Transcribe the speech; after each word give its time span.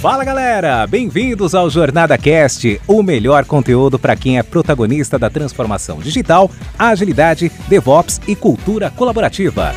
Fala 0.00 0.22
galera, 0.22 0.86
bem-vindos 0.86 1.56
ao 1.56 1.68
Jornada 1.68 2.16
Cast, 2.16 2.80
o 2.86 3.02
melhor 3.02 3.44
conteúdo 3.44 3.98
para 3.98 4.14
quem 4.14 4.38
é 4.38 4.44
protagonista 4.44 5.18
da 5.18 5.28
transformação 5.28 5.98
digital, 5.98 6.48
agilidade, 6.78 7.50
DevOps 7.66 8.20
e 8.28 8.36
cultura 8.36 8.92
colaborativa. 8.92 9.74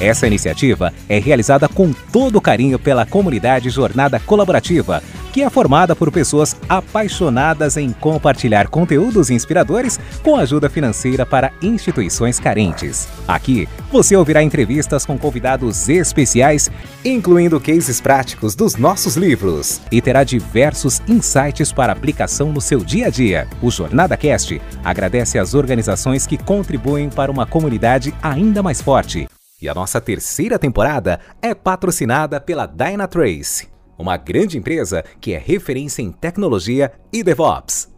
Essa 0.00 0.24
iniciativa 0.24 0.92
é 1.08 1.18
realizada 1.18 1.68
com 1.68 1.92
todo 2.12 2.40
carinho 2.40 2.78
pela 2.78 3.04
comunidade 3.04 3.68
Jornada 3.68 4.20
Colaborativa, 4.20 5.02
que 5.36 5.42
é 5.42 5.50
formada 5.50 5.94
por 5.94 6.10
pessoas 6.10 6.56
apaixonadas 6.66 7.76
em 7.76 7.92
compartilhar 7.92 8.68
conteúdos 8.68 9.28
inspiradores 9.28 10.00
com 10.22 10.34
ajuda 10.34 10.70
financeira 10.70 11.26
para 11.26 11.52
instituições 11.60 12.40
carentes. 12.40 13.06
Aqui 13.28 13.68
você 13.92 14.16
ouvirá 14.16 14.42
entrevistas 14.42 15.04
com 15.04 15.18
convidados 15.18 15.90
especiais, 15.90 16.70
incluindo 17.04 17.60
cases 17.60 18.00
práticos 18.00 18.54
dos 18.54 18.76
nossos 18.76 19.18
livros, 19.18 19.82
e 19.92 20.00
terá 20.00 20.24
diversos 20.24 21.02
insights 21.06 21.70
para 21.70 21.92
aplicação 21.92 22.50
no 22.50 22.60
seu 22.62 22.78
dia 22.78 23.08
a 23.08 23.10
dia. 23.10 23.46
O 23.60 23.70
Jornada 23.70 24.16
Cast 24.16 24.58
agradece 24.82 25.38
às 25.38 25.52
organizações 25.52 26.26
que 26.26 26.38
contribuem 26.38 27.10
para 27.10 27.30
uma 27.30 27.44
comunidade 27.44 28.14
ainda 28.22 28.62
mais 28.62 28.80
forte. 28.80 29.28
E 29.60 29.68
a 29.68 29.74
nossa 29.74 30.00
terceira 30.00 30.58
temporada 30.58 31.20
é 31.42 31.54
patrocinada 31.54 32.40
pela 32.40 32.64
Dynatrace, 32.64 33.75
uma 33.98 34.16
grande 34.16 34.58
empresa 34.58 35.02
que 35.20 35.32
é 35.32 35.38
referência 35.38 36.02
em 36.02 36.12
tecnologia 36.12 36.92
e 37.12 37.22
DevOps. 37.22 37.94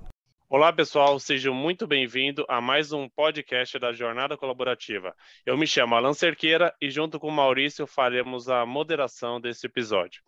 Olá, 0.50 0.72
pessoal, 0.72 1.18
sejam 1.18 1.52
muito 1.52 1.86
bem-vindos 1.86 2.42
a 2.48 2.58
mais 2.58 2.90
um 2.90 3.06
podcast 3.06 3.78
da 3.78 3.92
Jornada 3.92 4.34
Colaborativa. 4.34 5.14
Eu 5.44 5.58
me 5.58 5.66
chamo 5.66 5.94
Alan 5.94 6.14
Cerqueira 6.14 6.74
e, 6.80 6.90
junto 6.90 7.20
com 7.20 7.28
o 7.28 7.32
Maurício, 7.32 7.86
faremos 7.86 8.48
a 8.48 8.64
moderação 8.64 9.38
desse 9.38 9.66
episódio. 9.66 10.22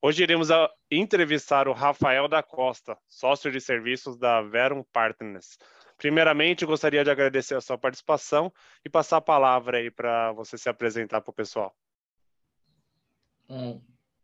Hoje 0.00 0.22
iremos 0.22 0.48
entrevistar 0.90 1.68
o 1.68 1.74
Rafael 1.74 2.26
da 2.26 2.42
Costa, 2.42 2.96
sócio 3.06 3.52
de 3.52 3.60
serviços 3.60 4.16
da 4.16 4.40
Verum 4.40 4.82
Partners. 4.92 5.58
Primeiramente, 5.98 6.64
gostaria 6.64 7.04
de 7.04 7.10
agradecer 7.10 7.54
a 7.54 7.60
sua 7.60 7.76
participação 7.76 8.50
e 8.84 8.88
passar 8.88 9.18
a 9.18 9.22
palavra 9.22 9.76
aí 9.76 9.90
para 9.90 10.32
você 10.32 10.56
se 10.56 10.70
apresentar 10.70 11.20
para 11.20 11.30
o 11.30 11.34
pessoal. 11.34 11.74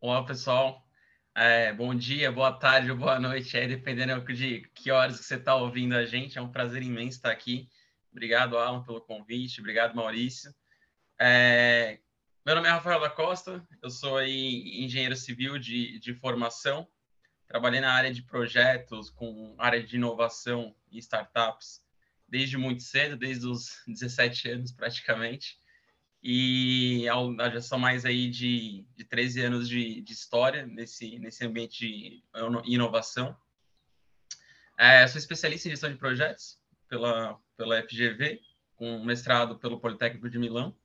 Olá, 0.01 0.25
pessoal. 0.25 0.83
É, 1.35 1.73
bom 1.73 1.95
dia, 1.95 2.31
boa 2.31 2.53
tarde 2.53 2.91
ou 2.91 2.97
boa 2.97 3.19
noite, 3.19 3.59
dependendo 3.67 4.23
de 4.35 4.69
que 4.75 4.91
horas 4.91 5.19
que 5.19 5.25
você 5.25 5.37
está 5.37 5.57
ouvindo 5.57 5.95
a 5.95 6.05
gente. 6.05 6.37
É 6.37 6.43
um 6.43 6.53
prazer 6.53 6.83
imenso 6.83 7.17
estar 7.17 7.31
aqui. 7.31 7.71
Obrigado, 8.11 8.59
Alan, 8.59 8.83
pelo 8.83 9.01
convite. 9.01 9.61
Obrigado, 9.61 9.95
Maurício. 9.95 10.55
É, 11.19 12.01
meu 12.45 12.55
nome 12.55 12.69
é 12.69 12.71
Rafael 12.71 13.01
da 13.01 13.09
Costa, 13.09 13.67
eu 13.81 13.89
sou 13.89 14.19
aí 14.19 14.85
engenheiro 14.85 15.17
civil 15.17 15.59
de, 15.59 15.99
de 16.01 16.13
formação. 16.13 16.87
Trabalhei 17.47 17.81
na 17.81 17.93
área 17.93 18.13
de 18.13 18.23
projetos, 18.23 19.09
com 19.09 19.55
área 19.59 19.83
de 19.83 19.97
inovação 19.97 20.77
e 20.91 20.99
startups 20.99 21.83
desde 22.29 22.59
muito 22.59 22.83
cedo, 22.83 23.17
desde 23.17 23.47
os 23.47 23.83
17 23.87 24.51
anos 24.51 24.73
praticamente. 24.73 25.59
E 26.23 27.05
já 27.53 27.61
são 27.61 27.79
mais 27.79 28.05
aí 28.05 28.31
de, 28.31 28.87
de 28.97 29.05
13 29.05 29.41
anos 29.41 29.69
de, 29.69 30.01
de 30.01 30.13
história 30.13 30.65
nesse, 30.67 31.19
nesse 31.19 31.45
ambiente 31.45 31.81
de 31.81 32.23
inovação. 32.65 33.37
É, 34.79 35.07
sou 35.09 35.19
especialista 35.19 35.67
em 35.67 35.73
gestão 35.73 35.91
de 35.91 35.97
projetos 35.97 36.59
pela, 36.89 37.39
pela 37.57 37.83
FGV, 37.83 38.41
com 38.77 39.05
mestrado 39.05 39.59
pelo 39.59 39.81
Politécnico 39.81 40.31
de 40.31 40.39
Milão, 40.39 40.77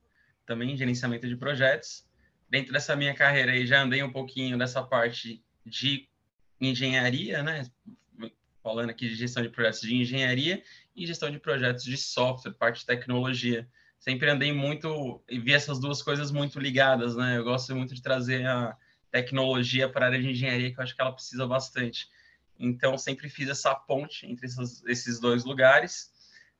também 0.44 0.72
em 0.72 0.76
gerenciamento 0.76 1.28
de 1.28 1.36
projetos. 1.36 2.04
Dentro 2.48 2.72
dessa 2.72 2.96
minha 2.96 3.14
carreira 3.14 3.52
aí, 3.52 3.66
já 3.66 3.82
andei 3.82 4.02
um 4.02 4.12
pouquinho 4.12 4.58
dessa 4.58 4.82
parte 4.82 5.44
de 5.64 6.08
engenharia, 6.60 7.42
né? 7.42 7.70
Falando 8.62 8.90
aqui 8.90 9.08
de 9.08 9.14
gestão 9.14 9.42
de 9.42 9.50
projetos 9.50 9.80
de 9.82 9.94
engenharia 9.94 10.62
e 10.96 11.06
gestão 11.06 11.30
de 11.30 11.38
projetos 11.38 11.84
de 11.84 11.96
software, 11.96 12.54
parte 12.54 12.80
de 12.80 12.86
tecnologia. 12.86 13.68
Sempre 13.98 14.30
andei 14.30 14.52
muito 14.52 15.22
e 15.28 15.38
vi 15.38 15.52
essas 15.52 15.80
duas 15.80 16.02
coisas 16.02 16.30
muito 16.30 16.58
ligadas, 16.60 17.16
né? 17.16 17.36
Eu 17.36 17.44
gosto 17.44 17.74
muito 17.74 17.94
de 17.94 18.02
trazer 18.02 18.46
a 18.46 18.76
tecnologia 19.10 19.88
para 19.88 20.06
a 20.06 20.08
área 20.08 20.20
de 20.20 20.30
engenharia, 20.30 20.72
que 20.72 20.78
eu 20.78 20.84
acho 20.84 20.94
que 20.94 21.00
ela 21.00 21.12
precisa 21.12 21.46
bastante. 21.46 22.08
Então, 22.58 22.96
sempre 22.98 23.28
fiz 23.28 23.48
essa 23.48 23.74
ponte 23.74 24.26
entre 24.26 24.46
esses 24.86 25.20
dois 25.20 25.44
lugares. 25.44 26.12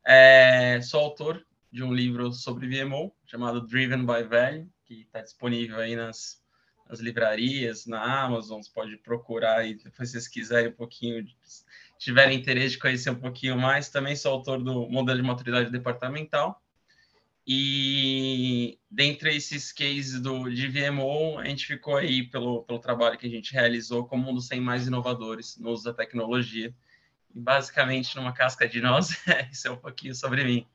É, 0.04 0.81
sou 0.82 1.00
autor 1.00 1.44
de 1.71 1.82
um 1.82 1.93
livro 1.93 2.32
sobre 2.32 2.66
VMO, 2.66 3.15
chamado 3.27 3.66
Driven 3.66 4.06
by 4.06 4.22
Value, 4.22 4.69
que 4.84 5.03
está 5.03 5.21
disponível 5.21 5.78
aí 5.78 5.94
nas, 5.94 6.43
nas 6.88 7.00
livrarias, 7.00 7.87
na 7.87 8.25
Amazon, 8.25 8.62
você 8.62 8.71
pode 8.72 8.97
procurar 8.97 9.59
aí, 9.59 9.78
se 9.78 9.91
vocês 9.91 10.27
quiserem 10.27 10.71
um 10.71 10.75
pouquinho, 10.75 11.27
tiverem 11.98 12.38
interesse 12.38 12.71
de 12.71 12.78
conhecer 12.78 13.10
um 13.10 13.21
pouquinho 13.21 13.59
mais. 13.59 13.91
Também 13.91 14.16
sou 14.16 14.32
autor 14.32 14.62
do 14.62 14.88
Modelo 14.88 15.21
de 15.21 15.27
Maturidade 15.27 15.71
Departamental. 15.71 16.62
E 17.50 18.78
dentre 18.91 19.34
esses 19.34 19.72
cases 19.72 20.20
do, 20.20 20.50
de 20.50 20.69
VMO, 20.69 21.38
a 21.38 21.47
gente 21.47 21.64
ficou 21.64 21.97
aí 21.97 22.22
pelo, 22.22 22.62
pelo 22.64 22.78
trabalho 22.78 23.16
que 23.16 23.26
a 23.26 23.31
gente 23.31 23.54
realizou 23.54 24.06
como 24.06 24.31
um 24.31 24.34
dos 24.34 24.48
100 24.48 24.60
mais 24.60 24.86
inovadores 24.86 25.56
no 25.56 25.70
uso 25.70 25.84
da 25.84 25.94
tecnologia. 25.94 26.75
E 27.34 27.41
basicamente, 27.41 28.14
numa 28.16 28.32
casca 28.34 28.69
de 28.69 28.82
nós, 28.82 29.16
isso 29.50 29.66
é 29.66 29.70
um 29.70 29.78
pouquinho 29.78 30.14
sobre 30.14 30.44
mim 30.44 30.66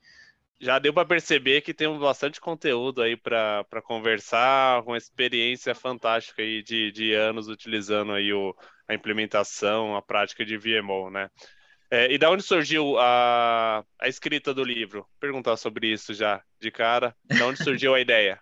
já 0.64 0.80
deu 0.80 0.94
para 0.94 1.06
perceber 1.06 1.60
que 1.60 1.74
temos 1.74 2.00
bastante 2.00 2.40
conteúdo 2.40 3.02
aí 3.02 3.18
para 3.18 3.82
conversar, 3.84 4.82
uma 4.84 4.98
experiência 4.98 5.76
fantástica 5.76 6.42
aí 6.42 6.64
de, 6.64 6.90
de 6.90 7.14
anos 7.14 7.50
utilizando 7.50 8.14
aí 8.14 8.32
o, 8.32 8.56
a 8.88 8.94
implementação, 8.94 9.94
a 9.94 10.02
prática 10.02 10.46
de 10.46 10.58
VMO, 10.58 11.10
né? 11.10 11.30
É, 11.94 12.12
e 12.12 12.18
da 12.18 12.32
onde 12.32 12.42
surgiu 12.42 12.98
a, 12.98 13.86
a 14.00 14.08
escrita 14.08 14.52
do 14.52 14.64
livro? 14.64 15.08
Perguntar 15.20 15.56
sobre 15.58 15.94
isso 15.94 16.12
já 16.12 16.42
de 16.60 16.72
cara. 16.72 17.16
Da 17.24 17.46
onde 17.46 17.64
surgiu 17.64 17.94
a 17.94 18.02
ideia? 18.02 18.40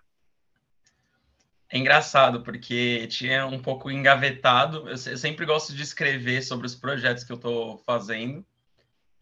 É 1.68 1.76
engraçado, 1.76 2.42
porque 2.42 3.06
tinha 3.08 3.44
um 3.44 3.60
pouco 3.60 3.90
engavetado. 3.90 4.88
Eu, 4.88 4.92
eu 4.92 5.18
sempre 5.18 5.44
gosto 5.44 5.74
de 5.74 5.82
escrever 5.82 6.40
sobre 6.40 6.66
os 6.66 6.74
projetos 6.74 7.24
que 7.24 7.32
eu 7.32 7.36
estou 7.36 7.76
fazendo. 7.84 8.42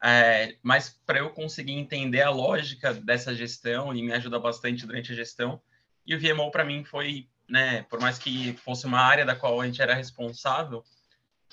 É, 0.01 0.55
mas 0.63 0.91
para 1.05 1.19
eu 1.19 1.31
conseguir 1.31 1.73
entender 1.73 2.23
a 2.23 2.31
lógica 2.31 2.95
dessa 2.95 3.35
gestão 3.35 3.93
e 3.93 4.01
me 4.01 4.13
ajuda 4.13 4.39
bastante 4.39 4.87
durante 4.87 5.11
a 5.11 5.17
gestão. 5.17 5.61
E 6.07 6.15
o 6.15 6.21
VMO 6.21 6.53
para 6.53 6.65
mim 6.65 6.85
foi, 6.85 7.29
né, 7.49 7.83
por 7.91 7.99
mais 7.99 8.17
que 8.17 8.53
fosse 8.59 8.87
uma 8.87 9.01
área 9.01 9.25
da 9.25 9.35
qual 9.35 9.61
a 9.61 9.67
gente 9.67 9.83
era 9.83 9.93
responsável, 9.93 10.85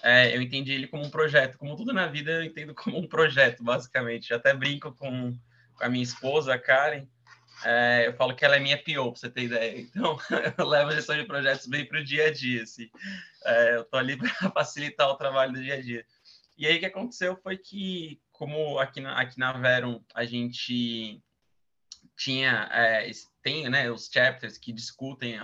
é, 0.03 0.35
eu 0.35 0.41
entendi 0.41 0.71
ele 0.71 0.87
como 0.87 1.03
um 1.03 1.09
projeto. 1.09 1.57
Como 1.57 1.75
tudo 1.75 1.93
na 1.93 2.07
vida, 2.07 2.31
eu 2.31 2.43
entendo 2.43 2.73
como 2.73 2.97
um 2.97 3.07
projeto, 3.07 3.63
basicamente. 3.63 4.31
Eu 4.31 4.37
até 4.37 4.53
brinco 4.53 4.93
com, 4.93 5.37
com 5.75 5.83
a 5.83 5.89
minha 5.89 6.03
esposa, 6.03 6.53
a 6.53 6.59
Karen. 6.59 7.07
É, 7.63 8.07
eu 8.07 8.13
falo 8.13 8.35
que 8.35 8.45
ela 8.45 8.55
é 8.55 8.59
minha 8.59 8.77
PO, 8.77 9.11
para 9.11 9.19
você 9.19 9.29
ter 9.29 9.43
ideia. 9.43 9.79
Então, 9.79 10.17
eu 10.57 10.67
levo 10.67 10.91
a 10.91 10.95
gestão 10.95 11.17
de 11.17 11.25
projetos 11.25 11.65
bem 11.65 11.85
para 11.85 11.99
o 11.99 12.03
dia 12.03 12.27
a 12.27 12.31
dia. 12.31 12.63
Assim. 12.63 12.89
É, 13.45 13.75
eu 13.75 13.81
estou 13.81 13.99
ali 13.99 14.15
para 14.17 14.51
facilitar 14.51 15.09
o 15.09 15.17
trabalho 15.17 15.53
do 15.53 15.63
dia 15.63 15.75
a 15.75 15.81
dia. 15.81 16.05
E 16.57 16.67
aí, 16.67 16.77
o 16.77 16.79
que 16.79 16.85
aconteceu 16.85 17.35
foi 17.37 17.57
que 17.57 18.21
como 18.31 18.77
aqui 18.77 19.01
na, 19.01 19.19
aqui 19.19 19.39
na 19.39 19.51
Verum 19.53 19.99
a 20.13 20.23
gente 20.23 21.21
tinha, 22.15 22.69
é, 22.71 23.09
tem 23.41 23.67
né, 23.69 23.91
os 23.91 24.09
chapters 24.11 24.57
que 24.57 24.71
discutem 24.71 25.39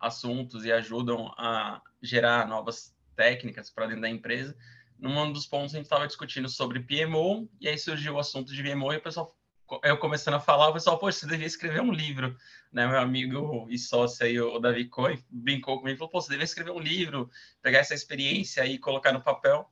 assuntos 0.00 0.64
e 0.64 0.72
ajudam 0.72 1.32
a 1.36 1.82
gerar 2.00 2.46
novas 2.46 2.96
técnicas 3.18 3.68
para 3.68 3.86
dentro 3.86 4.02
da 4.02 4.08
empresa. 4.08 4.56
Num 4.96 5.32
dos 5.32 5.44
pontos 5.44 5.74
a 5.74 5.78
gente 5.78 5.86
estava 5.86 6.06
discutindo 6.06 6.48
sobre 6.48 6.80
PMO, 6.80 7.48
e 7.60 7.68
aí 7.68 7.76
surgiu 7.76 8.14
o 8.14 8.18
assunto 8.18 8.54
de 8.54 8.62
PMO, 8.62 8.92
e 8.92 8.96
o 8.96 9.02
pessoal, 9.02 9.36
eu 9.82 9.98
começando 9.98 10.34
a 10.34 10.40
falar, 10.40 10.68
o 10.68 10.72
pessoal, 10.72 10.98
poxa, 10.98 11.18
você 11.18 11.26
devia 11.26 11.46
escrever 11.46 11.82
um 11.82 11.92
livro, 11.92 12.36
né? 12.72 12.86
Meu 12.86 12.98
amigo 12.98 13.66
e 13.68 13.76
sócio 13.76 14.24
aí, 14.24 14.40
o 14.40 14.58
Davi 14.60 14.86
Coy, 14.86 15.22
brincou 15.28 15.80
comigo, 15.80 15.98
falou, 15.98 16.10
pô, 16.10 16.20
você 16.20 16.30
devia 16.30 16.44
escrever 16.44 16.70
um 16.70 16.78
livro, 16.78 17.28
pegar 17.60 17.80
essa 17.80 17.94
experiência 17.94 18.64
e 18.66 18.78
colocar 18.78 19.12
no 19.12 19.20
papel. 19.20 19.68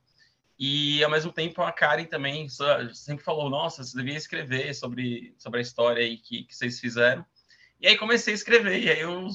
E, 0.59 1.03
ao 1.03 1.11
mesmo 1.11 1.31
tempo, 1.31 1.61
a 1.61 1.71
Karen 1.71 2.05
também 2.05 2.47
sempre 2.93 3.23
falou, 3.23 3.49
nossa, 3.49 3.83
você 3.83 3.95
devia 3.95 4.17
escrever 4.17 4.73
sobre, 4.73 5.33
sobre 5.37 5.59
a 5.59 5.61
história 5.61 6.03
aí 6.03 6.17
que, 6.17 6.43
que 6.43 6.55
vocês 6.55 6.79
fizeram. 6.79 7.25
E 7.79 7.87
aí 7.87 7.97
comecei 7.97 8.33
a 8.33 8.35
escrever, 8.35 8.81
e 8.81 8.89
aí 8.89 8.99
eu 8.99 9.27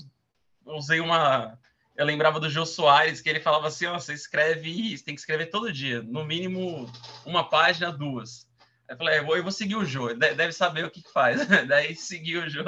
usei 0.66 1.00
uma... 1.00 1.58
Eu 1.96 2.06
lembrava 2.06 2.40
do 2.40 2.48
Jô 2.48 2.64
Soares, 2.64 3.20
que 3.20 3.28
ele 3.28 3.40
falava 3.40 3.68
assim, 3.68 3.86
ó, 3.86 3.96
oh, 3.96 4.00
você 4.00 4.14
escreve, 4.14 4.96
você 4.96 5.04
tem 5.04 5.14
que 5.14 5.20
escrever 5.20 5.46
todo 5.46 5.72
dia, 5.72 6.02
no 6.02 6.24
mínimo 6.24 6.90
uma 7.26 7.48
página, 7.48 7.92
duas. 7.92 8.50
Eu 8.88 8.96
falei, 8.96 9.18
eu 9.18 9.24
vou, 9.24 9.36
eu 9.36 9.42
vou 9.42 9.52
seguir 9.52 9.76
o 9.76 9.84
Jô, 9.84 10.12
deve 10.14 10.52
saber 10.52 10.84
o 10.84 10.90
que, 10.90 11.02
faz. 11.12 11.46
Daí 11.68 11.94
segui 11.94 12.36
o 12.36 12.48
Jô 12.48 12.64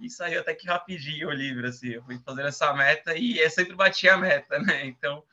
e 0.00 0.10
saiu 0.10 0.40
até 0.40 0.54
que 0.54 0.66
rapidinho 0.66 1.28
o 1.28 1.32
livro, 1.32 1.66
assim. 1.66 1.90
Eu 1.90 2.04
fui 2.04 2.18
fazendo 2.24 2.48
essa 2.48 2.72
meta 2.72 3.16
e 3.16 3.38
eu 3.38 3.50
sempre 3.50 3.74
bati 3.74 4.08
a 4.08 4.16
meta, 4.16 4.58
né? 4.58 4.86
Então, 4.86 5.24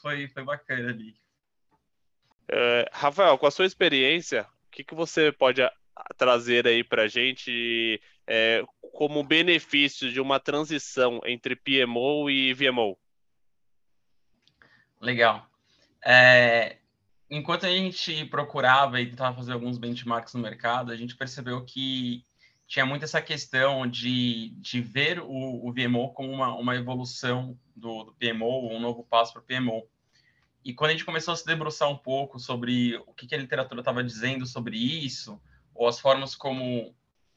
foi, 0.00 0.28
foi 0.28 0.44
bacana 0.44 0.90
ali. 0.90 1.14
Uh, 2.50 2.88
Rafael, 2.92 3.36
com 3.36 3.46
a 3.46 3.50
sua 3.50 3.66
experiência, 3.66 4.46
o 4.68 4.70
que, 4.70 4.84
que 4.84 4.94
você 4.94 5.30
pode 5.30 5.60
trazer 6.16 6.66
aí 6.66 6.82
para 6.82 7.04
a 7.04 7.08
gente 7.08 8.00
é, 8.26 8.62
como 8.92 9.22
benefício 9.22 10.10
de 10.12 10.20
uma 10.20 10.38
transição 10.38 11.20
entre 11.24 11.56
PMO 11.56 12.28
e 12.30 12.52
VMO? 12.54 12.98
Legal. 15.00 15.48
É, 16.04 16.78
enquanto 17.30 17.66
a 17.66 17.70
gente 17.70 18.24
procurava 18.26 19.00
e 19.00 19.06
tentava 19.10 19.36
fazer 19.36 19.52
alguns 19.52 19.78
benchmarks 19.78 20.34
no 20.34 20.40
mercado, 20.40 20.92
a 20.92 20.96
gente 20.96 21.16
percebeu 21.16 21.64
que 21.64 22.24
tinha 22.66 22.84
muito 22.84 23.04
essa 23.04 23.22
questão 23.22 23.86
de, 23.86 24.50
de 24.58 24.80
ver 24.80 25.20
o, 25.20 25.66
o 25.66 25.72
VMO 25.72 26.12
como 26.12 26.30
uma, 26.30 26.54
uma 26.54 26.76
evolução 26.76 27.58
do, 27.74 28.04
do 28.04 28.12
PMO, 28.12 28.70
um 28.70 28.78
novo 28.78 29.02
passo 29.04 29.32
para 29.32 29.40
o 29.40 29.44
PMO. 29.44 29.88
E 30.62 30.74
quando 30.74 30.90
a 30.90 30.92
gente 30.92 31.04
começou 31.04 31.32
a 31.32 31.36
se 31.36 31.46
debruçar 31.46 31.88
um 31.88 31.96
pouco 31.96 32.38
sobre 32.38 32.96
o 33.06 33.14
que, 33.14 33.26
que 33.26 33.34
a 33.34 33.38
literatura 33.38 33.80
estava 33.80 34.04
dizendo 34.04 34.44
sobre 34.44 34.76
isso, 34.76 35.40
ou 35.78 35.86
as 35.86 36.00
formas 36.00 36.34
como 36.34 36.92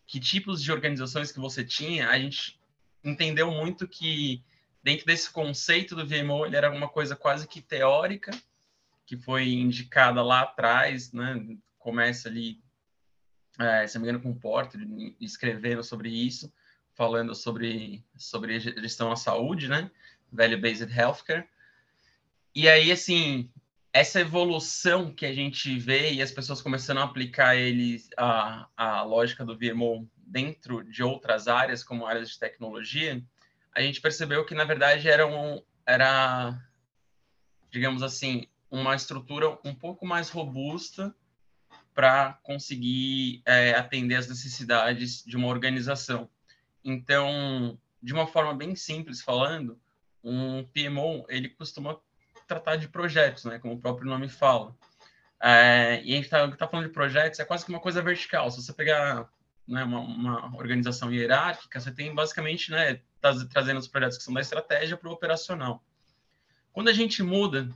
que 0.08 0.20
tipos 0.20 0.64
de 0.64 0.72
organizações 0.72 1.32
que 1.32 1.40
você 1.40 1.64
tinha, 1.64 2.10
a 2.10 2.18
gente 2.18 2.60
entendeu 3.04 3.52
muito 3.52 3.88
que 3.88 4.44
dentro 4.84 5.06
desse 5.06 5.30
conceito 5.30 5.96
do 5.96 6.08
VMO 6.08 6.48
ele 6.48 6.56
era 6.56 6.72
uma 6.72 6.90
coisa 6.90 7.16
quase 7.16 7.48
que 7.48 7.62
teórica, 7.62 8.32
que 9.06 9.16
foi 9.16 9.54
indicada 9.54 10.24
lá 10.24 10.42
atrás, 10.42 11.14
né? 11.14 11.56
Começa 11.78 12.30
ali, 12.30 12.60
é, 13.60 13.86
se 13.86 13.96
não 13.96 14.02
me 14.02 14.10
engano, 14.10 14.24
com 14.24 14.32
o 14.32 14.40
Porter, 14.40 14.82
escrevendo 15.20 15.84
sobre 15.84 16.10
isso, 16.10 16.52
falando 16.96 17.36
sobre, 17.36 18.04
sobre 18.18 18.60
gestão 18.60 19.12
à 19.12 19.16
saúde, 19.16 19.68
né? 19.68 19.92
Value-Based 20.32 20.92
Healthcare. 20.92 21.48
E 22.56 22.68
aí, 22.68 22.92
assim, 22.92 23.52
essa 23.94 24.22
evolução 24.22 25.14
que 25.14 25.26
a 25.26 25.34
gente 25.34 25.78
vê 25.78 26.14
e 26.14 26.22
as 26.22 26.32
pessoas 26.32 26.62
começando 26.62 27.00
a 27.00 27.04
aplicar 27.04 27.56
ele, 27.56 28.02
a, 28.18 28.68
a 28.76 29.04
lógica 29.04 29.44
do 29.44 29.58
VMO 29.58 30.10
dentro 30.16 30.84
de 30.84 31.04
outras 31.04 31.48
áreas, 31.48 31.84
como 31.84 32.06
áreas 32.06 32.30
de 32.30 32.40
tecnologia, 32.40 33.22
a 33.76 33.82
gente 33.82 34.00
percebeu 34.00 34.46
que, 34.46 34.56
na 34.56 34.64
verdade, 34.64 35.10
era, 35.10 35.28
um, 35.28 35.62
era 35.86 36.58
digamos 37.70 38.02
assim, 38.02 38.48
uma 38.70 38.96
estrutura 38.96 39.58
um 39.66 39.76
pouco 39.76 40.06
mais 40.06 40.30
robusta 40.30 41.14
para 41.94 42.40
conseguir 42.44 43.42
é, 43.46 43.74
atender 43.74 44.16
as 44.16 44.28
necessidades 44.28 45.24
de 45.26 45.36
uma 45.36 45.48
organização. 45.48 46.30
Então, 46.84 47.78
de 48.02 48.14
uma 48.14 48.26
forma 48.26 48.54
bem 48.54 48.76
simples 48.76 49.22
falando, 49.22 49.78
um 50.24 50.64
PMO 50.64 51.26
ele 51.28 51.50
costuma 51.50 52.00
tratar 52.52 52.76
de 52.76 52.88
projetos, 52.90 53.46
né, 53.46 53.60
como 53.60 53.76
o 53.76 53.80
próprio 53.80 54.10
nome 54.10 54.28
fala. 54.28 54.76
É, 55.42 56.02
e 56.04 56.14
a 56.14 56.16
gente 56.16 56.26
está 56.26 56.48
tá 56.52 56.68
falando 56.68 56.88
de 56.88 56.94
projetos, 56.94 57.40
é 57.40 57.46
quase 57.46 57.66
que 57.66 57.72
uma 57.72 57.80
coisa 57.80 58.02
vertical. 58.02 58.52
Se 58.52 58.62
você 58.62 58.74
pegar 58.74 59.28
né, 59.68 59.84
uma, 59.84 60.00
uma, 60.00 60.56
organização 60.58 61.12
hierárquica, 61.12 61.80
você 61.80 61.92
tem 61.92 62.14
basicamente 62.14 62.70
né, 62.70 63.02
tá 63.20 63.34
trazendo 63.50 63.80
os 63.80 63.88
projetos 63.88 64.18
que 64.18 64.24
são 64.24 64.34
da 64.34 64.42
estratégia 64.42 64.98
para 64.98 65.10
o 65.10 65.14
operacional. 65.14 65.84
Quando 66.74 66.90
a 66.90 66.94
gente 66.94 67.24
muda 67.24 67.70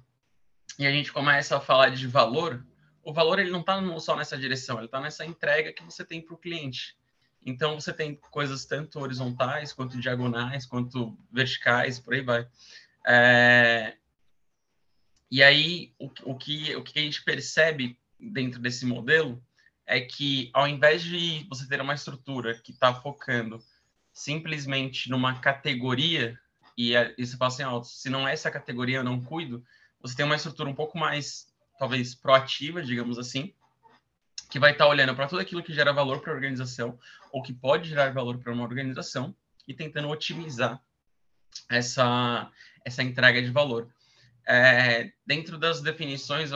e 0.78 0.86
a 0.86 0.92
gente 0.92 1.12
começa 1.12 1.58
a 1.58 1.62
falar 1.62 1.90
de 1.90 2.06
valor, 2.06 2.66
o 3.02 3.14
valor 3.14 3.40
ele 3.40 3.52
não 3.52 3.62
está 3.62 3.82
só 4.00 4.16
nessa 4.16 4.38
direção, 4.38 4.78
ele 4.78 4.86
está 4.86 5.00
nessa 5.00 5.26
entrega 5.26 5.74
que 5.74 5.84
você 5.84 6.04
tem 6.04 6.22
para 6.22 6.36
o 6.36 6.38
cliente. 6.38 6.98
Então 7.46 7.80
você 7.80 7.94
tem 7.94 8.16
coisas 8.16 8.66
tanto 8.66 9.00
horizontais 9.00 9.72
quanto 9.72 10.00
diagonais, 10.00 10.66
quanto 10.66 11.18
verticais, 11.32 12.00
por 12.00 12.14
aí 12.14 12.22
vai. 12.22 12.48
É... 13.08 13.98
E 15.36 15.44
aí 15.44 15.92
o, 16.00 16.10
o, 16.32 16.36
que, 16.38 16.74
o 16.78 16.82
que 16.82 16.98
a 16.98 17.02
gente 17.02 17.22
percebe 17.22 18.00
dentro 18.18 18.58
desse 18.58 18.86
modelo 18.86 19.44
é 19.86 20.00
que 20.00 20.50
ao 20.54 20.66
invés 20.66 21.04
de 21.04 21.46
você 21.50 21.68
ter 21.68 21.82
uma 21.82 21.94
estrutura 21.94 22.58
que 22.58 22.72
está 22.72 22.94
focando 22.94 23.62
simplesmente 24.14 25.10
numa 25.10 25.38
categoria 25.42 26.40
e, 26.78 26.94
e 27.18 27.28
você 27.28 27.36
fala 27.36 27.52
assim, 27.52 27.66
oh, 27.66 27.84
se 27.84 28.10
não 28.10 28.26
é 28.26 28.32
essa 28.32 28.50
categoria 28.50 29.00
eu 29.00 29.04
não 29.04 29.22
cuido, 29.22 29.62
você 30.00 30.16
tem 30.16 30.26
uma 30.26 30.38
estrutura 30.38 30.70
um 30.70 30.74
pouco 30.74 30.98
mais, 30.98 31.54
talvez, 31.78 32.16
proativa, 32.16 32.82
digamos 32.82 33.20
assim, 33.20 33.54
que 34.50 34.58
vai 34.58 34.72
estar 34.72 34.88
olhando 34.88 35.14
para 35.16 35.28
tudo 35.28 35.42
aquilo 35.42 35.62
que 35.62 35.74
gera 35.74 35.92
valor 35.92 36.22
para 36.22 36.32
a 36.32 36.36
organização 36.36 36.98
ou 37.30 37.44
que 37.44 37.52
pode 37.52 37.90
gerar 37.90 38.14
valor 38.14 38.38
para 38.38 38.54
uma 38.54 38.64
organização 38.64 39.36
e 39.68 39.74
tentando 39.74 40.08
otimizar 40.08 40.82
essa, 41.70 42.50
essa 42.86 43.04
entrega 43.04 43.42
de 43.42 43.52
valor. 43.52 43.94
É, 44.48 45.12
dentro 45.26 45.58
das 45.58 45.82
definições, 45.82 46.52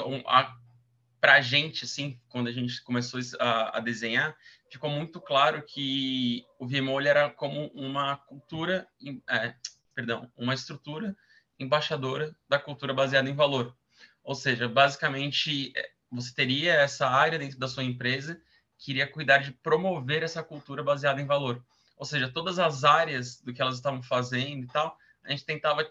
para 1.20 1.34
a 1.34 1.42
gente, 1.42 1.86
assim, 1.86 2.20
quando 2.30 2.48
a 2.48 2.52
gente 2.52 2.82
começou 2.84 3.20
a, 3.40 3.78
a, 3.78 3.80
desenhar, 3.80 4.36
ficou 4.72 4.90
muito 4.90 5.20
claro 5.20 5.64
que 5.64 6.46
o 6.58 6.68
VMO 6.68 7.02
era 7.02 7.30
como 7.30 7.68
uma 7.68 8.18
cultura, 8.18 8.88
é, 9.30 9.56
perdão, 9.94 10.32
uma 10.38 10.54
estrutura 10.54 11.16
embaixadora 11.60 12.36
da 12.48 12.58
cultura 12.58 12.94
baseada 12.94 13.30
em 13.30 13.36
valor. 13.36 13.76
Ou 14.24 14.36
seja, 14.36 14.70
basicamente, 14.70 15.74
é, 15.76 15.90
você 16.12 16.34
teria 16.34 16.74
essa 16.74 17.08
área 17.08 17.38
dentro 17.38 17.60
da 17.60 17.68
sua 17.68 17.84
empresa 17.84 18.42
que 18.78 18.92
iria 18.92 19.08
cuidar 19.08 19.40
de 19.40 19.52
promover 19.52 20.24
essa 20.24 20.42
cultura 20.42 20.82
baseada 20.82 21.22
em 21.22 21.26
valor. 21.26 21.64
Ou 21.98 22.06
seja, 22.06 22.30
todas 22.30 22.58
as 22.60 22.86
áreas 22.86 23.42
do 23.42 23.54
que 23.54 23.62
elas 23.62 23.76
estavam 23.76 24.02
fazendo 24.02 24.64
e 24.64 24.68
tal, 24.68 24.98
a 25.24 25.32
gente 25.32 25.44
tentava, 25.44 25.86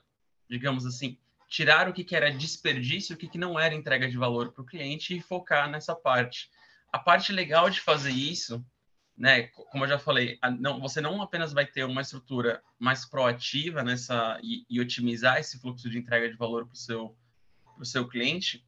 digamos 0.49 0.87
assim, 0.87 1.19
tirar 1.49 1.89
o 1.89 1.93
que, 1.93 2.05
que 2.05 2.15
era 2.15 2.31
desperdício, 2.31 3.15
o 3.15 3.19
que, 3.19 3.29
que 3.29 3.39
não 3.39 3.59
era 3.59 3.75
entrega 3.75 4.09
de 4.09 4.17
valor 4.17 4.53
para 4.53 4.63
o 4.63 4.67
cliente 4.67 5.17
e 5.17 5.21
focar 5.21 5.69
nessa 5.71 5.95
parte. 5.95 6.51
A 6.93 6.99
parte 6.99 7.33
legal 7.33 7.71
de 7.71 7.81
fazer 7.81 8.11
isso 8.11 8.65
né, 9.19 9.49
como 9.49 9.85
eu 9.85 9.89
já 9.89 9.99
falei, 9.99 10.39
não, 10.61 10.81
você 10.81 11.01
não 11.01 11.21
apenas 11.21 11.53
vai 11.53 11.67
ter 11.67 11.83
uma 11.83 12.01
estrutura 12.01 12.63
mais 12.79 13.05
proativa 13.05 13.83
nessa 13.83 14.39
e, 14.43 14.65
e 14.71 14.81
otimizar 14.81 15.39
esse 15.39 15.59
fluxo 15.59 15.91
de 15.91 15.99
entrega 15.99 16.31
de 16.31 16.37
valor 16.37 16.65
para 16.67 16.75
o 16.75 16.77
seu, 16.77 17.17
seu 17.83 18.07
cliente, 18.07 18.65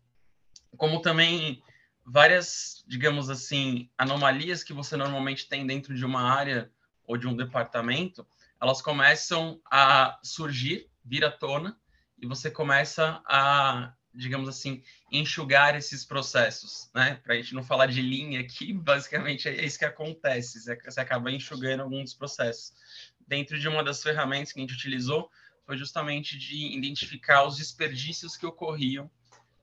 como 0.76 1.00
também 1.00 1.62
várias, 2.04 2.84
digamos 2.88 3.30
assim, 3.30 3.88
anomalias 3.96 4.64
que 4.64 4.72
você 4.72 4.96
normalmente 4.96 5.48
tem 5.48 5.64
dentro 5.64 5.94
de 5.94 6.04
uma 6.04 6.22
área 6.22 6.68
ou 7.06 7.16
de 7.16 7.28
um 7.28 7.36
departamento, 7.36 8.26
elas 8.60 8.82
começam 8.82 9.60
a 9.70 10.18
surgir, 10.22 10.90
vir 11.04 11.24
à 11.24 11.30
tona, 11.30 11.79
e 12.20 12.26
você 12.26 12.50
começa 12.50 13.22
a 13.26 13.92
digamos 14.12 14.48
assim, 14.48 14.82
enxugar 15.10 15.76
esses 15.76 16.04
processos, 16.04 16.90
né? 16.94 17.20
Para 17.22 17.34
a 17.34 17.36
gente 17.36 17.54
não 17.54 17.62
falar 17.62 17.86
de 17.86 18.02
linha 18.02 18.40
aqui, 18.40 18.72
basicamente 18.74 19.48
é 19.48 19.64
isso 19.64 19.78
que 19.78 19.84
acontece, 19.84 20.60
você 20.60 21.00
acaba 21.00 21.30
enxugando 21.30 21.82
alguns 21.82 22.12
processos. 22.14 22.72
Dentro 23.26 23.58
de 23.58 23.68
uma 23.68 23.84
das 23.84 24.02
ferramentas 24.02 24.52
que 24.52 24.58
a 24.58 24.62
gente 24.62 24.74
utilizou, 24.74 25.30
foi 25.64 25.76
justamente 25.76 26.36
de 26.36 26.76
identificar 26.76 27.44
os 27.44 27.56
desperdícios 27.56 28.36
que 28.36 28.44
ocorriam 28.44 29.08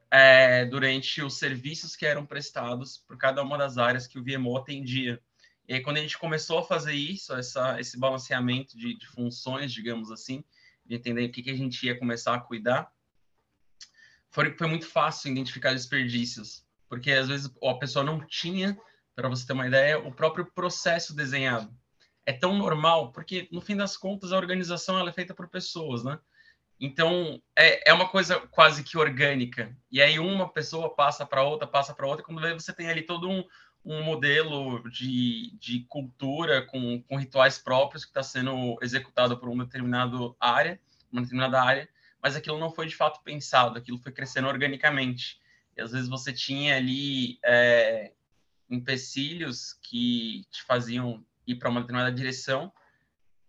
é, 0.09 0.63
durante 0.63 1.21
os 1.21 1.37
serviços 1.37 1.97
que 1.97 2.05
eram 2.05 2.25
prestados 2.25 2.97
por 2.97 3.17
cada 3.17 3.43
uma 3.43 3.57
das 3.57 3.77
áreas 3.77 4.07
que 4.07 4.17
o 4.17 4.23
VMO 4.23 4.55
atendia. 4.55 5.21
E 5.67 5.73
aí, 5.73 5.81
quando 5.81 5.97
a 5.97 6.01
gente 6.01 6.17
começou 6.17 6.59
a 6.59 6.63
fazer 6.63 6.93
isso, 6.93 7.33
essa, 7.33 7.77
esse 7.77 7.99
balanceamento 7.99 8.77
de, 8.77 8.97
de 8.97 9.05
funções, 9.07 9.73
digamos 9.73 10.09
assim, 10.09 10.45
de 10.87 10.95
entender 10.95 11.25
o 11.25 11.31
que, 11.31 11.43
que 11.43 11.49
a 11.49 11.55
gente 11.55 11.85
ia 11.85 11.97
começar 11.97 12.33
a 12.33 12.39
cuidar, 12.39 12.91
foi, 14.29 14.55
foi 14.55 14.67
muito 14.67 14.87
fácil 14.87 15.31
identificar 15.31 15.73
desperdícios, 15.73 16.65
porque 16.89 17.11
às 17.11 17.27
vezes 17.27 17.51
a 17.63 17.73
pessoa 17.75 18.05
não 18.05 18.25
tinha, 18.25 18.77
para 19.15 19.29
você 19.29 19.45
ter 19.45 19.53
uma 19.53 19.67
ideia, 19.67 19.99
o 19.99 20.13
próprio 20.13 20.45
processo 20.53 21.15
desenhado. 21.15 21.73
É 22.25 22.33
tão 22.33 22.57
normal, 22.57 23.11
porque 23.11 23.47
no 23.51 23.61
fim 23.61 23.75
das 23.75 23.97
contas 23.97 24.31
a 24.31 24.37
organização 24.37 24.99
ela 24.99 25.09
é 25.09 25.13
feita 25.13 25.33
por 25.33 25.47
pessoas, 25.47 26.03
né? 26.03 26.19
Então 26.79 27.41
é, 27.57 27.89
é 27.89 27.93
uma 27.93 28.07
coisa 28.07 28.39
quase 28.51 28.83
que 28.83 28.97
orgânica. 28.97 29.75
E 29.91 30.01
aí 30.01 30.19
uma 30.19 30.51
pessoa 30.51 30.93
passa 30.93 31.25
para 31.25 31.41
outra, 31.41 31.67
passa 31.67 31.93
para 31.93 32.05
outra, 32.05 32.23
quando 32.23 32.41
você 32.53 32.73
tem 32.73 32.89
ali 32.89 33.01
todo 33.01 33.29
um, 33.29 33.43
um 33.87 34.03
modelo 34.03 34.83
de, 34.89 35.55
de 35.57 35.79
cultura 35.87 36.61
com, 36.61 37.01
com 37.03 37.17
rituais 37.17 37.57
próprios 37.57 38.03
que 38.03 38.11
está 38.11 38.21
sendo 38.21 38.77
executado 38.81 39.37
por 39.37 39.47
uma 39.47 39.63
determinada 39.63 40.17
área, 40.41 40.77
uma 41.09 41.21
determinada 41.21 41.63
área, 41.63 41.87
mas 42.21 42.35
aquilo 42.35 42.59
não 42.59 42.69
foi 42.69 42.85
de 42.87 42.95
fato 42.95 43.23
pensado, 43.23 43.77
aquilo 43.77 43.97
foi 43.97 44.11
crescendo 44.11 44.49
organicamente. 44.49 45.39
E 45.77 45.81
às 45.81 45.93
vezes 45.93 46.09
você 46.09 46.33
tinha 46.33 46.75
ali 46.75 47.39
é, 47.45 48.11
empecilhos 48.69 49.79
que 49.81 50.45
te 50.51 50.63
faziam 50.63 51.25
ir 51.45 51.55
para 51.55 51.69
uma 51.69 51.79
determinada 51.79 52.13
direção, 52.13 52.73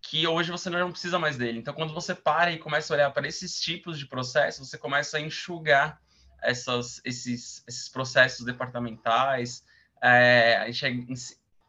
que 0.01 0.25
hoje 0.25 0.53
você 0.53 0.71
não 0.71 0.93
precisa 0.93 1.19
mais 1.19 1.37
dele. 1.37 1.59
Então, 1.59 1.75
quando 1.75 1.93
você 1.93 2.15
para 2.15 2.53
e 2.53 2.59
começa 2.59 2.93
a 2.93 2.97
olhar 2.97 3.11
para 3.11 3.27
esses 3.27 3.61
tipos 3.61 3.99
de 3.99 4.07
processos, 4.07 4.69
você 4.69 4.79
começa 4.79 5.17
a 5.17 5.21
enxugar 5.21 6.01
essas, 6.41 7.01
esses, 7.05 7.65
esses 7.67 7.89
processos 7.89 8.47
departamentais, 8.47 9.65
é, 10.03 10.71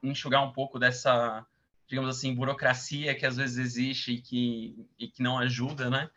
enxugar 0.04 0.44
um 0.44 0.52
pouco 0.52 0.80
dessa, 0.80 1.46
digamos 1.88 2.16
assim, 2.16 2.34
burocracia 2.34 3.16
que 3.16 3.26
às 3.26 3.38
vezes 3.38 3.58
existe 3.58 4.14
e 4.14 4.22
que, 4.22 4.88
e 4.98 5.08
que 5.08 5.22
não 5.22 5.38
ajuda, 5.38 5.90
né? 5.90 6.10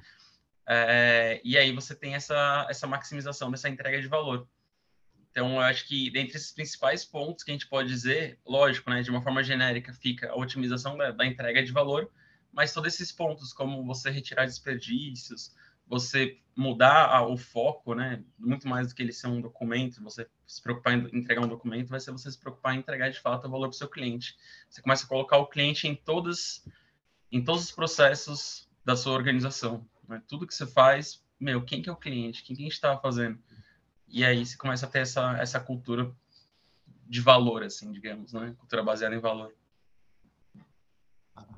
É, 0.66 1.40
e 1.44 1.58
aí 1.58 1.72
você 1.72 1.94
tem 1.94 2.14
essa, 2.14 2.66
essa 2.70 2.86
maximização 2.86 3.50
dessa 3.50 3.68
entrega 3.68 4.00
de 4.00 4.08
valor. 4.08 4.46
Então, 5.30 5.54
eu 5.54 5.60
acho 5.60 5.88
que 5.88 6.10
dentre 6.10 6.36
esses 6.36 6.52
principais 6.52 7.04
pontos 7.04 7.42
que 7.42 7.50
a 7.50 7.54
gente 7.54 7.66
pode 7.66 7.88
dizer, 7.88 8.38
lógico, 8.46 8.90
né, 8.90 9.02
de 9.02 9.10
uma 9.10 9.22
forma 9.22 9.42
genérica, 9.42 9.92
fica 9.94 10.30
a 10.30 10.36
otimização 10.36 10.96
da, 10.96 11.10
da 11.10 11.26
entrega 11.26 11.62
de 11.62 11.72
valor, 11.72 12.10
mas 12.52 12.72
todos 12.72 12.92
esses 12.92 13.10
pontos, 13.10 13.52
como 13.52 13.82
você 13.84 14.10
retirar 14.10 14.44
desperdícios, 14.44 15.54
você 15.92 16.38
mudar 16.56 17.22
o 17.28 17.36
foco, 17.36 17.94
né? 17.94 18.24
Muito 18.38 18.66
mais 18.66 18.88
do 18.88 18.94
que 18.94 19.02
ele 19.02 19.12
ser 19.12 19.26
um 19.26 19.42
documento, 19.42 20.02
você 20.02 20.26
se 20.46 20.62
preocupar 20.62 20.94
em 20.94 21.18
entregar 21.18 21.42
um 21.42 21.48
documento, 21.48 21.90
vai 21.90 22.00
ser 22.00 22.12
você 22.12 22.30
se 22.30 22.38
preocupar 22.38 22.74
em 22.74 22.78
entregar 22.78 23.10
de 23.10 23.20
fato 23.20 23.46
o 23.46 23.50
valor 23.50 23.68
para 23.68 23.74
o 23.74 23.78
seu 23.78 23.90
cliente. 23.90 24.34
Você 24.70 24.80
começa 24.80 25.04
a 25.04 25.08
colocar 25.08 25.36
o 25.36 25.46
cliente 25.46 25.86
em 25.86 25.94
todos, 25.94 26.66
em 27.30 27.44
todos 27.44 27.64
os 27.64 27.70
processos 27.70 28.66
da 28.82 28.96
sua 28.96 29.12
organização. 29.12 29.86
Né? 30.08 30.22
Tudo 30.26 30.46
que 30.46 30.54
você 30.54 30.66
faz, 30.66 31.22
meu, 31.38 31.62
quem 31.62 31.82
que 31.82 31.90
é 31.90 31.92
o 31.92 31.96
cliente? 31.96 32.42
Quem 32.42 32.56
que 32.56 32.62
a 32.62 32.64
gente 32.64 32.72
está 32.72 32.96
fazendo? 32.96 33.38
E 34.08 34.24
aí 34.24 34.46
você 34.46 34.56
começa 34.56 34.86
a 34.86 34.88
ter 34.88 35.00
essa, 35.00 35.36
essa 35.38 35.60
cultura 35.60 36.10
de 37.06 37.20
valor, 37.20 37.62
assim, 37.62 37.92
digamos, 37.92 38.32
né? 38.32 38.54
Cultura 38.58 38.82
baseada 38.82 39.14
em 39.14 39.20
valor. 39.20 39.54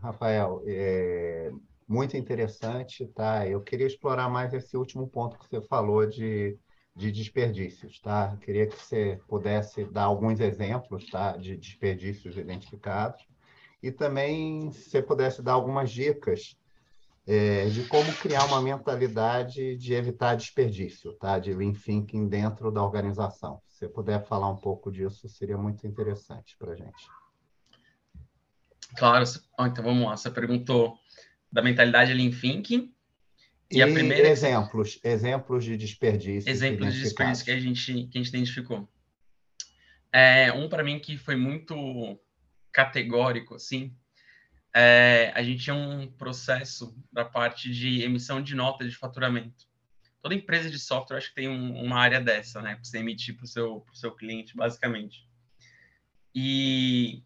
Rafael, 0.02 0.60
é, 0.66 1.52
muito 1.86 2.16
interessante, 2.16 3.06
tá? 3.08 3.46
Eu 3.46 3.60
queria 3.60 3.86
explorar 3.86 4.28
mais 4.28 4.52
esse 4.54 4.76
último 4.76 5.06
ponto 5.08 5.38
que 5.38 5.46
você 5.48 5.60
falou 5.60 6.06
de, 6.06 6.58
de 6.96 7.12
desperdícios, 7.12 8.00
tá? 8.00 8.30
Eu 8.32 8.38
queria 8.38 8.66
que 8.66 8.76
você 8.76 9.20
pudesse 9.28 9.84
dar 9.84 10.04
alguns 10.04 10.40
exemplos, 10.40 11.06
tá? 11.10 11.36
De 11.36 11.56
desperdícios 11.56 12.36
identificados 12.36 13.26
e 13.82 13.92
também 13.92 14.72
se 14.72 14.88
você 14.88 15.02
pudesse 15.02 15.42
dar 15.42 15.52
algumas 15.52 15.90
dicas 15.90 16.56
é, 17.26 17.66
de 17.66 17.84
como 17.84 18.10
criar 18.14 18.44
uma 18.46 18.60
mentalidade 18.60 19.76
de 19.76 19.94
evitar 19.94 20.34
desperdício, 20.36 21.12
tá? 21.14 21.38
De 21.38 21.52
lean 21.52 21.72
thinking 21.72 22.28
dentro 22.28 22.70
da 22.70 22.82
organização. 22.82 23.60
Se 23.68 23.78
você 23.78 23.88
puder 23.88 24.24
falar 24.26 24.48
um 24.48 24.56
pouco 24.56 24.90
disso, 24.90 25.28
seria 25.28 25.58
muito 25.58 25.86
interessante 25.86 26.56
para 26.58 26.72
a 26.72 26.76
gente. 26.76 27.08
Claro. 28.96 29.24
Então, 29.60 29.84
vamos 29.84 30.06
lá. 30.06 30.16
Você 30.16 30.30
perguntou 30.30 30.98
da 31.54 31.62
mentalidade 31.62 32.12
Lean 32.12 32.32
Thinking. 32.32 32.92
E, 33.70 33.78
e 33.78 33.82
a 33.82 33.86
primeira... 33.86 34.28
exemplos, 34.28 34.98
exemplos 35.04 35.64
de 35.64 35.76
desperdício. 35.76 36.50
Exemplos 36.50 36.92
de 36.92 37.00
desperdício 37.00 37.44
que 37.44 37.50
a 37.52 37.58
gente, 37.58 38.08
que 38.08 38.18
a 38.18 38.22
gente 38.22 38.28
identificou. 38.28 38.88
É, 40.12 40.52
um 40.52 40.68
para 40.68 40.82
mim 40.82 40.98
que 40.98 41.16
foi 41.16 41.36
muito 41.36 42.20
categórico, 42.72 43.54
assim, 43.54 43.96
é, 44.74 45.32
a 45.34 45.42
gente 45.44 45.62
tinha 45.62 45.74
um 45.74 46.10
processo 46.10 46.94
da 47.12 47.24
parte 47.24 47.70
de 47.70 48.02
emissão 48.02 48.42
de 48.42 48.56
nota 48.56 48.86
de 48.86 48.94
faturamento. 48.96 49.64
Toda 50.20 50.34
empresa 50.34 50.68
de 50.68 50.78
software 50.78 51.18
acho 51.18 51.28
que 51.28 51.36
tem 51.36 51.48
um, 51.48 51.80
uma 51.80 52.00
área 52.00 52.20
dessa, 52.20 52.60
né? 52.60 52.74
Para 52.74 52.84
você 52.84 52.98
emitir 52.98 53.36
para 53.36 53.44
o 53.44 53.48
seu, 53.48 53.86
seu 53.92 54.10
cliente, 54.12 54.56
basicamente. 54.56 55.28
E 56.34 57.22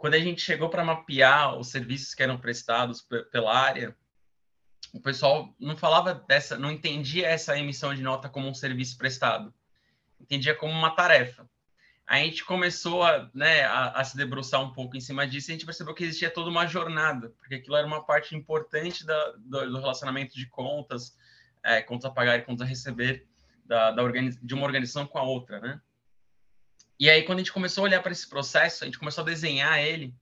quando 0.00 0.14
a 0.14 0.18
gente 0.18 0.40
chegou 0.40 0.70
para 0.70 0.82
mapear 0.82 1.58
os 1.58 1.68
serviços 1.68 2.14
que 2.14 2.22
eram 2.22 2.38
prestados 2.38 3.06
pela 3.30 3.54
área, 3.54 3.94
o 4.94 5.00
pessoal 5.00 5.54
não 5.60 5.76
falava 5.76 6.14
dessa, 6.26 6.58
não 6.58 6.70
entendia 6.70 7.28
essa 7.28 7.58
emissão 7.58 7.94
de 7.94 8.00
nota 8.00 8.26
como 8.26 8.48
um 8.48 8.54
serviço 8.54 8.96
prestado, 8.96 9.52
entendia 10.18 10.54
como 10.54 10.72
uma 10.72 10.96
tarefa. 10.96 11.46
A 12.06 12.16
gente 12.16 12.42
começou 12.46 13.02
a, 13.02 13.30
né, 13.34 13.64
a, 13.64 13.90
a, 13.90 14.02
se 14.02 14.16
debruçar 14.16 14.62
um 14.62 14.72
pouco 14.72 14.96
em 14.96 15.00
cima 15.00 15.26
disso 15.26 15.50
e 15.50 15.52
a 15.52 15.54
gente 15.56 15.66
percebeu 15.66 15.94
que 15.94 16.02
existia 16.02 16.30
toda 16.30 16.48
uma 16.48 16.66
jornada, 16.66 17.28
porque 17.38 17.56
aquilo 17.56 17.76
era 17.76 17.86
uma 17.86 18.02
parte 18.02 18.34
importante 18.34 19.04
da, 19.04 19.32
do, 19.32 19.70
do, 19.70 19.80
relacionamento 19.80 20.34
de 20.34 20.46
contas, 20.46 21.14
é, 21.62 21.82
contas 21.82 22.10
a 22.10 22.14
pagar 22.14 22.38
e 22.38 22.42
contas 22.42 22.66
a 22.66 22.70
receber 22.70 23.28
da, 23.66 23.90
da 23.90 24.02
de 24.08 24.54
uma 24.54 24.64
organização 24.64 25.06
com 25.06 25.18
a 25.18 25.22
outra, 25.22 25.60
né? 25.60 25.78
E 27.00 27.08
aí, 27.08 27.22
quando 27.22 27.38
a 27.38 27.40
gente 27.40 27.52
começou 27.52 27.80
a 27.80 27.84
olhar 27.86 28.02
para 28.02 28.12
esse 28.12 28.28
processo, 28.28 28.84
a 28.84 28.86
gente 28.86 28.98
começou 28.98 29.22
a 29.22 29.24
desenhar 29.24 29.78
ele. 29.78 30.14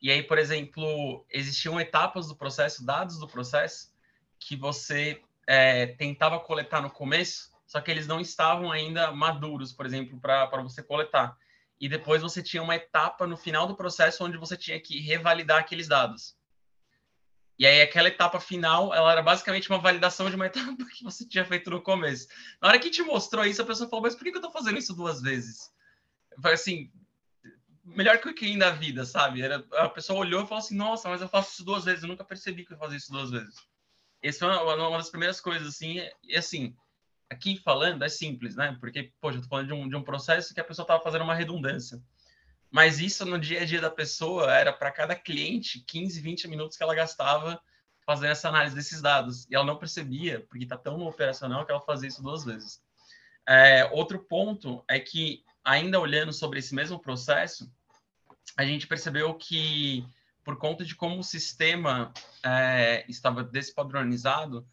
E 0.00 0.10
aí, 0.10 0.22
por 0.22 0.38
exemplo, 0.38 1.22
existiam 1.30 1.78
etapas 1.78 2.28
do 2.28 2.34
processo, 2.34 2.82
dados 2.82 3.18
do 3.18 3.28
processo, 3.28 3.92
que 4.38 4.56
você 4.56 5.20
é, 5.46 5.88
tentava 5.88 6.40
coletar 6.40 6.80
no 6.80 6.90
começo, 6.90 7.50
só 7.66 7.78
que 7.78 7.90
eles 7.90 8.06
não 8.06 8.20
estavam 8.20 8.72
ainda 8.72 9.12
maduros, 9.12 9.70
por 9.70 9.84
exemplo, 9.84 10.18
para 10.18 10.62
você 10.62 10.82
coletar. 10.82 11.36
E 11.78 11.90
depois 11.90 12.22
você 12.22 12.42
tinha 12.42 12.62
uma 12.62 12.76
etapa 12.76 13.26
no 13.26 13.36
final 13.36 13.66
do 13.66 13.76
processo 13.76 14.24
onde 14.24 14.38
você 14.38 14.56
tinha 14.56 14.80
que 14.80 15.00
revalidar 15.00 15.58
aqueles 15.58 15.88
dados. 15.88 16.34
E 17.58 17.66
aí, 17.66 17.82
aquela 17.82 18.08
etapa 18.08 18.40
final, 18.40 18.94
ela 18.94 19.12
era 19.12 19.22
basicamente 19.22 19.68
uma 19.68 19.78
validação 19.78 20.30
de 20.30 20.36
uma 20.36 20.46
etapa 20.48 20.86
que 20.86 21.04
você 21.04 21.28
tinha 21.28 21.44
feito 21.44 21.68
no 21.68 21.82
começo. 21.82 22.28
Na 22.62 22.68
hora 22.68 22.78
que 22.78 22.88
te 22.88 23.02
mostrou 23.02 23.44
isso, 23.44 23.60
a 23.60 23.66
pessoa 23.66 23.90
falou: 23.90 24.04
Mas 24.04 24.14
por 24.14 24.24
que 24.24 24.30
eu 24.30 24.36
estou 24.36 24.50
fazendo 24.50 24.78
isso 24.78 24.94
duas 24.94 25.20
vezes? 25.20 25.73
Assim, 26.42 26.90
melhor 27.84 28.18
que 28.18 28.28
o 28.28 28.34
que 28.34 28.56
da 28.58 28.70
vida, 28.70 29.04
sabe? 29.04 29.42
Era, 29.42 29.64
a 29.72 29.88
pessoa 29.88 30.20
olhou 30.20 30.42
e 30.42 30.46
falou 30.46 30.62
assim, 30.62 30.76
nossa, 30.76 31.08
mas 31.08 31.20
eu 31.20 31.28
faço 31.28 31.52
isso 31.52 31.64
duas 31.64 31.84
vezes, 31.84 32.02
eu 32.02 32.08
nunca 32.08 32.24
percebi 32.24 32.64
que 32.64 32.72
eu 32.72 32.78
fazia 32.78 32.96
isso 32.96 33.12
duas 33.12 33.30
vezes. 33.30 33.54
Essa 34.22 34.38
foi 34.40 34.48
uma, 34.48 34.88
uma 34.88 34.96
das 34.96 35.10
primeiras 35.10 35.40
coisas, 35.40 35.68
assim, 35.68 36.00
e 36.22 36.36
assim, 36.36 36.74
aqui 37.28 37.58
falando 37.58 38.02
é 38.02 38.08
simples, 38.08 38.56
né? 38.56 38.76
Porque, 38.80 39.12
poxa, 39.20 39.38
eu 39.38 39.42
tô 39.42 39.48
falando 39.48 39.66
de 39.66 39.72
um, 39.74 39.88
de 39.88 39.96
um 39.96 40.02
processo 40.02 40.54
que 40.54 40.60
a 40.60 40.64
pessoa 40.64 40.84
estava 40.84 41.02
fazendo 41.02 41.24
uma 41.24 41.34
redundância. 41.34 42.02
Mas 42.70 42.98
isso 42.98 43.24
no 43.24 43.38
dia 43.38 43.62
a 43.62 43.64
dia 43.64 43.80
da 43.80 43.90
pessoa 43.90 44.52
era 44.52 44.72
para 44.72 44.90
cada 44.90 45.14
cliente 45.14 45.84
15, 45.86 46.20
20 46.20 46.48
minutos 46.48 46.76
que 46.76 46.82
ela 46.82 46.94
gastava 46.94 47.60
fazendo 48.04 48.30
essa 48.32 48.48
análise 48.48 48.74
desses 48.74 49.00
dados. 49.00 49.46
E 49.48 49.54
ela 49.54 49.64
não 49.64 49.78
percebia, 49.78 50.40
porque 50.48 50.64
está 50.64 50.76
tão 50.76 50.98
no 50.98 51.06
operacional 51.06 51.64
que 51.64 51.70
ela 51.70 51.80
fazia 51.80 52.08
isso 52.08 52.22
duas 52.22 52.44
vezes. 52.44 52.82
É, 53.46 53.84
outro 53.92 54.18
ponto 54.18 54.82
é 54.88 54.98
que 54.98 55.44
ainda 55.64 55.98
olhando 55.98 56.32
sobre 56.32 56.58
esse 56.58 56.74
mesmo 56.74 56.98
processo, 56.98 57.70
a 58.56 58.64
gente 58.64 58.86
percebeu 58.86 59.34
que, 59.34 60.04
por 60.44 60.58
conta 60.58 60.84
de 60.84 60.94
como 60.94 61.18
o 61.18 61.24
sistema 61.24 62.12
é, 62.44 63.04
estava 63.08 63.42
despadronizado 63.42 64.66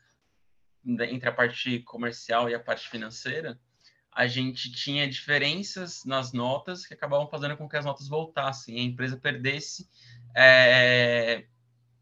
né, 0.83 1.11
entre 1.11 1.29
a 1.29 1.31
parte 1.31 1.79
comercial 1.79 2.49
e 2.49 2.53
a 2.53 2.59
parte 2.59 2.89
financeira, 2.89 3.59
a 4.11 4.27
gente 4.27 4.69
tinha 4.71 5.09
diferenças 5.09 6.03
nas 6.03 6.33
notas 6.33 6.85
que 6.85 6.93
acabavam 6.93 7.29
fazendo 7.29 7.55
com 7.55 7.69
que 7.69 7.77
as 7.77 7.85
notas 7.85 8.09
voltassem, 8.09 8.77
a 8.77 8.83
empresa 8.83 9.15
perdesse 9.15 9.89
é, 10.35 11.45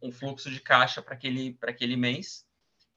um 0.01 0.11
fluxo 0.11 0.49
de 0.49 0.59
caixa 0.59 1.01
para 1.01 1.13
aquele, 1.13 1.57
aquele 1.61 1.95
mês. 1.95 2.47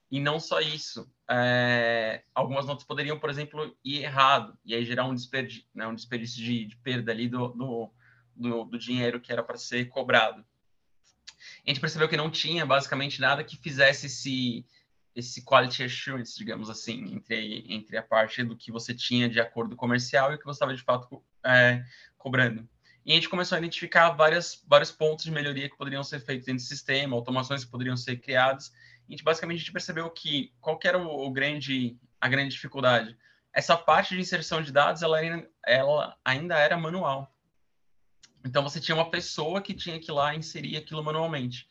E 0.09 0.19
não 0.19 0.39
só 0.39 0.59
isso, 0.59 1.11
é, 1.29 2.23
algumas 2.33 2.65
notas 2.65 2.83
poderiam, 2.83 3.19
por 3.19 3.29
exemplo, 3.29 3.75
ir 3.83 4.03
errado, 4.03 4.57
e 4.65 4.75
aí 4.75 4.85
gerar 4.85 5.05
um 5.05 5.15
desperdício, 5.15 5.65
né, 5.73 5.87
um 5.87 5.95
desperdício 5.95 6.43
de, 6.43 6.65
de 6.65 6.75
perda 6.77 7.11
ali 7.11 7.27
do, 7.27 7.49
do, 7.49 7.91
do, 8.35 8.63
do 8.65 8.79
dinheiro 8.79 9.21
que 9.21 9.31
era 9.31 9.43
para 9.43 9.57
ser 9.57 9.85
cobrado. 9.85 10.43
A 11.65 11.69
gente 11.69 11.79
percebeu 11.79 12.07
que 12.09 12.17
não 12.17 12.29
tinha 12.29 12.65
basicamente 12.65 13.19
nada 13.19 13.43
que 13.43 13.57
fizesse 13.57 14.07
esse, 14.07 14.65
esse 15.15 15.43
quality 15.43 15.83
assurance, 15.83 16.37
digamos 16.37 16.69
assim, 16.69 17.15
entre, 17.15 17.65
entre 17.67 17.97
a 17.97 18.03
parte 18.03 18.43
do 18.43 18.55
que 18.55 18.71
você 18.71 18.93
tinha 18.93 19.29
de 19.29 19.39
acordo 19.39 19.75
comercial 19.75 20.31
e 20.31 20.35
o 20.35 20.39
que 20.39 20.45
você 20.45 20.57
estava 20.57 20.75
de 20.75 20.83
fato 20.83 21.23
é, 21.45 21.83
cobrando. 22.17 22.67
E 23.05 23.11
a 23.11 23.15
gente 23.15 23.27
começou 23.27 23.57
a 23.57 23.59
identificar 23.59 24.11
várias, 24.11 24.63
vários 24.65 24.91
pontos 24.91 25.25
de 25.25 25.31
melhoria 25.31 25.69
que 25.69 25.77
poderiam 25.77 26.03
ser 26.03 26.21
feitos 26.21 26.45
dentro 26.45 26.63
do 26.63 26.67
sistema, 26.67 27.15
automações 27.15 27.65
que 27.65 27.71
poderiam 27.71 27.97
ser 27.97 28.17
criadas, 28.17 28.71
a 29.07 29.11
gente 29.11 29.23
basicamente 29.23 29.57
a 29.57 29.59
gente 29.59 29.71
percebeu 29.71 30.09
que 30.09 30.53
qual 30.59 30.77
que 30.77 30.87
era 30.87 30.97
o, 30.97 31.25
o, 31.25 31.31
grande, 31.31 31.97
a 32.19 32.27
grande 32.27 32.55
dificuldade? 32.55 33.17
Essa 33.53 33.77
parte 33.77 34.15
de 34.15 34.21
inserção 34.21 34.61
de 34.61 34.71
dados, 34.71 35.01
ela, 35.01 35.19
ela 35.65 36.17
ainda 36.25 36.57
era 36.57 36.77
manual. 36.77 37.31
Então, 38.45 38.63
você 38.63 38.79
tinha 38.79 38.95
uma 38.95 39.09
pessoa 39.09 39.61
que 39.61 39.73
tinha 39.73 39.99
que 39.99 40.11
ir 40.11 40.13
lá 40.13 40.35
inserir 40.35 40.75
aquilo 40.75 41.03
manualmente. 41.03 41.67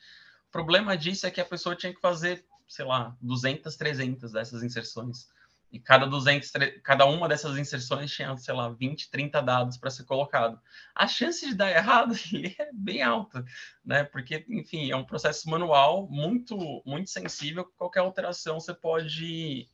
O 0.49 0.53
problema 0.53 0.97
disso 0.97 1.27
é 1.27 1.31
que 1.31 1.41
a 1.41 1.45
pessoa 1.45 1.77
tinha 1.77 1.93
que 1.93 2.01
fazer, 2.01 2.47
sei 2.69 2.85
lá, 2.85 3.17
200, 3.21 3.77
300 3.77 4.33
dessas 4.33 4.62
inserções. 4.62 5.29
E 5.73 5.81
cada 5.81 6.07
200, 6.07 6.52
cada 6.83 7.07
uma 7.07 7.26
dessas 7.26 7.57
inserções 7.57 8.12
tinha, 8.12 8.37
sei 8.37 8.52
lá, 8.52 8.69
20, 8.69 9.11
30 9.11 9.41
dados 9.41 9.79
para 9.79 9.88
ser 9.88 10.05
colocado. 10.05 10.61
A 10.95 11.09
chance 11.09 11.49
de 11.49 11.55
dar 11.55 11.71
errado 11.71 12.14
é 12.61 12.71
bem 12.75 13.00
alta, 13.00 13.43
né? 13.83 14.05
Porque, 14.05 14.45
enfim, 14.50 14.91
é 14.91 14.97
um 14.97 15.05
processo 15.05 15.49
manual 15.49 16.07
muito, 16.11 16.83
muito 16.85 17.09
sensível. 17.09 17.64
Qualquer 17.79 18.00
alteração 18.00 18.61
você 18.61 18.75
pode, 18.75 19.67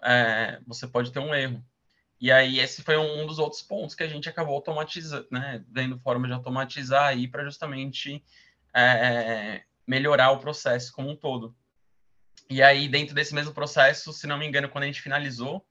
é, 0.00 0.60
você 0.64 0.86
pode 0.86 1.10
ter 1.10 1.18
um 1.18 1.34
erro. 1.34 1.64
E 2.20 2.30
aí 2.30 2.60
esse 2.60 2.82
foi 2.82 2.96
um 2.96 3.26
dos 3.26 3.40
outros 3.40 3.62
pontos 3.62 3.96
que 3.96 4.04
a 4.04 4.08
gente 4.08 4.28
acabou 4.28 4.54
automatizando, 4.54 5.26
né? 5.32 5.64
Vendo 5.68 5.98
forma 5.98 6.28
de 6.28 6.32
automatizar 6.32 7.06
aí 7.06 7.26
para 7.26 7.44
justamente 7.44 8.22
é, 8.72 9.64
melhorar 9.84 10.30
o 10.30 10.38
processo 10.38 10.92
como 10.92 11.10
um 11.10 11.16
todo. 11.16 11.56
E 12.50 12.60
aí, 12.60 12.88
dentro 12.88 13.14
desse 13.14 13.32
mesmo 13.32 13.54
processo, 13.54 14.12
se 14.12 14.26
não 14.26 14.36
me 14.36 14.44
engano, 14.44 14.68
quando 14.68 14.82
a 14.82 14.86
gente 14.88 15.00
finalizou, 15.00 15.64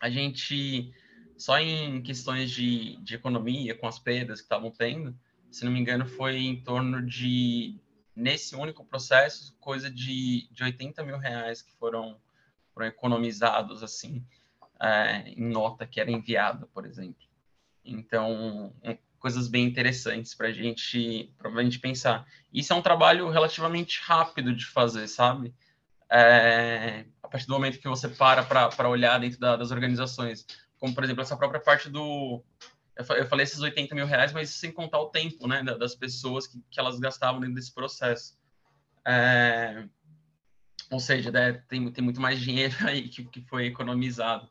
a 0.00 0.10
gente, 0.10 0.92
só 1.38 1.60
em 1.60 2.02
questões 2.02 2.50
de, 2.50 2.96
de 2.96 3.14
economia, 3.14 3.72
com 3.72 3.86
as 3.86 3.96
perdas 3.96 4.40
que 4.40 4.46
estavam 4.46 4.68
tendo, 4.68 5.16
se 5.48 5.64
não 5.64 5.70
me 5.70 5.78
engano, 5.78 6.04
foi 6.04 6.38
em 6.38 6.60
torno 6.60 7.00
de, 7.06 7.78
nesse 8.16 8.56
único 8.56 8.84
processo, 8.84 9.56
coisa 9.60 9.88
de, 9.88 10.48
de 10.50 10.64
80 10.64 11.04
mil 11.04 11.18
reais 11.18 11.62
que 11.62 11.72
foram, 11.74 12.20
foram 12.74 12.86
economizados, 12.86 13.80
assim, 13.84 14.26
é, 14.80 15.28
em 15.28 15.48
nota 15.48 15.86
que 15.86 16.00
era 16.00 16.10
enviada, 16.10 16.66
por 16.66 16.84
exemplo. 16.84 17.24
Então, 17.84 18.74
coisas 19.20 19.46
bem 19.46 19.64
interessantes 19.64 20.34
para 20.34 20.50
gente, 20.50 21.32
a 21.38 21.62
gente 21.62 21.78
pensar. 21.78 22.26
Isso 22.52 22.72
é 22.72 22.76
um 22.76 22.82
trabalho 22.82 23.30
relativamente 23.30 24.00
rápido 24.02 24.52
de 24.52 24.66
fazer, 24.66 25.06
sabe? 25.06 25.54
É, 26.10 27.04
a 27.22 27.28
partir 27.28 27.46
do 27.46 27.52
momento 27.52 27.78
que 27.78 27.88
você 27.88 28.08
para 28.08 28.42
para 28.42 28.88
olhar 28.88 29.18
dentro 29.18 29.38
da, 29.38 29.56
das 29.56 29.70
organizações. 29.70 30.46
Como, 30.78 30.94
por 30.94 31.04
exemplo, 31.04 31.22
essa 31.22 31.36
própria 31.36 31.60
parte 31.60 31.88
do. 31.88 32.44
Eu 32.96 33.26
falei 33.26 33.44
esses 33.44 33.60
80 33.60 33.94
mil 33.94 34.06
reais, 34.06 34.32
mas 34.32 34.50
sem 34.50 34.72
contar 34.72 34.98
o 35.00 35.10
tempo 35.10 35.46
né, 35.46 35.62
das 35.62 35.94
pessoas 35.94 36.46
que, 36.46 36.62
que 36.70 36.80
elas 36.80 36.98
gastavam 36.98 37.40
dentro 37.40 37.56
desse 37.56 37.74
processo. 37.74 38.38
É, 39.06 39.86
ou 40.90 40.98
seja, 40.98 41.30
né, 41.30 41.52
tem, 41.68 41.90
tem 41.92 42.02
muito 42.02 42.20
mais 42.20 42.40
dinheiro 42.40 42.74
aí 42.86 43.08
que, 43.08 43.24
que 43.24 43.42
foi 43.42 43.66
economizado. 43.66 44.48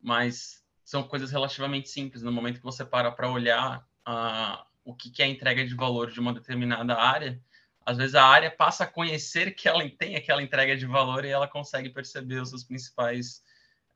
Mas 0.00 0.62
são 0.84 1.02
coisas 1.02 1.30
relativamente 1.30 1.88
simples. 1.88 2.22
No 2.22 2.32
momento 2.32 2.58
que 2.58 2.64
você 2.64 2.84
para 2.84 3.10
para 3.12 3.30
olhar 3.30 3.86
uh, 4.08 4.64
o 4.84 4.94
que, 4.94 5.10
que 5.10 5.22
é 5.22 5.26
a 5.26 5.28
entrega 5.28 5.64
de 5.64 5.74
valor 5.74 6.10
de 6.10 6.18
uma 6.18 6.32
determinada 6.32 6.94
área, 6.96 7.40
às 7.84 7.96
vezes 7.96 8.14
a 8.14 8.24
área 8.24 8.50
passa 8.50 8.84
a 8.84 8.86
conhecer 8.86 9.54
que 9.54 9.68
ela 9.68 9.88
tem 9.90 10.16
aquela 10.16 10.42
entrega 10.42 10.76
de 10.76 10.86
valor 10.86 11.24
e 11.24 11.30
ela 11.30 11.48
consegue 11.48 11.90
perceber 11.90 12.40
os 12.40 12.50
seus 12.50 12.64
principais, 12.64 13.42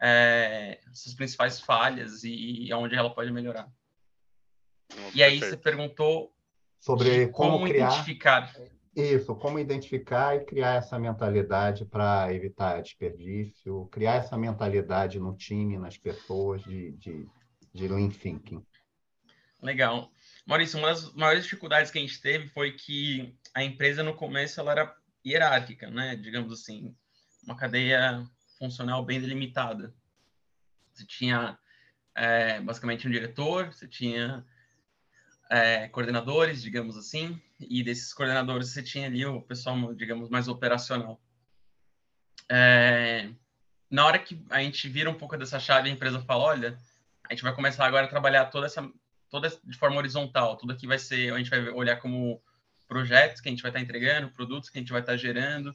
é, 0.00 0.80
suas 0.92 1.14
principais 1.14 1.60
falhas 1.60 2.24
e, 2.24 2.66
e 2.66 2.74
onde 2.74 2.94
ela 2.94 3.10
pode 3.10 3.32
melhorar. 3.32 3.68
e 5.14 5.22
aí 5.22 5.38
você 5.38 5.56
perguntou 5.56 6.32
sobre 6.80 7.28
como, 7.28 7.52
como 7.52 7.66
criar 7.66 7.88
identificar. 7.88 8.52
Isso, 8.94 9.34
como 9.34 9.58
identificar 9.58 10.36
e 10.36 10.44
criar 10.44 10.76
essa 10.76 10.98
mentalidade 10.98 11.84
para 11.84 12.32
evitar 12.32 12.80
desperdício, 12.80 13.86
criar 13.92 14.14
essa 14.14 14.38
mentalidade 14.38 15.20
no 15.20 15.36
time, 15.36 15.76
nas 15.76 15.98
pessoas 15.98 16.62
de, 16.62 16.92
de, 16.92 17.28
de 17.74 17.88
lean 17.88 18.08
thinking. 18.08 18.64
Legal. 19.60 20.10
Maurício, 20.46 20.78
uma 20.78 20.88
das 20.88 21.12
maiores 21.12 21.44
dificuldades 21.44 21.90
que 21.90 21.98
a 21.98 22.00
gente 22.00 22.20
teve 22.20 22.48
foi 22.48 22.72
que 22.72 23.34
a 23.56 23.64
empresa 23.64 24.02
no 24.02 24.14
começo 24.14 24.60
ela 24.60 24.72
era 24.72 24.96
hierárquica, 25.24 25.90
né? 25.90 26.14
Digamos 26.14 26.52
assim, 26.52 26.94
uma 27.42 27.56
cadeia 27.56 28.22
funcional 28.58 29.02
bem 29.02 29.18
delimitada. 29.18 29.94
Você 30.92 31.06
tinha 31.06 31.58
é, 32.14 32.60
basicamente 32.60 33.08
um 33.08 33.10
diretor, 33.10 33.72
você 33.72 33.88
tinha 33.88 34.44
é, 35.50 35.88
coordenadores, 35.88 36.60
digamos 36.60 36.98
assim, 36.98 37.40
e 37.58 37.82
desses 37.82 38.12
coordenadores 38.12 38.72
você 38.72 38.82
tinha 38.82 39.06
ali 39.06 39.24
o 39.24 39.40
pessoal, 39.40 39.94
digamos, 39.94 40.28
mais 40.28 40.48
operacional. 40.48 41.18
É, 42.50 43.30
na 43.90 44.04
hora 44.04 44.18
que 44.18 44.38
a 44.50 44.60
gente 44.60 44.86
vira 44.86 45.08
um 45.08 45.16
pouco 45.16 45.34
dessa 45.38 45.58
chave, 45.58 45.88
a 45.88 45.92
empresa 45.92 46.20
fala, 46.20 46.44
olha, 46.44 46.78
a 47.26 47.32
gente 47.32 47.42
vai 47.42 47.54
começar 47.54 47.86
agora 47.86 48.04
a 48.04 48.10
trabalhar 48.10 48.44
toda 48.50 48.66
essa 48.66 48.86
toda 49.30 49.48
de 49.48 49.78
forma 49.78 49.96
horizontal. 49.96 50.58
Tudo 50.58 50.74
aqui 50.74 50.86
vai 50.86 50.98
ser, 50.98 51.32
a 51.32 51.38
gente 51.38 51.48
vai 51.48 51.70
olhar 51.70 51.96
como 51.96 52.42
projetos 52.86 53.40
que 53.40 53.48
a 53.48 53.50
gente 53.50 53.62
vai 53.62 53.70
estar 53.70 53.80
entregando, 53.80 54.30
produtos 54.30 54.70
que 54.70 54.78
a 54.78 54.80
gente 54.80 54.92
vai 54.92 55.00
estar 55.00 55.16
gerando. 55.16 55.74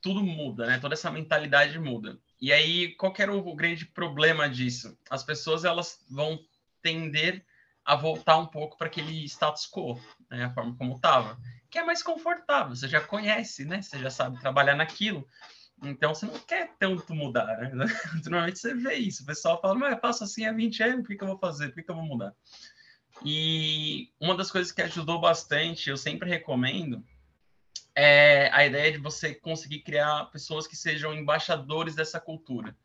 Tudo 0.00 0.22
muda, 0.22 0.66
né? 0.66 0.78
Toda 0.78 0.94
essa 0.94 1.10
mentalidade 1.10 1.78
muda. 1.78 2.18
E 2.40 2.52
aí, 2.52 2.94
qual 2.96 3.12
que 3.12 3.22
era 3.22 3.32
o 3.32 3.54
grande 3.54 3.86
problema 3.86 4.48
disso? 4.48 4.96
As 5.10 5.24
pessoas 5.24 5.64
elas 5.64 6.04
vão 6.08 6.38
tender 6.82 7.44
a 7.84 7.94
voltar 7.94 8.36
um 8.36 8.46
pouco 8.46 8.76
para 8.76 8.88
aquele 8.88 9.24
status 9.24 9.66
quo, 9.70 9.98
né? 10.30 10.44
a 10.44 10.50
forma 10.50 10.76
como 10.76 10.96
estava, 10.96 11.38
que 11.70 11.78
é 11.78 11.84
mais 11.84 12.02
confortável. 12.02 12.74
Você 12.74 12.88
já 12.88 13.00
conhece, 13.00 13.64
né? 13.64 13.80
Você 13.80 13.98
já 13.98 14.10
sabe 14.10 14.40
trabalhar 14.40 14.74
naquilo. 14.74 15.26
Então 15.82 16.14
você 16.14 16.26
não 16.26 16.38
quer 16.40 16.74
tanto 16.78 17.14
mudar, 17.14 17.46
né? 17.58 17.70
Normalmente 18.24 18.58
você 18.58 18.74
vê 18.74 18.94
isso, 18.94 19.22
o 19.22 19.26
pessoal 19.26 19.60
fala, 19.60 19.74
mas 19.74 19.92
eu 19.92 20.00
faço 20.00 20.24
assim 20.24 20.46
há 20.46 20.52
20 20.52 20.82
anos, 20.82 21.00
por 21.02 21.08
que, 21.08 21.16
que 21.16 21.24
eu 21.24 21.28
vou 21.28 21.38
fazer? 21.38 21.68
Por 21.68 21.74
que, 21.76 21.82
que 21.82 21.90
eu 21.90 21.96
vou 21.96 22.04
mudar? 22.04 22.34
E 23.24 24.10
uma 24.20 24.36
das 24.36 24.50
coisas 24.50 24.72
que 24.72 24.82
ajudou 24.82 25.20
bastante, 25.20 25.90
eu 25.90 25.96
sempre 25.96 26.28
recomendo, 26.28 27.04
é 27.94 28.50
a 28.52 28.66
ideia 28.66 28.92
de 28.92 28.98
você 28.98 29.34
conseguir 29.34 29.80
criar 29.80 30.26
pessoas 30.26 30.66
que 30.66 30.76
sejam 30.76 31.14
embaixadores 31.14 31.94
dessa 31.94 32.20
cultura. 32.20 32.76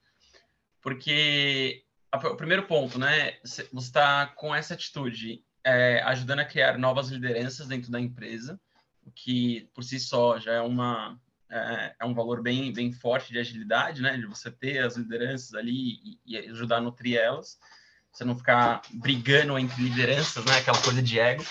Porque 0.81 1.83
o 2.13 2.35
primeiro 2.35 2.65
ponto, 2.65 2.98
né? 2.98 3.37
Você 3.44 3.67
está 3.74 4.27
com 4.27 4.53
essa 4.53 4.74
atitude 4.74 5.44
é, 5.63 6.01
ajudando 6.03 6.39
a 6.39 6.46
criar 6.46 6.77
novas 6.77 7.09
lideranças 7.09 7.67
dentro 7.67 7.91
da 7.91 8.00
empresa, 8.00 8.59
o 9.03 9.11
que 9.11 9.70
por 9.74 9.83
si 9.83 10.00
só 10.00 10.39
já 10.39 10.53
é 10.53 10.61
uma, 10.61 11.20
é, 11.50 11.96
é, 12.00 12.05
um 12.05 12.13
valor 12.13 12.41
bem, 12.41 12.72
bem 12.72 12.91
forte 12.91 13.31
de 13.31 13.39
agilidade, 13.39 14.01
né? 14.01 14.17
De 14.17 14.25
você 14.25 14.50
ter 14.50 14.79
as 14.79 14.96
lideranças 14.96 15.53
ali 15.53 16.00
e, 16.03 16.20
e, 16.25 16.37
ajudar 16.37 16.77
a 16.77 16.81
nutrir 16.81 17.17
elas. 17.17 17.59
Você 18.11 18.25
não 18.25 18.37
ficar 18.37 18.81
brigando 18.91 19.57
entre 19.57 19.81
lideranças, 19.81 20.43
né? 20.45 20.57
Aquela 20.57 20.81
coisa 20.81 21.01
de 21.01 21.19
ego. 21.19 21.43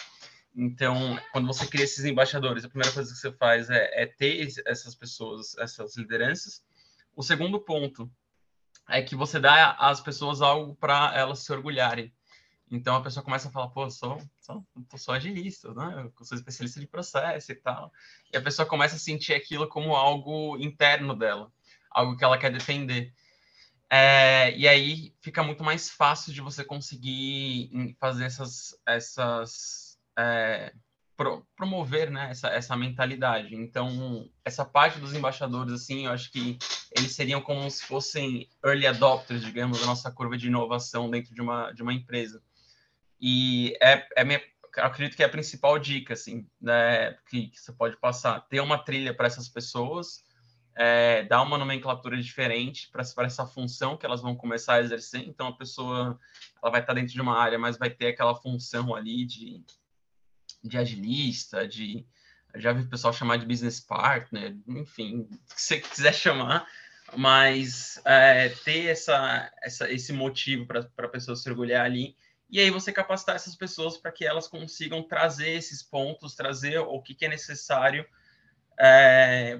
Então, 0.54 1.18
quando 1.32 1.46
você 1.46 1.66
cria 1.66 1.84
esses 1.84 2.04
embaixadores, 2.04 2.64
a 2.64 2.68
primeira 2.68 2.92
coisa 2.92 3.12
que 3.12 3.18
você 3.18 3.32
faz 3.32 3.70
é, 3.70 4.02
é 4.02 4.06
ter 4.06 4.48
essas 4.66 4.94
pessoas, 4.94 5.56
essas 5.58 5.96
lideranças. 5.96 6.62
O 7.14 7.22
segundo 7.22 7.60
ponto 7.60 8.10
é 8.88 9.00
que 9.00 9.14
você 9.14 9.38
dá 9.38 9.72
às 9.72 10.00
pessoas 10.00 10.42
algo 10.42 10.74
para 10.74 11.12
elas 11.16 11.40
se 11.40 11.52
orgulharem. 11.52 12.12
Então 12.70 12.94
a 12.94 13.02
pessoa 13.02 13.24
começa 13.24 13.48
a 13.48 13.50
falar, 13.50 13.68
pô, 13.68 13.90
sou, 13.90 14.22
sou, 14.40 14.64
sou 14.96 15.14
agilista, 15.14 15.74
né? 15.74 16.10
Eu 16.18 16.24
sou 16.24 16.36
especialista 16.36 16.78
de 16.78 16.86
processo 16.86 17.50
e 17.50 17.54
tal. 17.56 17.92
E 18.32 18.36
a 18.36 18.42
pessoa 18.42 18.66
começa 18.66 18.94
a 18.94 18.98
sentir 18.98 19.34
aquilo 19.34 19.68
como 19.68 19.94
algo 19.94 20.56
interno 20.58 21.16
dela, 21.16 21.52
algo 21.90 22.16
que 22.16 22.22
ela 22.22 22.38
quer 22.38 22.52
defender. 22.52 23.12
É, 23.92 24.56
e 24.56 24.68
aí 24.68 25.12
fica 25.20 25.42
muito 25.42 25.64
mais 25.64 25.90
fácil 25.90 26.32
de 26.32 26.40
você 26.40 26.64
conseguir 26.64 27.96
fazer 27.98 28.24
essas, 28.24 28.78
essas 28.86 29.98
é, 30.16 30.72
pro, 31.16 31.46
promover 31.56 32.10
né, 32.10 32.30
essa, 32.30 32.48
essa 32.48 32.76
mentalidade. 32.76 33.54
Então, 33.54 34.30
essa 34.44 34.64
parte 34.64 35.00
dos 35.00 35.12
embaixadores, 35.12 35.72
assim, 35.72 36.06
eu 36.06 36.12
acho 36.12 36.30
que 36.30 36.56
eles 36.96 37.12
seriam 37.12 37.42
como 37.42 37.68
se 37.70 37.84
fossem 37.84 38.48
early 38.64 38.86
adopters, 38.86 39.42
digamos, 39.42 39.80
da 39.80 39.86
nossa 39.86 40.10
curva 40.10 40.38
de 40.38 40.46
inovação 40.46 41.10
dentro 41.10 41.34
de 41.34 41.42
uma, 41.42 41.72
de 41.72 41.82
uma 41.82 41.92
empresa. 41.92 42.40
E 43.20 43.76
é, 43.82 44.06
é 44.16 44.24
minha, 44.24 44.40
acredito 44.76 45.16
que 45.16 45.22
é 45.22 45.26
a 45.26 45.30
principal 45.30 45.78
dica, 45.78 46.14
assim, 46.14 46.46
né, 46.60 47.12
que, 47.28 47.48
que 47.48 47.60
você 47.60 47.72
pode 47.72 47.98
passar. 47.98 48.40
Ter 48.48 48.60
uma 48.60 48.78
trilha 48.78 49.12
para 49.12 49.26
essas 49.26 49.48
pessoas, 49.48 50.22
é, 50.76 51.24
dar 51.24 51.42
uma 51.42 51.58
nomenclatura 51.58 52.16
diferente 52.20 52.90
para 52.90 53.26
essa 53.26 53.46
função 53.46 53.96
que 53.96 54.06
elas 54.06 54.22
vão 54.22 54.34
começar 54.34 54.74
a 54.74 54.80
exercer. 54.80 55.20
Então, 55.26 55.48
a 55.48 55.56
pessoa 55.56 56.18
ela 56.62 56.72
vai 56.72 56.80
estar 56.80 56.94
dentro 56.94 57.12
de 57.12 57.20
uma 57.20 57.38
área, 57.38 57.58
mas 57.58 57.78
vai 57.78 57.90
ter 57.90 58.08
aquela 58.08 58.34
função 58.34 58.94
ali 58.94 59.24
de, 59.24 59.62
de 60.62 60.78
agilista, 60.78 61.66
de 61.66 62.06
já 62.56 62.72
vi 62.72 62.82
o 62.82 62.90
pessoal 62.90 63.12
chamar 63.12 63.36
de 63.36 63.46
business 63.46 63.78
partner, 63.80 64.56
enfim, 64.66 65.20
o 65.20 65.54
que 65.54 65.62
você 65.62 65.80
quiser 65.80 66.12
chamar, 66.12 66.66
mas 67.16 68.00
é, 68.04 68.48
ter 68.48 68.86
essa, 68.86 69.52
essa, 69.62 69.90
esse 69.90 70.12
motivo 70.12 70.66
para 70.66 70.88
a 70.98 71.08
pessoa 71.08 71.36
se 71.36 71.48
orgulhar 71.48 71.84
ali 71.84 72.16
e 72.50 72.58
aí 72.58 72.70
você 72.70 72.92
capacitar 72.92 73.36
essas 73.36 73.54
pessoas 73.54 73.96
para 73.96 74.10
que 74.10 74.26
elas 74.26 74.48
consigam 74.48 75.02
trazer 75.02 75.50
esses 75.50 75.82
pontos, 75.82 76.34
trazer 76.34 76.78
o 76.78 77.00
que, 77.00 77.14
que 77.14 77.24
é 77.24 77.28
necessário, 77.28 78.04
é, 78.76 79.56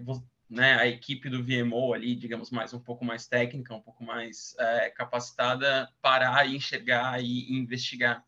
né, 0.50 0.74
a 0.74 0.86
equipe 0.88 1.30
do 1.30 1.44
VMO 1.44 1.94
ali, 1.94 2.16
digamos, 2.16 2.50
mais 2.50 2.74
um 2.74 2.80
pouco 2.80 3.04
mais 3.04 3.28
técnica, 3.28 3.72
um 3.72 3.80
pouco 3.80 4.02
mais 4.02 4.56
é, 4.58 4.90
capacitada, 4.90 5.88
parar 6.02 6.44
e 6.44 6.56
enxergar 6.56 7.22
e, 7.22 7.52
investigar. 7.52 8.24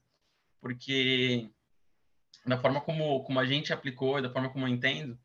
Porque 0.61 1.51
da 2.47 2.57
forma 2.57 2.81
como, 2.81 3.25
como 3.25 3.41
a 3.41 3.45
gente 3.45 3.73
aplicou, 3.73 4.23
da 4.23 4.31
forma 4.31 4.51
como 4.51 4.67
eu 4.67 4.69
entendo, 4.69 5.19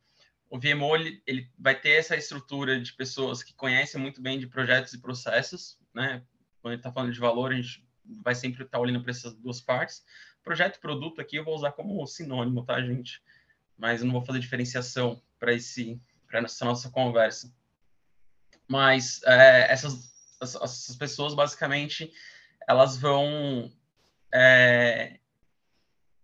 o 0.50 0.60
VMO 0.60 0.96
ele, 0.96 1.22
ele 1.28 1.52
vai 1.60 1.80
ter 1.80 1.92
essa 1.92 2.16
estrutura 2.16 2.82
de 2.82 2.92
pessoas 2.94 3.44
que 3.44 3.54
conhecem 3.54 4.02
muito 4.02 4.20
bem 4.20 4.40
de 4.40 4.48
projetos 4.48 4.94
e 4.94 5.02
processos, 5.02 5.78
né? 5.94 6.24
Quando 6.62 6.74
gente 6.74 6.80
está 6.80 6.92
falando 6.92 7.14
de 7.14 7.20
valor, 7.20 7.52
a 7.52 7.56
gente 7.56 7.86
vai 8.24 8.34
sempre 8.34 8.64
estar 8.64 8.80
olhando 8.80 9.04
para 9.04 9.12
essas 9.12 9.36
duas 9.36 9.62
partes. 9.62 10.04
Projeto 10.44 10.78
e 10.78 10.82
produto 10.82 11.22
aqui 11.22 11.36
eu 11.36 11.44
vou 11.44 11.54
usar 11.54 11.74
como 11.74 12.06
sinônimo, 12.08 12.66
tá, 12.66 12.82
gente? 12.82 13.22
Mas 13.78 14.00
eu 14.00 14.08
não 14.08 14.14
vou 14.14 14.26
fazer 14.26 14.40
diferenciação 14.40 15.22
para 15.38 15.54
esse 15.54 16.02
para 16.28 16.40
essa 16.40 16.66
nossa 16.66 16.90
conversa. 16.90 17.54
Mas 18.68 19.22
é, 19.24 19.72
essas, 19.72 20.12
essas 20.42 20.96
pessoas, 20.96 21.34
basicamente, 21.34 22.12
elas 22.68 22.98
vão 22.98 23.72
é, 24.34 25.20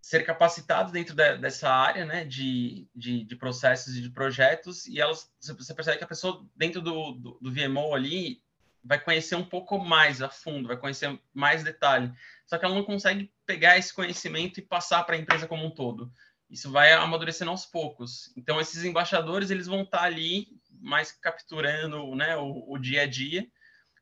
ser 0.00 0.24
capacitadas 0.24 0.92
dentro 0.92 1.14
de, 1.14 1.38
dessa 1.38 1.70
área 1.70 2.04
né, 2.04 2.24
de, 2.24 2.86
de, 2.94 3.24
de, 3.24 3.36
processos 3.36 3.96
e 3.96 4.02
de 4.02 4.10
projetos, 4.10 4.86
e 4.86 5.00
elas, 5.00 5.32
você 5.40 5.72
percebe 5.74 5.96
que 5.96 6.04
a 6.04 6.08
pessoa, 6.08 6.46
dentro 6.54 6.82
do, 6.82 7.12
do, 7.12 7.38
do 7.40 7.52
VMO 7.52 7.94
ali, 7.94 8.42
vai 8.84 9.00
conhecer 9.00 9.34
um 9.34 9.44
pouco 9.44 9.78
mais 9.78 10.20
a 10.20 10.28
fundo, 10.28 10.68
vai 10.68 10.76
conhecer 10.76 11.18
mais 11.32 11.64
detalhe. 11.64 12.12
Só 12.46 12.58
que 12.58 12.66
ela 12.66 12.74
não 12.74 12.84
consegue 12.84 13.32
pegar 13.46 13.78
esse 13.78 13.94
conhecimento 13.94 14.60
e 14.60 14.62
passar 14.62 15.02
para 15.04 15.16
a 15.16 15.18
empresa 15.18 15.48
como 15.48 15.64
um 15.64 15.70
todo. 15.70 16.12
Isso 16.54 16.70
vai 16.70 16.92
amadurecendo 16.92 17.50
aos 17.50 17.66
poucos. 17.66 18.32
Então, 18.36 18.60
esses 18.60 18.84
embaixadores 18.84 19.50
eles 19.50 19.66
vão 19.66 19.82
estar 19.82 19.98
tá 19.98 20.04
ali 20.04 20.46
mais 20.80 21.10
capturando 21.10 22.14
né, 22.14 22.36
o, 22.36 22.64
o 22.72 22.78
dia 22.78 23.02
a 23.02 23.06
dia, 23.06 23.44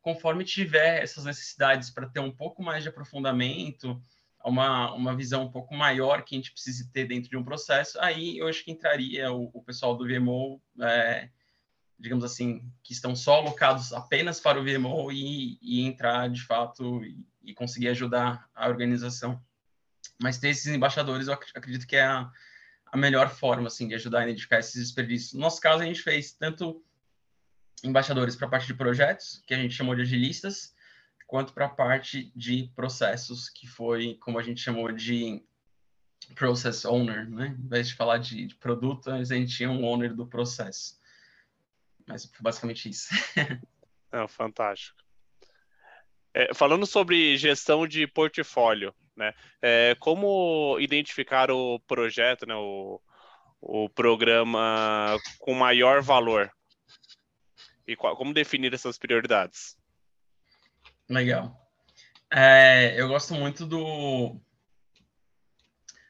conforme 0.03 0.45
tiver 0.45 1.03
essas 1.03 1.25
necessidades 1.25 1.89
para 1.89 2.07
ter 2.07 2.21
um 2.21 2.31
pouco 2.31 2.63
mais 2.63 2.83
de 2.83 2.91
aprofundamento, 2.91 3.99
uma, 4.45 4.93
uma 4.93 5.17
visão 5.17 5.45
um 5.45 5.51
pouco 5.51 5.75
maior 5.75 6.23
que 6.23 6.35
a 6.35 6.39
gente 6.39 6.53
precise 6.53 6.93
ter 6.93 7.07
dentro 7.07 7.31
de 7.31 7.39
um 7.39 7.45
processo, 7.45 7.99
aí 8.01 8.37
eu 8.37 8.47
acho 8.47 8.63
que 8.63 8.71
entraria 8.71 9.33
o, 9.33 9.51
o 9.55 9.63
pessoal 9.63 9.97
do 9.97 10.05
VMO 10.05 10.61
é, 10.81 11.31
digamos 11.99 12.25
assim, 12.25 12.71
que 12.83 12.93
estão 12.93 13.17
só 13.17 13.37
alocados 13.37 13.95
apenas 13.95 14.41
para 14.41 14.61
o 14.61 14.65
VMO 14.65 15.11
e, 15.11 15.57
e 15.63 15.87
entrar 15.87 16.29
de 16.29 16.43
fato 16.43 17.03
e, 17.03 17.17
e, 17.45 17.55
conseguir 17.55 17.89
ajudar 17.89 18.47
a 18.55 18.69
organização. 18.69 19.41
Mas 20.21 20.39
ter 20.39 20.49
esses 20.51 20.67
embaixadores, 20.67 21.27
eu 21.27 21.35
acredito 21.35 21.87
que 21.87 21.97
é 21.97 22.05
a, 22.05 22.31
a 22.87 22.97
melhor 22.97 23.31
forma 23.31 23.69
assim, 23.69 23.89
de 23.89 23.95
ajudar 23.95 24.21
a 24.21 24.25
identificar 24.25 24.59
esses 24.59 24.81
desperdícios. 24.81 25.35
No 25.35 25.41
nosso 25.41 25.61
caso, 25.61 25.83
a 25.83 25.87
gente 25.87 26.03
fez 26.03 26.33
tanto 26.33 26.85
embaixadores 27.83 28.37
para 28.37 28.47
a 28.47 28.51
parte 28.51 28.67
de 28.67 28.75
projetos, 28.75 29.43
que 29.47 29.55
a 29.55 29.59
gente 29.59 29.75
chamou 29.75 29.95
de 29.95 30.03
agilistas, 30.03 30.75
quanto 31.27 31.53
para 31.53 31.67
a 31.67 31.71
parte 31.71 32.31
de 32.37 32.71
processos, 32.77 33.49
que 33.49 33.67
foi 33.67 34.17
como 34.21 34.39
a 34.39 34.43
gente 34.43 34.61
chamou 34.61 34.93
de 34.93 35.43
process 36.35 36.85
owner, 36.85 37.29
né? 37.29 37.57
Em 37.59 37.69
vez 37.69 37.89
de 37.89 37.95
falar 37.95 38.19
de, 38.19 38.47
de 38.47 38.55
produto, 38.55 39.11
a 39.11 39.25
gente 39.25 39.57
tinha 39.57 39.71
um 39.71 39.85
owner 39.85 40.15
do 40.15 40.27
processo. 40.27 41.01
Mas 42.07 42.27
foi 42.27 42.43
basicamente 42.43 42.89
isso. 42.89 43.09
é, 44.13 44.29
fantástico. 44.29 45.03
É, 46.35 46.55
falando 46.55 46.87
sobre 46.87 47.37
gestão 47.37 47.87
de 47.87 48.07
portfólio, 48.07 48.95
né? 49.17 49.33
É, 49.61 49.95
como 49.99 50.79
identificar 50.81 51.51
o 51.51 51.79
projeto, 51.81 52.47
né? 52.47 52.55
O, 52.55 53.01
o 53.61 53.89
programa 53.89 55.17
com 55.39 55.55
maior 55.55 56.03
valor? 56.03 56.51
E 57.87 57.97
qual, 57.97 58.17
como 58.17 58.35
definir 58.35 58.73
essas 58.75 58.99
prioridades? 58.99 59.77
Legal. 61.09 61.57
É, 62.31 62.99
eu 62.99 63.09
gosto 63.09 63.35
muito 63.35 63.67
do, 63.67 64.41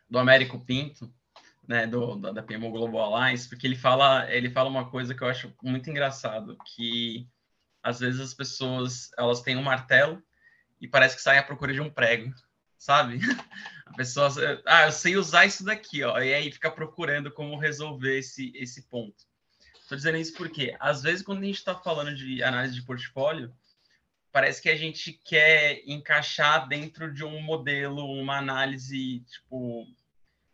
do 0.09 0.19
Américo 0.19 0.65
Pinto, 0.65 1.13
né, 1.67 1.87
do, 1.87 2.17
da, 2.17 2.33
da 2.33 2.43
PMO 2.43 2.71
Global 2.71 3.15
Alliance, 3.15 3.49
porque 3.49 3.67
ele 3.67 3.77
fala, 3.77 4.31
ele 4.33 4.51
fala 4.51 4.69
uma 4.69 4.89
coisa 4.89 5.15
que 5.15 5.23
eu 5.23 5.29
acho 5.29 5.53
muito 5.63 5.91
engraçado, 5.91 6.57
que 6.67 7.29
às 7.83 7.99
vezes 7.99 8.21
as 8.21 8.35
pessoas 8.35 9.11
elas 9.19 9.41
têm 9.41 9.57
um 9.57 9.63
martelo 9.63 10.23
e 10.81 10.87
parece 10.87 11.17
que 11.17 11.23
saem 11.23 11.41
à 11.41 11.43
procura 11.43 11.73
de 11.73 11.81
um 11.81 11.91
prego, 11.91 12.33
sabe? 12.83 13.19
A 13.87 13.95
pessoa, 13.95 14.29
ah, 14.67 14.87
eu 14.87 14.93
sei 14.93 15.17
usar 15.17 15.47
isso 15.47 15.65
daqui, 15.65 16.03
ó, 16.03 16.19
e 16.19 16.35
aí 16.35 16.51
fica 16.51 16.71
procurando 16.71 17.31
como 17.31 17.59
resolver 17.59 18.19
esse, 18.19 18.51
esse 18.57 18.83
ponto. 18.89 19.25
Estou 19.79 19.97
dizendo 19.97 20.17
isso 20.17 20.35
porque, 20.35 20.75
às 20.81 21.03
vezes, 21.03 21.23
quando 21.23 21.43
a 21.43 21.45
gente 21.45 21.59
está 21.59 21.75
falando 21.75 22.15
de 22.15 22.43
análise 22.43 22.75
de 22.75 22.83
portfólio, 22.83 23.55
parece 24.33 24.63
que 24.63 24.71
a 24.71 24.75
gente 24.75 25.13
quer 25.13 25.83
encaixar 25.87 26.67
dentro 26.67 27.13
de 27.13 27.23
um 27.23 27.41
modelo, 27.43 28.05
uma 28.05 28.39
análise, 28.39 29.21
tipo, 29.21 29.87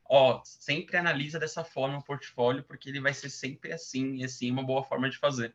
ó, 0.05 0.43
sempre 0.45 0.97
analisa 0.97 1.39
dessa 1.39 1.63
forma 1.63 1.99
o 1.99 2.05
portfólio, 2.05 2.65
porque 2.65 2.89
ele 2.89 3.01
vai 3.01 3.15
ser 3.15 3.31
sempre 3.31 3.73
assim, 3.73 4.17
e 4.17 4.25
assim, 4.25 4.51
uma 4.51 4.65
boa 4.65 4.83
forma 4.83 5.09
de 5.09 5.17
fazer. 5.17 5.55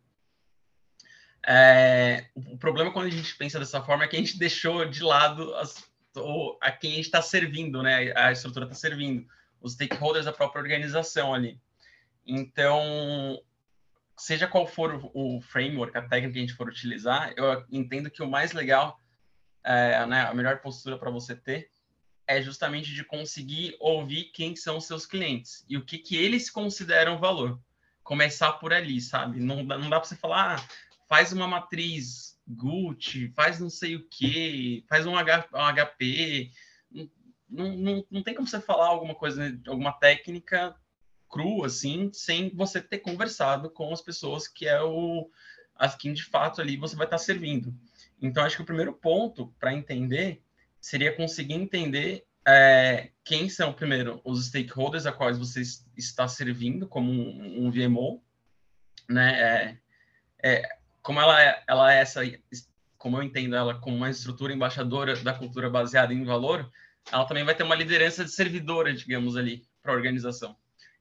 É, 1.46 2.30
o 2.34 2.58
problema 2.58 2.94
quando 2.94 3.08
a 3.08 3.12
gente 3.12 3.36
pensa 3.36 3.60
dessa 3.60 3.84
forma 3.84 4.06
é 4.06 4.08
que 4.08 4.16
a 4.16 4.20
gente 4.20 4.38
deixou 4.40 4.86
de 4.86 5.04
lado 5.04 5.54
as, 5.56 5.93
o, 6.16 6.58
a 6.62 6.72
quem 6.72 7.00
está 7.00 7.22
servindo, 7.22 7.82
né? 7.82 8.14
A 8.16 8.32
estrutura 8.32 8.66
está 8.66 8.76
servindo, 8.76 9.28
os 9.62 9.74
stakeholders 9.74 10.26
da 10.26 10.34
própria 10.34 10.62
organização 10.62 11.34
ali. 11.34 11.60
Então, 12.26 13.42
seja 14.18 14.48
qual 14.48 14.68
for 14.68 15.10
o, 15.14 15.42
framework, 15.42 15.98
a 15.98 16.02
técnica 16.02 16.34
que 16.34 16.40
a 16.40 16.42
gente 16.42 16.54
for 16.54 16.68
utilizar, 16.68 17.34
eu 17.36 17.66
entendo 17.72 18.10
que 18.10 18.24
o 18.24 18.30
mais 18.30 18.52
legal, 18.52 19.00
é, 19.64 20.06
né, 20.06 20.22
a 20.22 20.34
melhor 20.34 20.60
postura 20.60 20.98
para 20.98 21.10
você 21.10 21.36
ter 21.36 21.70
é 22.26 22.42
justamente 22.42 22.94
de 22.94 23.04
conseguir 23.04 23.76
ouvir 23.80 24.26
quem 24.34 24.56
são 24.56 24.78
os 24.78 24.86
seus 24.86 25.06
clientes 25.06 25.66
e 25.68 25.76
o 25.76 25.84
que, 25.84 25.98
que 25.98 26.16
eles 26.16 26.50
consideram 26.50 27.20
valor. 27.20 27.60
Começar 28.02 28.54
por 28.54 28.74
ali, 28.74 29.02
sabe? 29.02 29.40
Não, 29.40 29.64
não 29.64 29.90
dá 29.90 30.00
para 30.00 30.08
você 30.08 30.16
falar, 30.16 30.58
ah, 30.58 30.68
faz 31.08 31.34
uma 31.34 31.48
matriz 31.48 32.33
Gucci, 32.48 33.30
faz 33.30 33.60
não 33.60 33.70
sei 33.70 33.96
o 33.96 34.08
que, 34.08 34.84
faz 34.90 35.06
um, 35.06 35.16
H, 35.16 35.48
um 35.54 35.76
HP. 35.76 36.52
Não, 37.50 37.78
não, 37.78 38.06
não 38.10 38.24
tem 38.24 38.34
como 38.34 38.48
você 38.48 38.60
falar 38.60 38.88
alguma 38.88 39.16
coisa, 39.16 39.60
alguma 39.68 39.94
técnica 39.94 40.76
crua, 41.30 41.68
assim, 41.68 42.12
sem 42.14 42.50
você 42.56 42.82
ter 42.82 43.00
conversado 43.00 43.70
com 43.70 43.92
as 43.92 44.02
pessoas 44.02 44.48
que 44.48 44.68
é 44.68 44.82
o 44.82 45.30
as 45.76 45.96
quem 45.96 46.14
de 46.14 46.24
fato 46.24 46.62
ali 46.62 46.78
você 46.78 46.96
vai 46.96 47.08
estar 47.08 47.18
servindo. 47.18 47.74
Então, 48.22 48.44
acho 48.44 48.56
que 48.56 48.62
o 48.62 48.66
primeiro 48.66 48.94
ponto 48.94 49.48
para 49.60 49.74
entender 49.74 50.44
seria 50.80 51.16
conseguir 51.16 51.56
entender 51.56 52.26
é, 52.46 53.10
quem 53.24 53.50
são, 53.50 53.74
primeiro, 53.74 54.22
os 54.24 54.48
stakeholders 54.48 55.06
a 55.06 55.12
quais 55.12 55.38
você 55.38 55.62
está 55.98 56.28
servindo 56.28 56.88
como 56.88 57.12
um, 57.12 57.66
um 57.66 57.72
VMO, 57.72 58.22
né? 59.10 59.42
É, 59.42 59.78
é, 60.44 60.78
como 61.04 61.20
ela 61.20 61.40
é, 61.44 61.64
ela 61.68 61.94
é 61.94 62.00
essa, 62.00 62.22
como 62.98 63.18
eu 63.18 63.24
entendo 63.24 63.56
ela 63.56 63.80
como 63.80 63.98
uma 63.98 64.10
estrutura 64.10 64.54
embaixadora 64.54 65.16
da 65.18 65.34
cultura 65.34 65.70
baseada 65.70 66.14
em 66.14 66.24
valor, 66.24 66.72
ela 67.12 67.26
também 67.26 67.44
vai 67.44 67.54
ter 67.54 67.64
uma 67.64 67.76
liderança 67.76 68.24
de 68.24 68.32
servidora, 68.32 68.94
digamos 68.94 69.36
ali, 69.36 69.68
para 69.82 69.92
a 69.92 69.96
organização. 69.96 70.56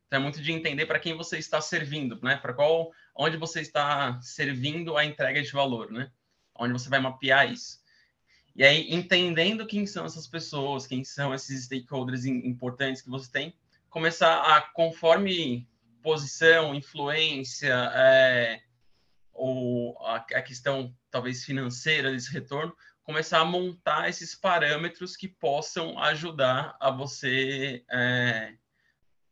Então 0.06 0.18
é 0.18 0.22
muito 0.22 0.42
de 0.42 0.52
entender 0.52 0.84
para 0.84 0.98
quem 0.98 1.16
você 1.16 1.38
está 1.38 1.60
servindo, 1.60 2.18
né? 2.20 2.36
Para 2.36 2.52
qual, 2.52 2.90
onde 3.14 3.36
você 3.36 3.60
está 3.60 4.20
servindo 4.20 4.96
a 4.96 5.04
entrega 5.04 5.40
de 5.40 5.52
valor, 5.52 5.90
né? 5.90 6.10
Onde 6.58 6.72
você 6.72 6.90
vai 6.90 6.98
mapear 6.98 7.50
isso. 7.50 7.80
E 8.54 8.62
aí, 8.64 8.92
entendendo 8.92 9.66
quem 9.66 9.86
são 9.86 10.04
essas 10.04 10.26
pessoas, 10.26 10.86
quem 10.86 11.04
são 11.04 11.32
esses 11.32 11.64
stakeholders 11.64 12.26
importantes 12.26 13.00
que 13.00 13.08
você 13.08 13.30
tem, 13.30 13.54
começar 13.88 14.42
a, 14.42 14.60
conforme 14.60 15.66
posição, 16.02 16.74
influência, 16.74 17.72
é, 17.94 18.60
ou 19.32 19.98
a, 20.06 20.16
a, 20.16 20.42
questão 20.42 20.94
talvez 21.10 21.44
financeira 21.44 22.10
desse 22.10 22.32
retorno, 22.32 22.76
começar 23.02 23.40
a 23.40 23.44
montar 23.44 24.08
esses 24.08 24.34
parâmetros 24.34 25.16
que 25.16 25.28
possam 25.28 25.98
ajudar 25.98 26.76
a 26.80 26.90
você 26.90 27.84
é, 27.90 28.54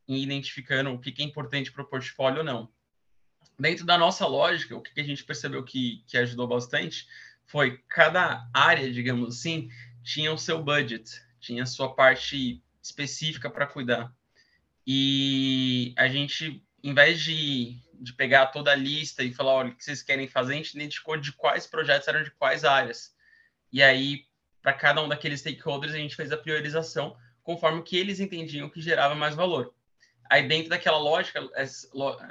ir 0.09 0.23
identificando 0.23 0.91
o 0.91 0.99
que 0.99 1.15
é 1.23 1.25
importante 1.25 1.71
para 1.71 1.83
o 1.83 1.89
portfólio 1.89 2.39
ou 2.39 2.45
não. 2.45 2.69
Dentro 3.59 3.85
da 3.85 3.99
nossa 3.99 4.27
lógica, 4.27 4.77
o 4.77 4.81
que 4.81 5.01
a 5.01 5.05
gente 5.05 5.25
percebeu 5.25 5.63
que, 5.63 6.03
que 6.07 6.17
ajudou 6.17 6.49
bastante 6.49 7.07
foi 7.47 7.79
cada 7.89 8.49
área, 8.55 8.91
digamos 8.91 9.37
assim, 9.37 9.69
tinha 10.03 10.33
o 10.33 10.39
seu 10.39 10.63
budget, 10.63 11.23
tinha 11.41 11.63
a 11.63 11.67
sua 11.67 11.95
parte 11.95 12.63
específica 12.83 13.51
para 13.51 13.67
cuidar. 13.67 14.13
E 14.87 15.95
a 15.97 16.09
gente, 16.09 16.65
em 16.83 16.95
vez 16.95 17.21
de, 17.21 17.79
de 18.01 18.13
pegar 18.15 18.47
toda 18.47 18.73
a 18.73 18.75
lista 18.75 19.23
e 19.23 19.33
falar, 19.33 19.53
olha, 19.53 19.71
o 19.71 19.77
que 19.77 19.85
vocês 19.85 20.03
querem 20.03 20.27
fazer, 20.27 20.55
a 20.55 20.57
gente 20.57 20.75
identificou 20.75 21.17
de 21.17 21.33
quais 21.33 21.67
projetos 21.67 22.09
eram 22.09 22.23
de 22.23 22.31
quais 22.31 22.65
áreas. 22.65 23.15
E 23.73 23.83
aí, 23.83 24.25
para 24.63 24.73
cada 24.73 25.03
um 25.03 25.09
daqueles 25.09 25.41
stakeholders, 25.41 25.95
a 25.95 25.99
gente 25.99 26.17
fez 26.17 26.33
a 26.33 26.37
priorização 26.37 27.17
conforme 27.43 27.81
o 27.81 27.83
que 27.83 27.97
eles 27.97 28.21
entendiam 28.21 28.69
que 28.69 28.81
gerava 28.81 29.15
mais 29.15 29.35
valor. 29.35 29.75
Aí, 30.31 30.47
dentro 30.47 30.71
daquela 30.71 30.99
lógica, 30.99 31.41
é, 31.55 31.65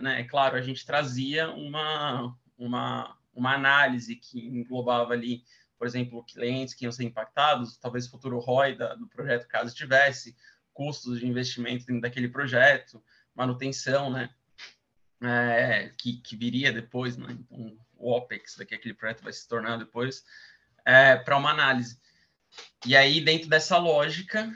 né, 0.01 0.21
é 0.21 0.23
claro, 0.23 0.55
a 0.55 0.61
gente 0.61 0.85
trazia 0.85 1.49
uma, 1.49 2.35
uma 2.57 3.19
uma 3.39 3.55
análise 3.55 4.15
que 4.15 4.39
englobava 4.39 5.13
ali, 5.13 5.43
por 5.77 5.87
exemplo, 5.87 6.23
clientes 6.23 6.73
que 6.73 6.85
iam 6.85 6.91
ser 6.91 7.05
impactados, 7.05 7.77
talvez 7.77 8.05
o 8.05 8.11
futuro 8.11 8.39
ROI 8.39 8.75
da, 8.75 8.95
do 8.95 9.07
projeto, 9.07 9.47
caso 9.47 9.73
tivesse, 9.73 10.35
custos 10.73 11.19
de 11.19 11.27
investimento 11.27 11.85
dentro 11.85 12.01
daquele 12.01 12.27
projeto, 12.27 13.03
manutenção, 13.33 14.11
né? 14.11 14.29
É, 15.21 15.91
que, 15.97 16.21
que, 16.21 16.35
viria 16.35 16.71
depois, 16.71 17.17
né? 17.17 17.27
Então, 17.31 17.77
o 17.97 18.11
OPEX 18.11 18.55
daqui 18.55 18.73
aquele 18.73 18.93
projeto 18.93 19.21
vai 19.21 19.33
se 19.33 19.47
tornar 19.47 19.77
depois, 19.77 20.23
é, 20.85 21.17
para 21.17 21.37
uma 21.37 21.51
análise. 21.51 21.99
E 22.85 22.95
aí, 22.95 23.19
dentro 23.19 23.49
dessa 23.49 23.77
lógica, 23.77 24.49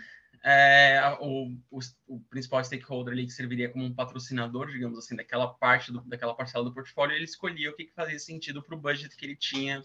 é, 0.44 1.02
o, 1.22 1.56
o, 1.72 1.80
o, 2.08 2.20
principal 2.30 2.64
stakeholder 2.64 3.14
ali 3.14 3.26
que 3.26 3.32
serviria 3.32 3.70
como 3.70 3.86
um 3.86 3.94
patrocinador, 3.94 4.70
digamos 4.70 4.98
assim, 4.98 5.16
daquela 5.16 5.48
parte 5.48 5.92
do, 5.92 6.02
daquela 6.02 6.34
parcela 6.34 6.66
do 6.66 6.74
portfólio, 6.74 7.16
ele 7.16 7.24
escolhia 7.24 7.70
o 7.70 7.76
que, 7.76 7.86
que 7.86 7.94
fazia 7.94 8.20
sentido 8.20 8.62
para 8.62 8.76
o 8.76 8.80
budget 8.80 9.16
que 9.16 9.26
ele 9.26 9.36
tinha, 9.36 9.84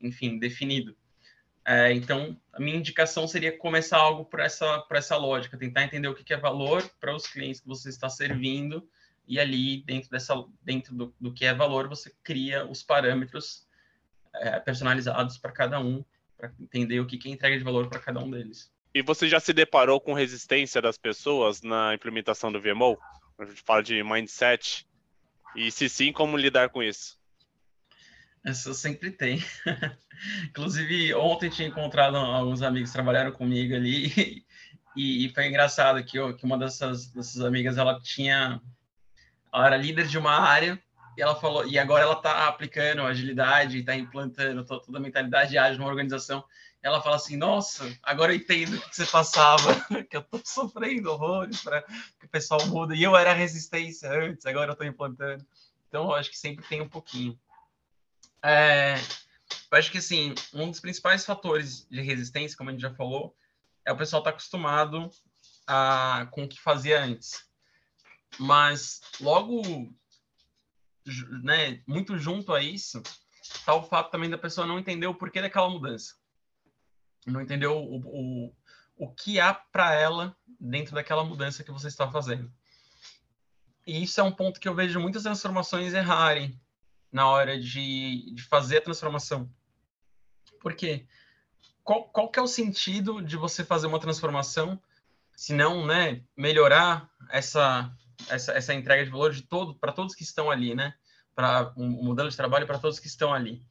enfim, 0.00 0.38
definido. 0.38 0.96
É, 1.64 1.92
então, 1.92 2.40
a 2.52 2.60
minha 2.60 2.76
indicação 2.76 3.26
seria 3.26 3.56
começar 3.56 3.98
algo 3.98 4.24
por 4.24 4.40
essa, 4.40 4.80
por 4.80 4.96
essa 4.96 5.16
lógica, 5.16 5.56
tentar 5.56 5.84
entender 5.84 6.08
o 6.08 6.14
que, 6.14 6.24
que 6.24 6.34
é 6.34 6.36
valor 6.36 6.88
para 7.00 7.14
os 7.14 7.26
clientes 7.26 7.60
que 7.60 7.68
você 7.68 7.88
está 7.88 8.08
servindo 8.08 8.88
e 9.26 9.38
ali, 9.38 9.82
dentro, 9.82 10.10
dessa, 10.10 10.34
dentro 10.62 10.94
do, 10.94 11.14
do 11.20 11.32
que 11.32 11.44
é 11.44 11.54
valor, 11.54 11.88
você 11.88 12.12
cria 12.22 12.66
os 12.66 12.82
parâmetros 12.82 13.66
é, 14.34 14.58
personalizados 14.60 15.38
para 15.38 15.52
cada 15.52 15.80
um, 15.80 16.04
para 16.36 16.52
entender 16.60 17.00
o 17.00 17.06
que, 17.06 17.18
que 17.18 17.28
é 17.28 17.32
entrega 17.32 17.56
de 17.56 17.64
valor 17.64 17.88
para 17.88 18.00
cada 18.00 18.20
um 18.20 18.30
deles. 18.30 18.72
E 18.94 19.02
você 19.02 19.28
já 19.28 19.40
se 19.40 19.52
deparou 19.52 20.00
com 20.00 20.12
resistência 20.12 20.82
das 20.82 20.98
pessoas 20.98 21.62
na 21.62 21.94
implementação 21.94 22.52
do 22.52 22.60
VMO? 22.60 22.98
A 23.38 23.44
gente 23.44 23.62
fala 23.62 23.82
de 23.82 24.02
mindset. 24.02 24.86
E 25.56 25.70
se 25.70 25.88
sim, 25.88 26.12
como 26.12 26.36
lidar 26.36 26.68
com 26.68 26.82
isso? 26.82 27.18
Isso 28.44 28.74
sempre 28.74 29.10
tem. 29.10 29.38
Inclusive, 30.48 31.14
ontem 31.14 31.48
tinha 31.48 31.68
encontrado 31.68 32.16
alguns 32.16 32.60
amigos 32.60 32.90
que 32.90 32.94
trabalharam 32.94 33.32
comigo 33.32 33.74
ali 33.74 34.44
e, 34.96 35.26
e 35.26 35.28
foi 35.32 35.46
engraçado 35.46 36.02
que, 36.04 36.18
eu, 36.18 36.36
que 36.36 36.44
uma 36.44 36.58
dessas, 36.58 37.10
dessas 37.10 37.40
amigas, 37.40 37.78
ela 37.78 38.00
tinha... 38.00 38.60
Ela 39.52 39.66
era 39.66 39.76
líder 39.76 40.06
de 40.06 40.18
uma 40.18 40.32
área 40.32 40.80
e 41.16 41.22
ela 41.22 41.34
falou, 41.34 41.66
e 41.66 41.78
agora 41.78 42.04
ela 42.04 42.14
está 42.14 42.48
aplicando 42.48 43.02
agilidade, 43.02 43.78
está 43.78 43.94
implantando 43.94 44.64
toda 44.64 44.98
a 44.98 45.00
mentalidade 45.00 45.58
ágil 45.58 45.78
numa 45.78 45.90
organização. 45.90 46.42
Ela 46.82 47.00
fala 47.00 47.16
assim: 47.16 47.36
Nossa, 47.36 47.96
agora 48.02 48.32
eu 48.32 48.36
entendo 48.36 48.76
o 48.76 48.80
que 48.80 48.96
você 48.96 49.06
passava, 49.06 49.74
que 50.10 50.16
eu 50.16 50.20
estou 50.20 50.40
sofrendo 50.44 51.12
horrores 51.12 51.62
para 51.62 51.82
que 51.82 52.26
o 52.26 52.28
pessoal 52.28 52.66
muda. 52.66 52.94
E 52.96 53.02
eu 53.02 53.16
era 53.16 53.32
resistência 53.32 54.10
antes, 54.10 54.44
agora 54.46 54.70
eu 54.70 54.72
estou 54.72 54.86
implantando. 54.86 55.46
Então, 55.88 56.04
eu 56.04 56.14
acho 56.14 56.30
que 56.30 56.38
sempre 56.38 56.66
tem 56.66 56.80
um 56.80 56.88
pouquinho. 56.88 57.38
É, 58.42 58.96
eu 59.70 59.78
acho 59.78 59.92
que, 59.92 59.98
assim, 59.98 60.34
um 60.52 60.70
dos 60.70 60.80
principais 60.80 61.24
fatores 61.24 61.86
de 61.88 62.00
resistência, 62.00 62.56
como 62.56 62.70
a 62.70 62.72
gente 62.72 62.82
já 62.82 62.92
falou, 62.94 63.36
é 63.84 63.92
o 63.92 63.96
pessoal 63.96 64.20
estar 64.20 64.32
tá 64.32 64.36
acostumado 64.36 65.10
a, 65.66 66.26
com 66.30 66.44
o 66.44 66.48
que 66.48 66.60
fazia 66.60 67.00
antes. 67.00 67.44
Mas 68.38 69.00
logo 69.20 69.62
né, 71.42 71.82
muito 71.86 72.16
junto 72.18 72.52
a 72.52 72.62
isso, 72.62 73.02
está 73.42 73.74
o 73.74 73.82
fato 73.82 74.10
também 74.10 74.30
da 74.30 74.38
pessoa 74.38 74.66
não 74.66 74.78
entender 74.78 75.06
o 75.06 75.14
porquê 75.14 75.40
daquela 75.40 75.68
mudança. 75.68 76.14
Não 77.26 77.40
entendeu 77.40 77.76
o, 77.76 77.98
o, 77.98 78.56
o 78.96 79.14
que 79.14 79.40
há 79.40 79.54
para 79.54 79.94
ela 79.94 80.36
dentro 80.58 80.94
daquela 80.94 81.24
mudança 81.24 81.64
que 81.64 81.70
você 81.70 81.88
está 81.88 82.10
fazendo. 82.10 82.52
E 83.86 84.02
isso 84.02 84.20
é 84.20 84.22
um 84.22 84.32
ponto 84.32 84.60
que 84.60 84.68
eu 84.68 84.74
vejo 84.74 85.00
muitas 85.00 85.24
transformações 85.24 85.92
errarem 85.92 86.60
na 87.10 87.28
hora 87.28 87.60
de, 87.60 88.32
de 88.32 88.42
fazer 88.44 88.78
a 88.78 88.82
transformação. 88.82 89.50
Por 90.60 90.74
quê? 90.74 91.06
Qual, 91.82 92.04
qual 92.04 92.30
que 92.30 92.38
é 92.38 92.42
o 92.42 92.46
sentido 92.46 93.20
de 93.20 93.36
você 93.36 93.64
fazer 93.64 93.88
uma 93.88 93.98
transformação 93.98 94.80
se 95.34 95.52
não 95.52 95.84
né, 95.84 96.22
melhorar 96.36 97.10
essa, 97.30 97.92
essa, 98.28 98.52
essa 98.52 98.74
entrega 98.74 99.04
de 99.04 99.10
valor 99.10 99.32
de 99.32 99.42
todo 99.42 99.74
para 99.74 99.92
todos 99.92 100.14
que 100.14 100.22
estão 100.22 100.50
ali, 100.50 100.74
né? 100.74 100.94
Para 101.34 101.72
um 101.76 101.88
modelo 101.88 102.28
de 102.28 102.36
trabalho 102.36 102.66
para 102.66 102.78
todos 102.78 102.98
que 102.98 103.06
estão 103.06 103.32
ali. 103.32 103.62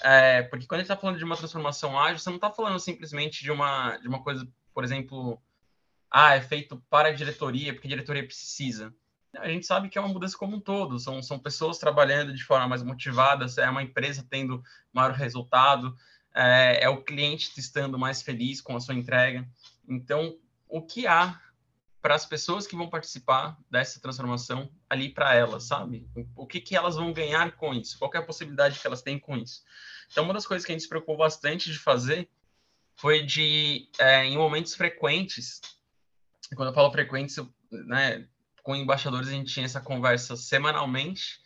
É, 0.00 0.42
porque 0.42 0.66
quando 0.66 0.80
a 0.80 0.82
gente 0.82 0.90
está 0.90 1.00
falando 1.00 1.18
de 1.18 1.24
uma 1.24 1.36
transformação 1.36 1.98
ágil, 1.98 2.18
você 2.18 2.30
não 2.30 2.36
está 2.36 2.50
falando 2.50 2.78
simplesmente 2.78 3.42
de 3.42 3.50
uma, 3.50 3.96
de 3.96 4.06
uma 4.06 4.22
coisa, 4.22 4.46
por 4.72 4.84
exemplo, 4.84 5.42
ah, 6.10 6.34
é 6.34 6.40
feito 6.40 6.82
para 6.88 7.08
a 7.08 7.12
diretoria, 7.12 7.72
porque 7.72 7.88
a 7.88 7.90
diretoria 7.90 8.24
precisa. 8.24 8.94
A 9.36 9.48
gente 9.48 9.66
sabe 9.66 9.88
que 9.88 9.98
é 9.98 10.00
uma 10.00 10.12
mudança 10.12 10.38
como 10.38 10.56
um 10.56 10.60
todo, 10.60 10.98
são, 10.98 11.22
são 11.22 11.38
pessoas 11.38 11.78
trabalhando 11.78 12.32
de 12.32 12.42
forma 12.42 12.66
mais 12.68 12.82
motivada, 12.82 13.46
é 13.58 13.68
uma 13.68 13.82
empresa 13.82 14.26
tendo 14.28 14.62
maior 14.92 15.12
resultado, 15.12 15.96
é, 16.34 16.84
é 16.84 16.88
o 16.88 17.02
cliente 17.02 17.52
estando 17.58 17.98
mais 17.98 18.22
feliz 18.22 18.60
com 18.60 18.76
a 18.76 18.80
sua 18.80 18.94
entrega. 18.94 19.46
Então, 19.86 20.36
o 20.68 20.80
que 20.80 21.06
há 21.06 21.38
para 22.00 22.14
as 22.14 22.24
pessoas 22.24 22.66
que 22.66 22.76
vão 22.76 22.88
participar 22.88 23.58
dessa 23.70 24.00
transformação 24.00 24.70
ali 24.88 25.08
para 25.08 25.34
elas, 25.34 25.64
sabe? 25.64 26.08
O 26.36 26.46
que, 26.46 26.60
que 26.60 26.76
elas 26.76 26.96
vão 26.96 27.12
ganhar 27.12 27.56
com 27.56 27.74
isso? 27.74 27.98
Qual 27.98 28.10
é 28.14 28.18
a 28.18 28.22
possibilidade 28.22 28.78
que 28.78 28.86
elas 28.86 29.02
têm 29.02 29.18
com 29.18 29.36
isso? 29.36 29.62
Então, 30.10 30.24
uma 30.24 30.34
das 30.34 30.46
coisas 30.46 30.64
que 30.64 30.72
a 30.72 30.74
gente 30.74 30.82
se 30.82 30.88
preocupou 30.88 31.16
bastante 31.16 31.70
de 31.70 31.78
fazer 31.78 32.28
foi 32.96 33.22
de, 33.24 33.88
é, 33.98 34.24
em 34.24 34.36
momentos 34.36 34.74
frequentes, 34.74 35.60
quando 36.54 36.68
eu 36.68 36.74
falo 36.74 36.90
frequentes, 36.90 37.36
né, 37.70 38.26
com 38.62 38.74
embaixadores 38.74 39.28
a 39.28 39.32
gente 39.32 39.52
tinha 39.52 39.66
essa 39.66 39.80
conversa 39.80 40.36
semanalmente 40.36 41.40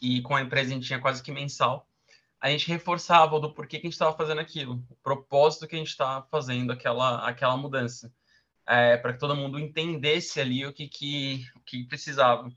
e 0.00 0.20
com 0.22 0.34
a 0.34 0.42
empresa 0.42 0.70
a 0.70 0.74
gente 0.74 0.86
tinha 0.86 1.00
quase 1.00 1.22
que 1.22 1.32
mensal, 1.32 1.88
a 2.40 2.50
gente 2.50 2.68
reforçava 2.68 3.38
do 3.38 3.52
porquê 3.52 3.78
que 3.78 3.86
a 3.86 3.88
gente 3.88 3.94
estava 3.94 4.16
fazendo 4.16 4.40
aquilo, 4.40 4.84
o 4.90 4.96
propósito 4.96 5.66
que 5.66 5.76
a 5.76 5.78
gente 5.78 5.88
estava 5.88 6.26
fazendo 6.28 6.72
aquela, 6.72 7.26
aquela 7.26 7.56
mudança 7.56 8.12
é, 8.72 8.96
para 8.96 9.12
que 9.12 9.18
todo 9.18 9.36
mundo 9.36 9.58
entendesse 9.58 10.40
ali 10.40 10.64
o 10.64 10.72
que, 10.72 10.88
que, 10.88 11.44
o 11.54 11.60
que 11.60 11.84
precisava. 11.84 12.50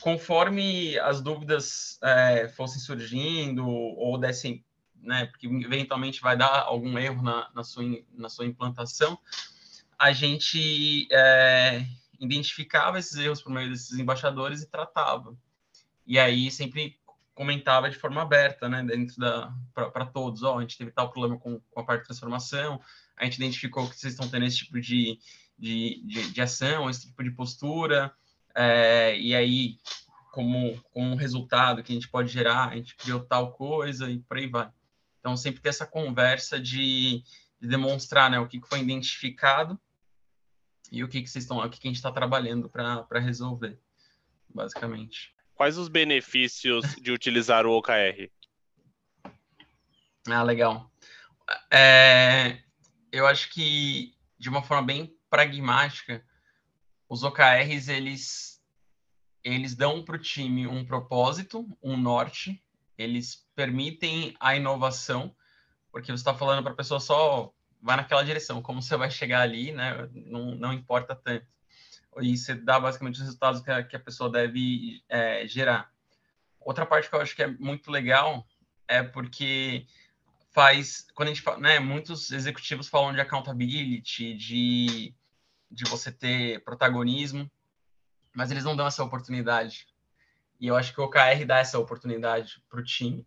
Conforme 0.00 0.96
as 1.00 1.20
dúvidas 1.20 1.98
é, 2.00 2.46
fossem 2.50 2.80
surgindo 2.80 3.66
ou 3.66 4.16
dessem, 4.16 4.64
né, 5.02 5.26
porque 5.26 5.48
eventualmente 5.48 6.20
vai 6.20 6.36
dar 6.36 6.60
algum 6.62 6.96
erro 6.96 7.20
na, 7.24 7.50
na, 7.52 7.64
sua, 7.64 7.82
na 8.14 8.28
sua 8.28 8.46
implantação, 8.46 9.18
a 9.98 10.12
gente 10.12 11.08
é, 11.10 11.84
identificava 12.20 13.00
esses 13.00 13.16
erros 13.16 13.42
por 13.42 13.50
meio 13.50 13.68
desses 13.68 13.98
embaixadores 13.98 14.62
e 14.62 14.70
tratava. 14.70 15.36
E 16.06 16.20
aí 16.20 16.52
sempre 16.52 16.96
comentava 17.34 17.90
de 17.90 17.96
forma 17.96 18.22
aberta, 18.22 18.68
né, 18.68 18.84
dentro 18.84 19.16
da 19.18 19.52
para 19.74 20.06
todos, 20.06 20.44
ó, 20.44 20.54
oh, 20.54 20.58
a 20.58 20.60
gente 20.60 20.78
teve 20.78 20.92
tal 20.92 21.10
problema 21.10 21.36
com, 21.36 21.60
com 21.60 21.80
a 21.80 21.84
parte 21.84 22.02
de 22.02 22.06
transformação, 22.06 22.80
a 23.16 23.24
gente 23.24 23.36
identificou 23.36 23.88
que 23.88 23.96
vocês 23.96 24.12
estão 24.12 24.28
tendo 24.28 24.44
esse 24.44 24.58
tipo 24.58 24.80
de, 24.80 25.18
de, 25.58 26.00
de, 26.04 26.30
de 26.30 26.40
ação, 26.40 26.88
esse 26.88 27.08
tipo 27.08 27.22
de 27.22 27.30
postura, 27.30 28.14
é, 28.54 29.18
e 29.18 29.34
aí, 29.34 29.78
como, 30.32 30.80
como 30.92 31.12
um 31.12 31.16
resultado 31.16 31.82
que 31.82 31.92
a 31.92 31.94
gente 31.94 32.08
pode 32.08 32.28
gerar, 32.28 32.68
a 32.68 32.76
gente 32.76 32.96
criou 32.96 33.20
tal 33.20 33.52
coisa 33.52 34.10
e 34.10 34.18
por 34.20 34.36
aí 34.36 34.46
vai. 34.46 34.70
Então, 35.20 35.36
sempre 35.36 35.60
ter 35.60 35.70
essa 35.70 35.86
conversa 35.86 36.60
de, 36.60 37.22
de 37.60 37.68
demonstrar 37.68 38.30
né, 38.30 38.38
o 38.38 38.46
que 38.46 38.60
foi 38.60 38.80
identificado 38.80 39.78
e 40.90 41.04
o 41.04 41.08
que, 41.08 41.22
que 41.22 41.28
vocês 41.28 41.44
estão, 41.44 41.58
o 41.58 41.68
que, 41.68 41.80
que 41.80 41.88
a 41.88 41.90
gente 41.90 41.96
está 41.96 42.10
trabalhando 42.10 42.68
para 42.68 43.20
resolver, 43.20 43.78
basicamente. 44.48 45.34
Quais 45.54 45.76
os 45.76 45.88
benefícios 45.88 46.84
de 46.96 47.10
utilizar 47.10 47.66
o 47.66 47.72
OKR? 47.72 48.30
Ah, 50.28 50.42
legal. 50.42 50.90
É, 51.70 52.58
eu 53.10 53.26
acho 53.26 53.50
que 53.50 54.14
de 54.38 54.48
uma 54.48 54.62
forma 54.62 54.86
bem 54.86 55.17
pragmática, 55.30 56.24
os 57.08 57.22
OKRs 57.22 57.88
eles 57.88 58.58
eles 59.44 59.74
dão 59.74 60.04
para 60.04 60.16
o 60.16 60.20
time 60.20 60.66
um 60.66 60.84
propósito, 60.84 61.66
um 61.82 61.96
norte, 61.96 62.62
eles 62.98 63.46
permitem 63.54 64.34
a 64.40 64.56
inovação, 64.56 65.34
porque 65.90 66.10
você 66.10 66.20
está 66.20 66.34
falando 66.34 66.62
para 66.62 66.72
a 66.72 66.76
pessoa 66.76 67.00
só 67.00 67.52
vai 67.80 67.96
naquela 67.96 68.24
direção, 68.24 68.60
como 68.60 68.82
você 68.82 68.96
vai 68.96 69.10
chegar 69.10 69.40
ali, 69.40 69.72
né? 69.72 70.08
Não, 70.12 70.54
não 70.56 70.72
importa 70.72 71.14
tanto. 71.14 71.46
E 72.20 72.36
você 72.36 72.54
dá 72.54 72.80
basicamente 72.80 73.14
os 73.14 73.20
resultados 73.20 73.60
que 73.60 73.70
a, 73.70 73.82
que 73.82 73.94
a 73.94 74.00
pessoa 74.00 74.30
deve 74.30 75.02
é, 75.08 75.46
gerar. 75.46 75.90
Outra 76.60 76.84
parte 76.84 77.08
que 77.08 77.14
eu 77.14 77.20
acho 77.20 77.36
que 77.36 77.42
é 77.42 77.46
muito 77.46 77.90
legal 77.90 78.46
é 78.88 79.02
porque 79.02 79.86
faz 80.50 81.06
quando 81.14 81.28
a 81.28 81.32
gente 81.32 81.42
fala, 81.42 81.58
né, 81.58 81.78
muitos 81.78 82.32
executivos 82.32 82.88
falam 82.88 83.12
de 83.12 83.20
accountability, 83.20 84.34
de 84.34 85.14
de 85.70 85.84
você 85.84 86.10
ter 86.10 86.62
protagonismo, 86.64 87.50
mas 88.34 88.50
eles 88.50 88.64
não 88.64 88.76
dão 88.76 88.86
essa 88.86 89.04
oportunidade. 89.04 89.86
E 90.60 90.66
eu 90.66 90.76
acho 90.76 90.92
que 90.92 91.00
o 91.00 91.04
OKR 91.04 91.44
dá 91.46 91.58
essa 91.58 91.78
oportunidade 91.78 92.62
para 92.68 92.80
o 92.80 92.84
time, 92.84 93.26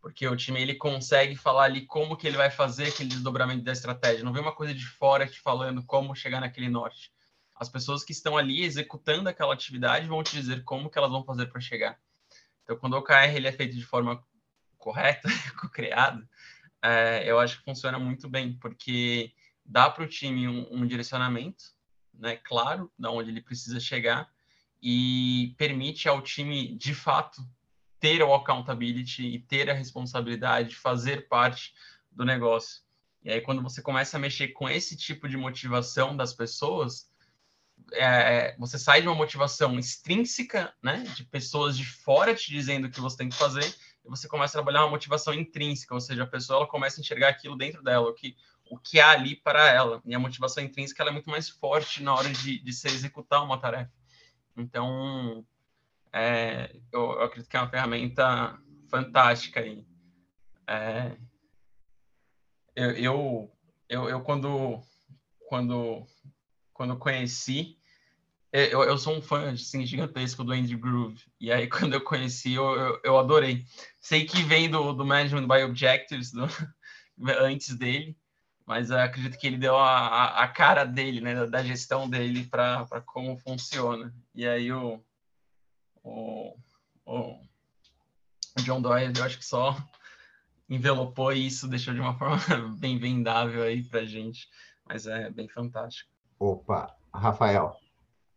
porque 0.00 0.26
o 0.26 0.36
time 0.36 0.60
ele 0.60 0.74
consegue 0.74 1.36
falar 1.36 1.64
ali 1.64 1.86
como 1.86 2.16
que 2.16 2.26
ele 2.26 2.36
vai 2.36 2.50
fazer 2.50 2.88
aquele 2.88 3.08
desdobramento 3.08 3.62
da 3.62 3.72
estratégia. 3.72 4.24
Não 4.24 4.32
vem 4.32 4.42
uma 4.42 4.54
coisa 4.54 4.74
de 4.74 4.84
fora 4.84 5.26
te 5.26 5.40
falando 5.40 5.84
como 5.84 6.14
chegar 6.14 6.40
naquele 6.40 6.68
norte. 6.68 7.12
As 7.54 7.68
pessoas 7.68 8.02
que 8.02 8.10
estão 8.10 8.36
ali 8.36 8.64
executando 8.64 9.28
aquela 9.28 9.54
atividade 9.54 10.08
vão 10.08 10.22
te 10.22 10.32
dizer 10.32 10.64
como 10.64 10.90
que 10.90 10.98
elas 10.98 11.10
vão 11.10 11.24
fazer 11.24 11.46
para 11.46 11.60
chegar. 11.60 12.00
Então, 12.64 12.76
quando 12.76 12.94
o 12.94 12.98
OKR 12.98 13.36
ele 13.36 13.46
é 13.46 13.52
feito 13.52 13.76
de 13.76 13.84
forma 13.84 14.24
correta, 14.76 15.28
co-criado, 15.60 16.28
é, 16.82 17.22
eu 17.24 17.38
acho 17.38 17.58
que 17.58 17.64
funciona 17.64 17.98
muito 17.98 18.28
bem, 18.28 18.54
porque 18.58 19.32
dá 19.64 19.88
para 19.88 20.02
o 20.02 20.08
time 20.08 20.48
um, 20.48 20.66
um 20.72 20.86
direcionamento, 20.86 21.64
né, 22.14 22.36
claro, 22.36 22.90
de 22.98 23.08
onde 23.08 23.30
ele 23.30 23.40
precisa 23.40 23.80
chegar 23.80 24.30
e 24.82 25.54
permite 25.56 26.08
ao 26.08 26.20
time, 26.20 26.74
de 26.76 26.94
fato, 26.94 27.40
ter 28.00 28.22
o 28.22 28.34
accountability 28.34 29.22
e 29.22 29.38
ter 29.38 29.70
a 29.70 29.74
responsabilidade 29.74 30.70
de 30.70 30.76
fazer 30.76 31.28
parte 31.28 31.72
do 32.10 32.24
negócio. 32.24 32.82
E 33.24 33.30
aí, 33.30 33.40
quando 33.40 33.62
você 33.62 33.80
começa 33.80 34.16
a 34.16 34.20
mexer 34.20 34.48
com 34.48 34.68
esse 34.68 34.96
tipo 34.96 35.28
de 35.28 35.36
motivação 35.36 36.16
das 36.16 36.34
pessoas, 36.34 37.08
é, 37.92 38.56
você 38.58 38.78
sai 38.78 39.02
de 39.02 39.08
uma 39.08 39.14
motivação 39.14 39.78
extrínseca, 39.78 40.74
né, 40.82 41.04
de 41.14 41.24
pessoas 41.24 41.76
de 41.76 41.86
fora 41.86 42.34
te 42.34 42.50
dizendo 42.50 42.88
o 42.88 42.90
que 42.90 43.00
você 43.00 43.16
tem 43.16 43.28
que 43.28 43.36
fazer, 43.36 43.72
e 44.04 44.08
você 44.08 44.26
começa 44.26 44.58
a 44.58 44.62
trabalhar 44.62 44.84
uma 44.84 44.90
motivação 44.90 45.32
intrínseca, 45.32 45.94
ou 45.94 46.00
seja, 46.00 46.24
a 46.24 46.26
pessoa 46.26 46.58
ela 46.58 46.66
começa 46.66 47.00
a 47.00 47.02
enxergar 47.02 47.28
aquilo 47.28 47.56
dentro 47.56 47.82
dela, 47.84 48.08
o 48.08 48.14
que 48.14 48.36
o 48.72 48.78
que 48.78 48.98
há 48.98 49.10
ali 49.10 49.36
para 49.36 49.68
ela. 49.68 50.00
E 50.02 50.14
a 50.14 50.18
motivação 50.18 50.64
intrínseca 50.64 51.04
é 51.04 51.10
muito 51.10 51.28
mais 51.28 51.46
forte 51.46 52.02
na 52.02 52.14
hora 52.14 52.30
de, 52.30 52.58
de 52.58 52.72
se 52.72 52.88
executar 52.88 53.44
uma 53.44 53.60
tarefa. 53.60 53.92
Então, 54.56 55.46
é, 56.10 56.74
eu, 56.90 57.02
eu, 57.02 57.22
acredito 57.22 57.50
que 57.50 57.56
é 57.58 57.60
uma 57.60 57.68
ferramenta 57.68 58.58
fantástica 58.88 59.60
aí. 59.60 59.86
É, 60.66 61.14
eu, 62.74 62.90
eu, 62.92 63.52
eu, 63.90 64.08
eu, 64.08 64.20
quando, 64.22 64.82
quando, 65.46 66.06
quando 66.72 66.96
conheci, 66.96 67.78
eu, 68.50 68.84
eu 68.84 68.96
sou 68.96 69.18
um 69.18 69.20
fã 69.20 69.52
assim, 69.52 69.84
gigantesco 69.84 70.42
do 70.42 70.52
Andy 70.52 70.76
Groove. 70.76 71.22
E 71.38 71.52
aí, 71.52 71.68
quando 71.68 71.92
eu 71.92 72.00
conheci, 72.00 72.54
eu, 72.54 72.64
eu, 72.74 73.00
eu 73.04 73.18
adorei. 73.18 73.66
Sei 74.00 74.24
que 74.24 74.42
vem 74.42 74.70
do, 74.70 74.94
do 74.94 75.04
Management 75.04 75.46
by 75.46 75.62
Objectives, 75.62 76.32
do, 76.32 76.46
antes 77.38 77.76
dele, 77.76 78.16
mas 78.66 78.90
acredito 78.90 79.38
que 79.38 79.46
ele 79.46 79.58
deu 79.58 79.76
a, 79.76 80.42
a 80.42 80.48
cara 80.48 80.84
dele, 80.84 81.20
né, 81.20 81.46
da 81.46 81.62
gestão 81.62 82.08
dele 82.08 82.44
para 82.44 82.86
como 83.06 83.36
funciona. 83.36 84.14
E 84.34 84.46
aí 84.46 84.72
o, 84.72 85.00
o, 86.02 86.56
o, 87.04 87.40
John 88.62 88.80
Doyle, 88.80 89.12
eu 89.16 89.24
acho 89.24 89.38
que 89.38 89.44
só 89.44 89.76
envelopou 90.68 91.32
isso, 91.32 91.68
deixou 91.68 91.92
de 91.92 92.00
uma 92.00 92.16
forma 92.18 92.76
bem 92.78 92.98
vendável 92.98 93.62
aí 93.62 93.82
para 93.82 94.04
gente, 94.04 94.48
mas 94.86 95.06
é 95.06 95.30
bem 95.30 95.48
fantástico. 95.48 96.10
Opa, 96.38 96.94
Rafael, 97.12 97.76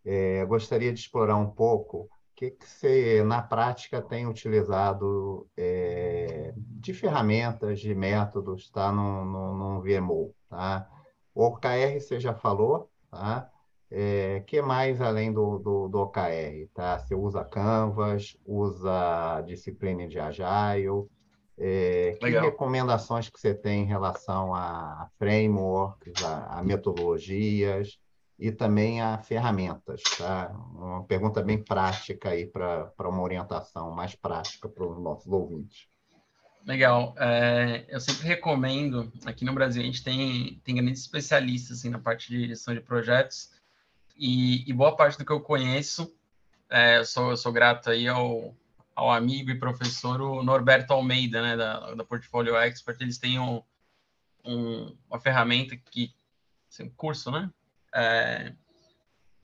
é, 0.06 0.46
gostaria 0.46 0.94
de 0.94 1.00
explorar 1.00 1.38
um 1.38 1.50
pouco 1.50 2.10
que, 2.36 2.52
que 2.52 2.68
você, 2.68 3.24
na 3.24 3.42
prática, 3.42 4.02
tem 4.02 4.28
utilizado 4.28 5.48
é, 5.56 6.54
de 6.56 6.94
ferramentas, 6.94 7.80
de 7.80 7.96
métodos, 7.96 8.70
tá, 8.70 8.92
no, 8.92 9.24
no, 9.24 9.54
no 9.54 9.82
VMO, 9.82 10.36
tá? 10.50 10.90
O 11.34 11.46
OKR 11.46 12.00
você 12.00 12.20
já 12.20 12.34
falou, 12.34 12.90
tá? 13.10 13.50
É, 13.90 14.44
que 14.48 14.62
mais 14.62 15.00
além 15.00 15.32
do, 15.32 15.60
do, 15.60 15.88
do 15.88 16.00
OKR, 16.00 16.68
tá? 16.74 17.00
Você 17.00 17.16
usa 17.16 17.46
Canvas, 17.46 18.38
usa 18.46 19.42
disciplina 19.42 20.08
de 20.08 20.20
Agile, 20.20 21.08
é, 21.58 22.18
que 22.20 22.30
recomendações 22.30 23.30
que 23.30 23.40
você 23.40 23.54
tem 23.54 23.84
em 23.84 23.88
relação 23.88 24.54
a 24.54 25.10
frameworks, 25.18 26.22
a, 26.24 26.60
a, 26.60 26.64
metodologias 26.64 27.98
e 28.38 28.52
também 28.52 29.02
a 29.02 29.18
ferramentas, 29.18 30.02
tá? 30.18 30.50
Uma 30.74 31.04
pergunta 31.06 31.42
bem 31.42 31.62
prática 31.62 32.30
aí 32.30 32.46
para 32.46 32.92
uma 33.00 33.22
orientação 33.22 33.92
mais 33.92 34.14
prática 34.14 34.68
para 34.68 34.86
os 34.86 35.02
nossos 35.02 35.32
ouvintes. 35.32 35.88
Legal. 36.66 37.16
É, 37.18 37.86
eu 37.88 38.00
sempre 38.00 38.28
recomendo, 38.28 39.12
aqui 39.26 39.46
no 39.46 39.54
Brasil 39.54 39.82
a 39.82 39.86
gente 39.86 40.04
tem, 40.04 40.60
tem 40.64 40.76
grandes 40.76 41.02
especialistas 41.02 41.80
assim, 41.80 41.90
na 41.90 42.00
parte 42.00 42.30
de 42.30 42.48
gestão 42.48 42.74
de 42.74 42.82
projetos 42.82 43.52
e, 44.18 44.70
e 44.70 44.74
boa 44.74 44.96
parte 44.96 45.18
do 45.18 45.26
que 45.26 45.32
eu 45.32 45.42
conheço, 45.42 46.14
é, 46.70 46.98
eu, 46.98 47.06
sou, 47.06 47.30
eu 47.30 47.38
sou 47.38 47.54
grato 47.54 47.90
aí 47.90 48.08
ao, 48.08 48.56
ao 48.96 49.12
amigo 49.12 49.52
e 49.52 49.60
professor 49.60 50.44
Norberto 50.44 50.92
Almeida, 50.92 51.42
né, 51.42 51.56
da, 51.56 51.94
da 51.94 52.04
Portfolio 52.04 52.56
Expert, 52.58 53.00
eles 53.00 53.20
têm 53.20 53.40
um, 53.40 53.62
um, 54.44 54.98
uma 55.08 55.20
ferramenta 55.20 55.78
que, 55.78 56.14
assim, 56.68 56.84
um 56.84 56.90
curso, 56.90 57.30
né, 57.30 57.50
é, 57.96 58.54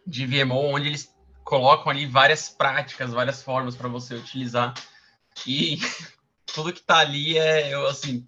de 0.06 0.26
VMO, 0.26 0.76
onde 0.76 0.88
eles 0.88 1.16
colocam 1.44 1.92
ali 1.92 2.06
várias 2.06 2.50
práticas, 2.50 3.12
várias 3.12 3.42
formas 3.42 3.76
para 3.76 3.88
você 3.88 4.16
utilizar 4.16 4.74
e 5.48 5.80
tudo 6.54 6.74
que 6.74 6.80
está 6.80 7.00
ali 7.00 7.38
é, 7.38 7.74
eu, 7.74 7.88
assim, 7.88 8.24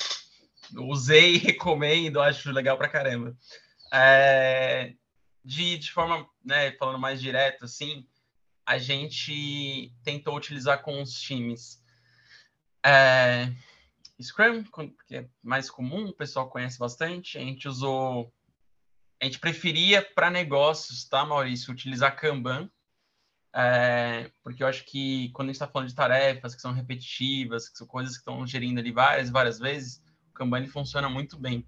usei, 0.77 1.37
recomendo, 1.37 2.21
acho 2.21 2.51
legal 2.51 2.77
para 2.77 2.89
caramba. 2.89 3.35
É, 3.93 4.93
de, 5.43 5.77
de 5.77 5.91
forma, 5.91 6.27
né, 6.43 6.71
falando 6.73 6.99
mais 6.99 7.21
direto, 7.21 7.65
assim, 7.65 8.07
a 8.65 8.77
gente 8.77 9.93
tentou 10.03 10.35
utilizar 10.35 10.81
com 10.81 11.01
os 11.01 11.19
times 11.19 11.83
é, 12.83 13.51
Scrum, 14.21 14.63
que 15.07 15.15
é 15.15 15.27
mais 15.41 15.69
comum, 15.69 16.07
o 16.07 16.13
pessoal 16.13 16.49
conhece 16.49 16.77
bastante. 16.77 17.37
A 17.37 17.41
gente 17.41 17.67
usou, 17.67 18.31
a 19.23 19.25
gente 19.25 19.39
preferia 19.39 20.01
para 20.01 20.29
negócios, 20.29 21.05
tá, 21.05 21.25
Maurício, 21.25 21.71
utilizar 21.71 22.13
Kanban, 22.13 22.69
é, 23.55 24.29
porque 24.43 24.61
eu 24.61 24.67
acho 24.67 24.83
que 24.83 25.29
quando 25.29 25.47
a 25.47 25.51
gente 25.53 25.55
está 25.55 25.67
falando 25.67 25.87
de 25.87 25.95
tarefas 25.95 26.53
que 26.53 26.61
são 26.61 26.73
repetitivas, 26.73 27.69
que 27.69 27.77
são 27.77 27.87
coisas 27.87 28.15
que 28.15 28.19
estão 28.19 28.45
gerindo 28.45 28.81
ali 28.81 28.91
várias 28.91 29.29
várias 29.29 29.59
vezes, 29.59 30.03
o 30.29 30.33
Kanban 30.33 30.57
ele 30.57 30.67
funciona 30.67 31.07
muito 31.07 31.37
bem. 31.37 31.65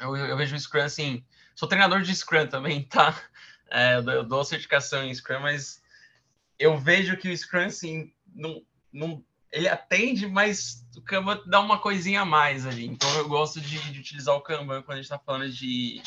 Eu, 0.00 0.16
eu 0.16 0.36
vejo 0.38 0.56
o 0.56 0.58
Scrum 0.58 0.84
assim, 0.84 1.22
sou 1.54 1.68
treinador 1.68 2.00
de 2.00 2.16
Scrum 2.16 2.46
também, 2.46 2.82
tá? 2.88 3.14
É, 3.70 3.96
eu, 3.96 4.02
dou, 4.02 4.14
eu 4.14 4.24
dou 4.24 4.42
certificação 4.42 5.04
em 5.04 5.14
Scrum, 5.14 5.40
mas 5.40 5.82
eu 6.58 6.78
vejo 6.78 7.18
que 7.18 7.28
o 7.28 7.36
Scrum, 7.36 7.66
assim, 7.66 8.14
não, 8.26 8.62
não, 8.90 9.22
ele 9.50 9.68
atende, 9.68 10.26
mas 10.26 10.86
o 10.96 11.02
Kanban 11.02 11.42
dá 11.46 11.60
uma 11.60 11.78
coisinha 11.78 12.22
a 12.22 12.24
mais 12.24 12.66
ali. 12.66 12.86
Então, 12.86 13.12
eu 13.16 13.28
gosto 13.28 13.60
de, 13.60 13.78
de 13.92 14.00
utilizar 14.00 14.34
o 14.34 14.40
Kanban 14.40 14.82
quando 14.82 14.94
a 14.94 14.96
gente 14.96 15.04
está 15.04 15.18
falando 15.18 15.50
de, 15.50 16.02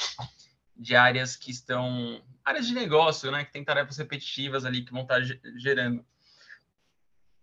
de 0.76 0.96
áreas 0.96 1.36
que 1.36 1.52
estão... 1.52 2.22
Áreas 2.44 2.68
de 2.68 2.74
negócio, 2.74 3.32
né? 3.32 3.44
Que 3.44 3.52
tem 3.52 3.64
tarefas 3.64 3.98
repetitivas 3.98 4.66
ali 4.66 4.84
que 4.84 4.92
vão 4.92 5.04
estar 5.04 5.20
tá 5.20 5.38
gerando. 5.58 6.06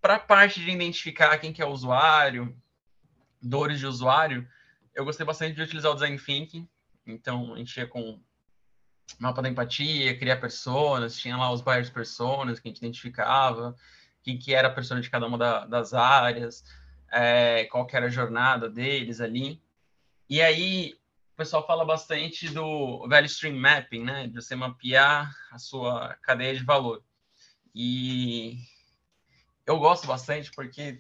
Para 0.00 0.16
a 0.16 0.20
parte 0.20 0.60
de 0.60 0.70
identificar 0.70 1.36
quem 1.38 1.52
que 1.52 1.62
é 1.62 1.66
o 1.66 1.70
usuário, 1.70 2.56
dores 3.42 3.78
de 3.78 3.86
usuário, 3.86 4.48
eu 4.94 5.04
gostei 5.04 5.26
bastante 5.26 5.54
de 5.54 5.62
utilizar 5.62 5.90
o 5.90 5.94
Design 5.94 6.18
Thinking. 6.18 6.68
Então, 7.06 7.54
a 7.54 7.58
gente 7.58 7.76
ia 7.76 7.86
com 7.86 8.20
mapa 9.18 9.40
da 9.40 9.48
empatia, 9.48 10.16
criar 10.18 10.36
personas, 10.36 11.16
tinha 11.16 11.36
lá 11.36 11.50
os 11.50 11.60
buyers 11.60 11.90
personas 11.90 12.60
que 12.60 12.68
a 12.68 12.70
gente 12.70 12.78
identificava, 12.78 13.74
quem 14.28 14.36
que 14.36 14.54
era 14.54 14.68
a 14.68 14.72
persona 14.72 15.00
de 15.00 15.08
cada 15.08 15.26
uma 15.26 15.38
da, 15.38 15.64
das 15.64 15.94
áreas, 15.94 16.62
é, 17.10 17.64
qual 17.70 17.86
que 17.86 17.96
era 17.96 18.06
a 18.06 18.10
jornada 18.10 18.68
deles 18.68 19.22
ali. 19.22 19.62
E 20.28 20.42
aí, 20.42 20.94
o 21.32 21.36
pessoal 21.36 21.66
fala 21.66 21.82
bastante 21.82 22.50
do 22.50 23.06
value 23.08 23.24
stream 23.24 23.56
mapping, 23.56 24.04
né? 24.04 24.26
De 24.26 24.34
você 24.34 24.54
mapear 24.54 25.34
a 25.50 25.58
sua 25.58 26.14
cadeia 26.20 26.54
de 26.54 26.62
valor. 26.62 27.02
E 27.74 28.58
eu 29.64 29.78
gosto 29.78 30.06
bastante 30.06 30.50
porque 30.52 30.98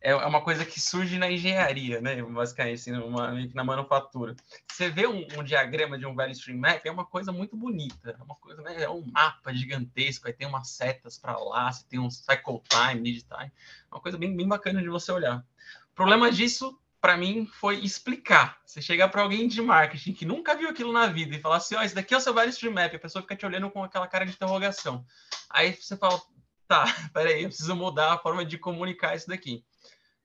é, 0.00 0.10
é 0.10 0.26
uma 0.26 0.40
coisa 0.40 0.64
que 0.64 0.80
surge 0.80 1.18
na 1.18 1.30
engenharia, 1.30 2.00
né? 2.00 2.22
Basicamente, 2.22 2.74
assim, 2.74 2.92
uma, 2.92 3.32
na 3.54 3.64
manufatura. 3.64 4.36
Você 4.70 4.90
vê 4.90 5.06
um, 5.06 5.26
um, 5.36 5.42
diagrama 5.42 5.98
de 5.98 6.06
um 6.06 6.14
value 6.14 6.32
stream 6.32 6.58
map, 6.58 6.84
é 6.84 6.90
uma 6.90 7.04
coisa 7.04 7.32
muito 7.32 7.56
bonita. 7.56 8.16
É 8.18 8.22
uma 8.22 8.36
coisa, 8.36 8.62
né? 8.62 8.82
É 8.82 8.90
um 8.90 9.04
mapa 9.10 9.52
gigantesco, 9.52 10.26
aí 10.26 10.32
tem 10.32 10.46
umas 10.46 10.70
setas 10.70 11.18
para 11.18 11.36
lá, 11.38 11.70
você 11.70 11.84
tem 11.88 11.98
um 11.98 12.10
cycle 12.10 12.60
time, 12.68 13.02
lead 13.02 13.24
time. 13.24 13.52
É 13.90 13.94
uma 13.94 14.00
coisa 14.00 14.18
bem, 14.18 14.36
bem 14.36 14.46
bacana 14.46 14.82
de 14.82 14.88
você 14.88 15.10
olhar. 15.10 15.38
O 15.38 15.94
problema 15.94 16.30
disso, 16.30 16.78
para 17.00 17.16
mim, 17.16 17.46
foi 17.46 17.80
explicar. 17.80 18.60
Você 18.64 18.82
chegar 18.82 19.08
para 19.08 19.22
alguém 19.22 19.48
de 19.48 19.62
marketing 19.62 20.12
que 20.12 20.26
nunca 20.26 20.54
viu 20.54 20.68
aquilo 20.68 20.92
na 20.92 21.06
vida 21.06 21.34
e 21.34 21.40
falar 21.40 21.56
assim: 21.56 21.74
ó, 21.74 21.80
oh, 21.80 21.82
esse 21.82 21.94
daqui 21.94 22.14
é 22.14 22.16
o 22.16 22.20
seu 22.20 22.34
value 22.34 22.50
stream 22.50 22.74
map, 22.74 22.94
a 22.94 22.98
pessoa 22.98 23.22
fica 23.22 23.34
te 23.34 23.46
olhando 23.46 23.70
com 23.70 23.82
aquela 23.82 24.06
cara 24.06 24.26
de 24.26 24.32
interrogação. 24.32 25.04
Aí 25.50 25.72
você 25.72 25.96
fala, 25.96 26.20
tá, 26.68 26.84
peraí, 27.14 27.42
eu 27.42 27.48
preciso 27.48 27.74
mudar 27.74 28.12
a 28.12 28.18
forma 28.18 28.44
de 28.44 28.58
comunicar 28.58 29.16
isso 29.16 29.28
daqui 29.28 29.64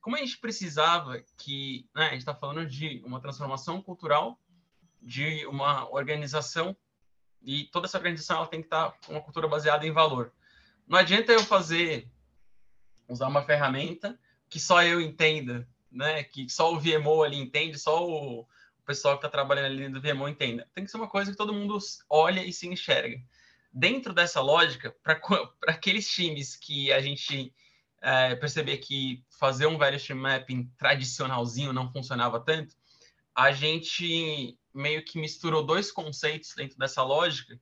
como 0.02 0.16
a 0.16 0.20
gente 0.20 0.38
precisava 0.38 1.24
que, 1.38 1.88
né, 1.96 2.08
a 2.08 2.10
gente 2.10 2.20
está 2.20 2.36
falando 2.36 2.66
de 2.66 3.02
uma 3.06 3.22
transformação 3.22 3.82
cultural, 3.82 4.40
de 5.02 5.46
uma 5.46 5.90
organização, 5.90 6.76
e 7.42 7.66
toda 7.66 7.88
essa 7.88 7.98
organização 7.98 8.38
ela 8.38 8.48
tem 8.48 8.62
que 8.62 8.68
estar 8.68 8.92
tá 8.92 8.98
com 9.06 9.14
uma 9.14 9.22
cultura 9.22 9.48
baseada 9.48 9.86
em 9.86 9.92
valor. 9.92 10.34
Não 10.88 10.98
adianta 10.98 11.32
eu 11.32 11.44
fazer, 11.44 12.12
usar 13.08 13.28
uma 13.28 13.44
ferramenta 13.44 14.20
que 14.50 14.60
só 14.60 14.84
eu 14.84 15.00
entenda, 15.00 15.68
né, 15.92 16.24
que 16.24 16.50
só 16.50 16.74
o 16.74 16.80
VMO 16.80 17.24
ali 17.24 17.38
entende, 17.38 17.80
só 17.80 18.06
o, 18.06 18.48
pessoal 18.86 19.18
que 19.18 19.26
está 19.26 19.30
trabalhando 19.30 19.68
ali 19.68 19.88
do 19.88 20.02
VMO 20.02 20.28
entenda. 20.28 20.68
Tem 20.74 20.84
que 20.84 20.92
ser 20.92 20.98
uma 20.98 21.08
coisa 21.08 21.32
que 21.32 21.38
todo 21.38 21.54
mundo 21.54 21.78
olha 22.10 22.44
e 22.44 22.52
se 22.52 22.68
enxerga. 22.68 23.18
Dentro 23.72 24.14
dessa 24.14 24.42
lógica, 24.42 24.94
para 25.02 25.20
aqueles 25.68 26.10
times 26.10 26.58
que 26.58 26.92
a 26.92 27.00
gente 27.00 27.54
é, 28.02 28.36
perceber 28.36 28.78
que 28.78 29.24
fazer 29.30 29.68
um 29.68 29.78
stream 29.96 30.20
mapping 30.20 30.72
tradicionalzinho 30.78 31.72
não 31.72 31.92
funcionava 31.92 32.40
tanto, 32.40 32.76
a 33.36 33.52
gente 33.52 34.58
meio 34.74 35.04
que 35.04 35.20
misturou 35.20 35.66
dois 35.66 35.92
conceitos 35.92 36.54
dentro 36.56 36.78
dessa 36.78 37.04
lógica, 37.04 37.60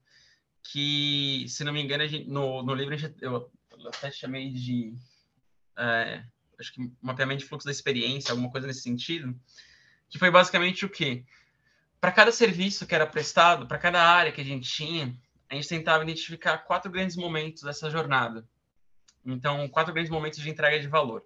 que, 0.64 1.46
se 1.48 1.64
não 1.64 1.74
me 1.74 1.82
engano, 1.82 2.08
gente, 2.08 2.30
no, 2.30 2.64
no 2.64 2.74
livro 2.74 2.98
gente, 2.98 3.16
eu 3.22 3.52
até 3.88 4.12
chamei 4.12 4.50
de 4.52 4.94
é, 5.78 6.24
acho 6.60 6.74
que 6.74 6.92
mapeamento 7.02 7.44
de 7.44 7.46
fluxo 7.46 7.66
da 7.66 7.72
experiência, 7.72 8.32
alguma 8.32 8.52
coisa 8.52 8.68
nesse 8.68 8.82
sentido, 8.82 9.38
que 10.10 10.20
foi 10.20 10.30
basicamente 10.30 10.86
o 10.86 10.90
quê? 10.90 11.24
Para 12.00 12.12
cada 12.12 12.32
serviço 12.32 12.86
que 12.86 12.96
era 12.96 13.06
prestado, 13.06 13.68
para 13.68 13.78
cada 13.78 14.02
área 14.02 14.32
que 14.32 14.42
a 14.42 14.46
gente 14.46 14.70
tinha, 14.70 15.16
a 15.50 15.56
gente 15.56 15.68
tentava 15.68 16.04
identificar 16.04 16.60
quatro 16.60 16.92
grandes 16.92 17.16
momentos 17.16 17.64
dessa 17.64 17.90
jornada. 17.90 18.48
Então, 19.26 19.68
quatro 19.68 19.94
grandes 19.94 20.12
momentos 20.12 20.40
de 20.40 20.50
entrega 20.50 20.80
de 20.80 20.88
valor. 20.88 21.24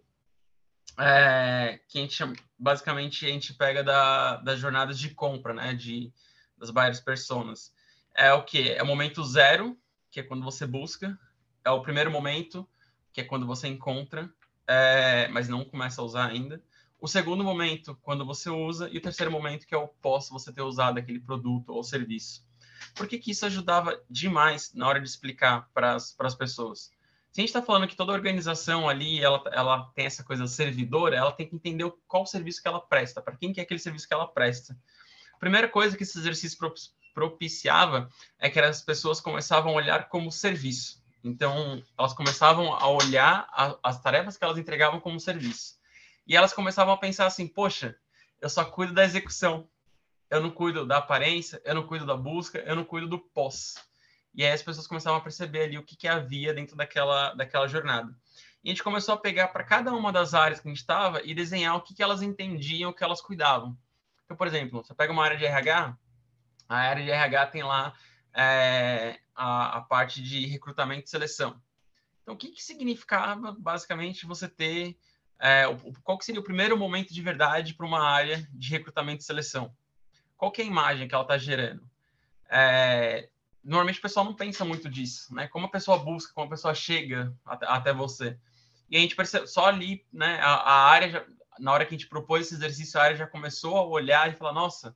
É, 1.00 1.80
que 1.88 1.98
a 1.98 2.02
gente 2.02 2.14
chama, 2.14 2.36
basicamente 2.58 3.26
a 3.26 3.30
gente 3.30 3.54
pega 3.54 3.84
da, 3.84 4.38
das 4.38 4.60
jornadas 4.60 5.00
de 5.00 5.10
compra, 5.10 5.54
né? 5.54 5.74
De, 5.74 6.12
das 6.58 6.70
buyers 6.70 7.00
personas. 7.00 7.74
É 8.16 8.32
o 8.34 8.44
que? 8.44 8.72
É 8.72 8.84
o 8.84 8.86
momento 8.86 9.24
zero, 9.24 9.78
que 10.12 10.20
é 10.20 10.24
quando 10.24 10.44
você 10.44 10.66
busca. 10.66 11.18
É 11.66 11.70
o 11.72 11.82
primeiro 11.82 12.12
momento, 12.12 12.68
que 13.12 13.22
é 13.22 13.24
quando 13.24 13.48
você 13.48 13.68
encontra, 13.68 14.30
é, 14.68 15.28
mas 15.30 15.48
não 15.48 15.64
começa 15.64 16.02
a 16.02 16.06
usar 16.06 16.28
ainda. 16.28 16.62
O 17.00 17.08
segundo 17.08 17.44
momento, 17.44 17.98
quando 18.02 18.26
você 18.26 18.50
usa. 18.50 18.90
E 18.90 18.98
o 18.98 19.02
terceiro 19.02 19.32
momento, 19.32 19.66
que 19.66 19.76
é 19.76 19.78
o 19.78 19.88
pós 19.88 20.30
você 20.30 20.54
ter 20.54 20.62
usado 20.62 20.98
aquele 20.98 21.20
produto 21.20 21.74
ou 21.74 21.84
serviço. 21.84 22.46
Por 22.96 23.08
que, 23.08 23.18
que 23.18 23.32
isso 23.32 23.46
ajudava 23.46 24.00
demais 24.10 24.74
na 24.74 24.88
hora 24.88 25.02
de 25.02 25.08
explicar 25.08 25.70
para 25.74 25.96
as 25.96 26.36
pessoas? 26.36 26.92
Se 27.34 27.42
a 27.42 27.42
gente 27.42 27.50
está 27.50 27.64
falando 27.64 27.88
que 27.88 27.96
toda 27.96 28.14
organização 28.14 28.88
ali 28.88 29.20
ela, 29.20 29.44
ela 29.52 29.92
tem 29.96 30.06
essa 30.06 30.24
coisa 30.24 30.46
servidora, 30.46 31.16
ela 31.16 31.32
tem 31.32 31.48
que 31.48 31.56
entender 31.56 31.92
qual 32.08 32.28
serviço 32.28 32.62
que 32.62 32.68
ela 32.68 32.80
presta, 32.80 33.24
para 33.24 33.36
quem 33.36 33.52
que 33.52 33.60
é 33.60 33.64
aquele 33.64 33.80
serviço 33.80 34.08
que 34.08 34.14
ela 34.14 34.28
presta. 34.28 34.78
A 35.34 35.40
primeira 35.40 35.68
coisa 35.68 35.98
que 35.98 36.04
esse 36.04 36.16
exercício 36.20 36.60
propiciava 37.12 38.08
é 38.38 38.52
que 38.52 38.60
as 38.60 38.84
pessoas 38.84 39.20
começavam 39.20 39.72
a 39.72 39.76
olhar 39.76 40.10
como 40.10 40.32
serviço. 40.32 41.04
Então, 41.24 41.82
elas 41.98 42.14
começavam 42.14 42.72
a 42.72 42.88
olhar 42.88 43.48
a, 43.50 43.80
as 43.82 44.00
tarefas 44.00 44.38
que 44.38 44.44
elas 44.44 44.60
entregavam 44.60 45.00
como 45.00 45.20
serviço. 45.20 45.80
E 46.28 46.36
elas 46.36 46.54
começavam 46.54 46.94
a 46.94 46.98
pensar 46.98 47.26
assim: 47.26 47.48
poxa, 47.48 47.98
eu 48.40 48.48
só 48.48 48.64
cuido 48.64 48.94
da 48.94 49.04
execução, 49.04 49.68
eu 50.30 50.40
não 50.40 50.52
cuido 50.52 50.86
da 50.86 50.98
aparência, 50.98 51.60
eu 51.66 51.74
não 51.74 51.88
cuido 51.88 52.06
da 52.06 52.16
busca, 52.16 52.60
eu 52.60 52.76
não 52.76 52.86
cuido 52.86 53.08
do 53.08 53.18
pós. 53.18 53.74
E 54.34 54.44
aí 54.44 54.52
as 54.52 54.64
pessoas 54.64 54.88
começavam 54.88 55.20
a 55.20 55.22
perceber 55.22 55.64
ali 55.64 55.78
o 55.78 55.84
que, 55.84 55.96
que 55.96 56.08
havia 56.08 56.54
dentro 56.54 56.76
daquela, 56.76 57.34
daquela 57.34 57.68
jornada. 57.68 58.14
E 58.64 58.70
a 58.70 58.72
gente 58.72 58.84
começou 58.84 59.14
a 59.14 59.18
pegar 59.18 59.50
para 59.50 59.64
cada 59.64 59.94
uma 59.94 60.12
das 60.12 60.34
áreas 60.34 60.60
que 60.60 60.68
a 60.68 60.72
gente 60.72 60.80
estava 60.80 61.22
e 61.24 61.34
desenhar 61.36 61.76
o 61.76 61.82
que, 61.82 61.94
que 61.94 62.02
elas 62.02 62.22
entendiam, 62.22 62.92
o 62.92 62.94
que 62.94 63.04
elas 63.04 63.22
cuidavam. 63.22 63.78
Então, 64.24 64.38
por 64.38 64.48
exemplo, 64.48 64.84
você 64.84 64.94
pega 64.94 65.12
uma 65.12 65.24
área 65.24 65.38
de 65.38 65.46
RH, 65.46 65.98
a 66.70 66.76
área 66.76 67.04
de 67.04 67.12
RH 67.12 67.48
tem 67.48 67.64
lá 67.64 67.94
é, 68.34 69.20
a, 69.36 69.78
a, 69.78 69.82
parte 69.82 70.24
de 70.24 70.46
recrutamento 70.46 71.06
e 71.06 71.10
seleção. 71.10 71.62
Então, 72.22 72.34
o 72.34 72.38
que, 72.38 72.52
que 72.52 72.64
significava, 72.64 73.56
basicamente, 73.60 74.26
você 74.26 74.48
ter... 74.48 74.98
É, 75.40 75.68
o, 75.68 75.78
qual 76.02 76.18
que 76.18 76.24
seria 76.24 76.40
o 76.40 76.44
primeiro 76.44 76.78
momento 76.78 77.14
de 77.14 77.22
verdade 77.22 77.74
para 77.74 77.86
uma 77.86 78.02
área 78.02 78.48
de 78.54 78.70
recrutamento 78.70 79.22
e 79.22 79.26
seleção? 79.26 79.76
Qual 80.38 80.52
que 80.52 80.62
é 80.62 80.64
a 80.64 80.68
imagem 80.68 81.08
que 81.08 81.14
ela 81.14 81.24
está 81.24 81.38
gerando? 81.38 81.84
É, 82.50 83.30
normalmente 83.64 84.00
o 84.00 84.02
pessoal 84.02 84.26
não 84.26 84.34
pensa 84.34 84.66
muito 84.66 84.90
disso, 84.90 85.34
né? 85.34 85.48
Como 85.48 85.66
a 85.66 85.70
pessoa 85.70 85.98
busca, 85.98 86.34
como 86.34 86.48
a 86.48 86.50
pessoa 86.50 86.74
chega 86.76 87.34
até, 87.46 87.94
você. 87.94 88.38
E 88.90 88.98
a 88.98 89.00
gente 89.00 89.16
percebe, 89.16 89.48
só 89.48 89.68
ali, 89.68 90.06
né, 90.12 90.40
a, 90.42 90.54
a 90.56 90.90
área, 90.90 91.10
já, 91.10 91.26
na 91.60 91.72
hora 91.72 91.86
que 91.86 91.96
a 91.96 91.98
gente 91.98 92.10
propôs 92.10 92.46
esse 92.48 92.56
exercício, 92.56 93.00
a 93.00 93.04
área 93.04 93.16
já 93.16 93.28
começou 93.28 93.78
a 93.78 93.86
olhar 93.86 94.30
e 94.30 94.36
falar, 94.36 94.54
nossa, 94.54 94.96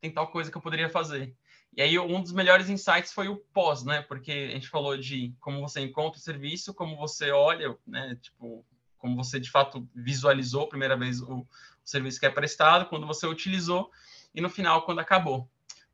tem 0.00 0.10
tal 0.10 0.28
coisa 0.28 0.50
que 0.50 0.56
eu 0.56 0.62
poderia 0.62 0.88
fazer. 0.88 1.36
E 1.76 1.82
aí 1.82 1.98
um 1.98 2.22
dos 2.22 2.32
melhores 2.32 2.70
insights 2.70 3.12
foi 3.12 3.28
o 3.28 3.36
pós, 3.36 3.84
né? 3.84 4.00
Porque 4.00 4.32
a 4.32 4.52
gente 4.54 4.68
falou 4.68 4.96
de 4.96 5.34
como 5.38 5.60
você 5.60 5.80
encontra 5.80 6.18
o 6.18 6.22
serviço, 6.22 6.72
como 6.72 6.96
você 6.96 7.30
olha, 7.30 7.76
né? 7.86 8.16
Tipo, 8.22 8.64
como 8.96 9.14
você 9.14 9.38
de 9.38 9.50
fato 9.50 9.86
visualizou 9.94 10.64
a 10.64 10.68
primeira 10.68 10.96
vez 10.96 11.20
o, 11.20 11.40
o 11.40 11.48
serviço 11.84 12.18
que 12.18 12.24
é 12.24 12.30
prestado, 12.30 12.88
quando 12.88 13.06
você 13.06 13.26
utilizou 13.26 13.90
e 14.34 14.40
no 14.40 14.48
final 14.48 14.82
quando 14.86 15.00
acabou. 15.00 15.48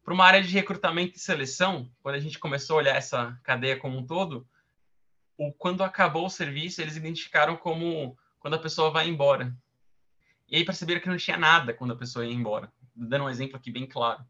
Para 0.04 0.14
uma 0.14 0.24
área 0.24 0.42
de 0.42 0.48
recrutamento 0.48 1.16
e 1.16 1.20
seleção, 1.20 1.90
quando 2.02 2.16
a 2.16 2.20
gente 2.20 2.38
começou 2.38 2.74
a 2.74 2.78
olhar 2.78 2.96
essa 2.96 3.38
cadeia 3.42 3.78
como 3.78 3.96
um 3.96 4.06
todo, 4.06 4.46
o, 5.36 5.52
quando 5.52 5.84
acabou 5.84 6.26
o 6.26 6.30
serviço, 6.30 6.80
eles 6.80 6.96
identificaram 6.96 7.56
como 7.56 8.16
quando 8.40 8.54
a 8.54 8.58
pessoa 8.58 8.90
vai 8.90 9.08
embora. 9.08 9.54
E 10.48 10.56
aí 10.56 10.64
perceberam 10.64 11.00
que 11.00 11.08
não 11.08 11.16
tinha 11.16 11.36
nada 11.36 11.72
quando 11.72 11.92
a 11.92 11.96
pessoa 11.96 12.26
ia 12.26 12.34
embora. 12.34 12.72
Dando 12.94 13.24
um 13.24 13.30
exemplo 13.30 13.56
aqui 13.56 13.70
bem 13.70 13.86
claro. 13.86 14.24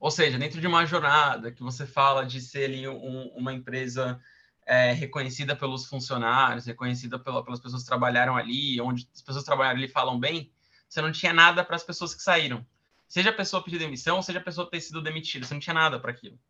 Ou 0.00 0.10
seja, 0.10 0.38
dentro 0.38 0.60
de 0.60 0.66
uma 0.66 0.84
jornada 0.84 1.52
que 1.52 1.62
você 1.62 1.86
fala 1.86 2.26
de 2.26 2.40
ser 2.40 2.64
ali 2.64 2.88
um, 2.88 3.28
uma 3.36 3.52
empresa 3.52 4.20
é, 4.66 4.92
reconhecida 4.92 5.54
pelos 5.54 5.86
funcionários, 5.86 6.66
reconhecida 6.66 7.18
pela, 7.18 7.44
pelas 7.44 7.60
pessoas 7.60 7.82
que 7.82 7.88
trabalharam 7.88 8.36
ali, 8.36 8.80
onde 8.80 9.08
as 9.14 9.22
pessoas 9.22 9.44
que 9.44 9.48
trabalharam 9.48 9.78
ali 9.78 9.88
falam 9.88 10.18
bem, 10.18 10.52
você 10.88 11.00
não 11.00 11.12
tinha 11.12 11.32
nada 11.32 11.64
para 11.64 11.76
as 11.76 11.84
pessoas 11.84 12.14
que 12.14 12.22
saíram. 12.22 12.66
Seja 13.12 13.28
a 13.28 13.34
pessoa 13.34 13.62
pedir 13.62 13.78
demissão, 13.78 14.22
seja 14.22 14.38
a 14.38 14.42
pessoa 14.42 14.70
ter 14.70 14.80
sido 14.80 15.02
demitida, 15.02 15.44
você 15.44 15.52
não 15.52 15.60
tinha 15.60 15.74
nada 15.74 16.00
para 16.00 16.10
aquilo. 16.10 16.40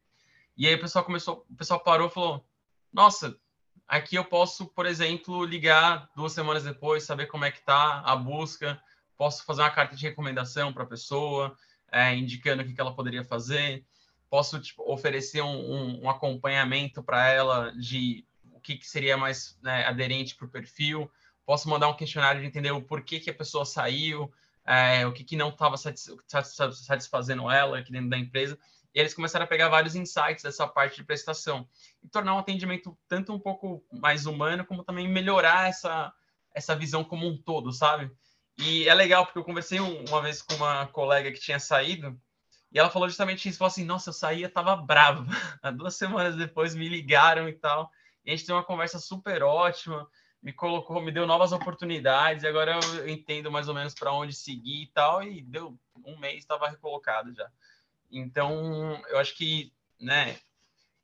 E 0.56 0.68
aí 0.68 0.76
o 0.76 0.80
pessoal 0.80 1.04
começou, 1.04 1.44
o 1.50 1.56
pessoal 1.56 1.80
parou 1.80 2.06
e 2.06 2.10
falou: 2.12 2.46
"Nossa, 2.92 3.36
aqui 3.84 4.14
eu 4.14 4.24
posso, 4.24 4.66
por 4.66 4.86
exemplo, 4.86 5.44
ligar 5.44 6.08
duas 6.14 6.32
semanas 6.32 6.62
depois, 6.62 7.02
saber 7.02 7.26
como 7.26 7.44
é 7.44 7.50
que 7.50 7.60
tá 7.62 8.00
a 8.06 8.14
busca, 8.14 8.80
posso 9.18 9.44
fazer 9.44 9.62
uma 9.62 9.72
carta 9.72 9.96
de 9.96 10.06
recomendação 10.06 10.72
para 10.72 10.84
a 10.84 10.86
pessoa, 10.86 11.58
é, 11.90 12.14
indicando 12.14 12.62
o 12.62 12.64
que, 12.64 12.80
ela 12.80 12.94
poderia 12.94 13.24
fazer, 13.24 13.84
posso 14.30 14.60
tipo, 14.60 14.88
oferecer 14.88 15.42
um, 15.42 15.48
um, 15.48 16.04
um 16.04 16.08
acompanhamento 16.08 17.02
para 17.02 17.28
ela 17.28 17.72
de 17.72 18.24
o 18.52 18.60
que, 18.60 18.76
que 18.76 18.86
seria 18.86 19.16
mais 19.16 19.58
né, 19.60 19.84
aderente 19.84 20.36
para 20.36 20.46
o 20.46 20.50
perfil, 20.50 21.10
posso 21.44 21.68
mandar 21.68 21.88
um 21.88 21.96
questionário 21.96 22.40
de 22.40 22.46
entender 22.46 22.70
o 22.70 22.80
porquê 22.80 23.18
que 23.18 23.30
a 23.30 23.34
pessoa 23.34 23.64
saiu, 23.64 24.32
é, 24.66 25.06
o 25.06 25.12
que, 25.12 25.24
que 25.24 25.36
não 25.36 25.48
estava 25.48 25.76
satisfazendo 25.76 27.50
ela 27.50 27.78
aqui 27.78 27.92
dentro 27.92 28.10
da 28.10 28.18
empresa. 28.18 28.58
E 28.94 29.00
eles 29.00 29.14
começaram 29.14 29.44
a 29.44 29.48
pegar 29.48 29.68
vários 29.68 29.96
insights 29.96 30.42
dessa 30.42 30.66
parte 30.66 30.96
de 30.96 31.04
prestação 31.04 31.66
e 32.02 32.08
tornar 32.08 32.34
um 32.34 32.38
atendimento 32.38 32.96
tanto 33.08 33.32
um 33.32 33.38
pouco 33.38 33.84
mais 33.90 34.26
humano, 34.26 34.66
como 34.66 34.84
também 34.84 35.08
melhorar 35.08 35.68
essa, 35.68 36.12
essa 36.54 36.76
visão 36.76 37.02
como 37.02 37.26
um 37.26 37.36
todo, 37.36 37.72
sabe? 37.72 38.10
E 38.58 38.86
é 38.86 38.94
legal, 38.94 39.24
porque 39.24 39.38
eu 39.38 39.44
conversei 39.44 39.80
uma 39.80 40.20
vez 40.20 40.42
com 40.42 40.54
uma 40.54 40.86
colega 40.86 41.32
que 41.32 41.40
tinha 41.40 41.58
saído, 41.58 42.20
e 42.70 42.78
ela 42.78 42.90
falou 42.90 43.08
justamente 43.08 43.48
isso, 43.48 43.58
falou 43.58 43.70
assim, 43.70 43.84
nossa, 43.84 44.10
eu 44.10 44.14
saía, 44.14 44.48
tava 44.48 44.76
bravo. 44.76 45.24
Duas 45.76 45.94
semanas 45.94 46.36
depois 46.36 46.74
me 46.74 46.88
ligaram 46.88 47.48
e 47.48 47.54
tal, 47.54 47.90
e 48.24 48.30
a 48.30 48.36
gente 48.36 48.46
tem 48.46 48.54
uma 48.54 48.64
conversa 48.64 48.98
super 48.98 49.42
ótima, 49.42 50.06
me 50.43 50.53
colocou, 50.53 51.01
me 51.01 51.12
deu 51.12 51.26
novas 51.26 51.53
oportunidades, 51.53 52.43
e 52.43 52.49
agora 52.49 52.78
eu 52.97 53.09
entendo 53.09 53.51
mais 53.51 53.68
ou 53.68 53.74
menos 53.74 53.95
para 53.95 54.12
onde 54.12 54.34
seguir 54.34 54.82
e 54.82 54.86
tal, 54.88 55.22
e 55.22 55.40
deu 55.40 55.78
um 56.05 56.18
mês, 56.18 56.38
estava 56.38 56.68
recolocado 56.68 57.32
já. 57.32 57.49
Então, 58.11 59.01
eu 59.09 59.18
acho 59.18 59.36
que, 59.36 59.72
né, 60.01 60.36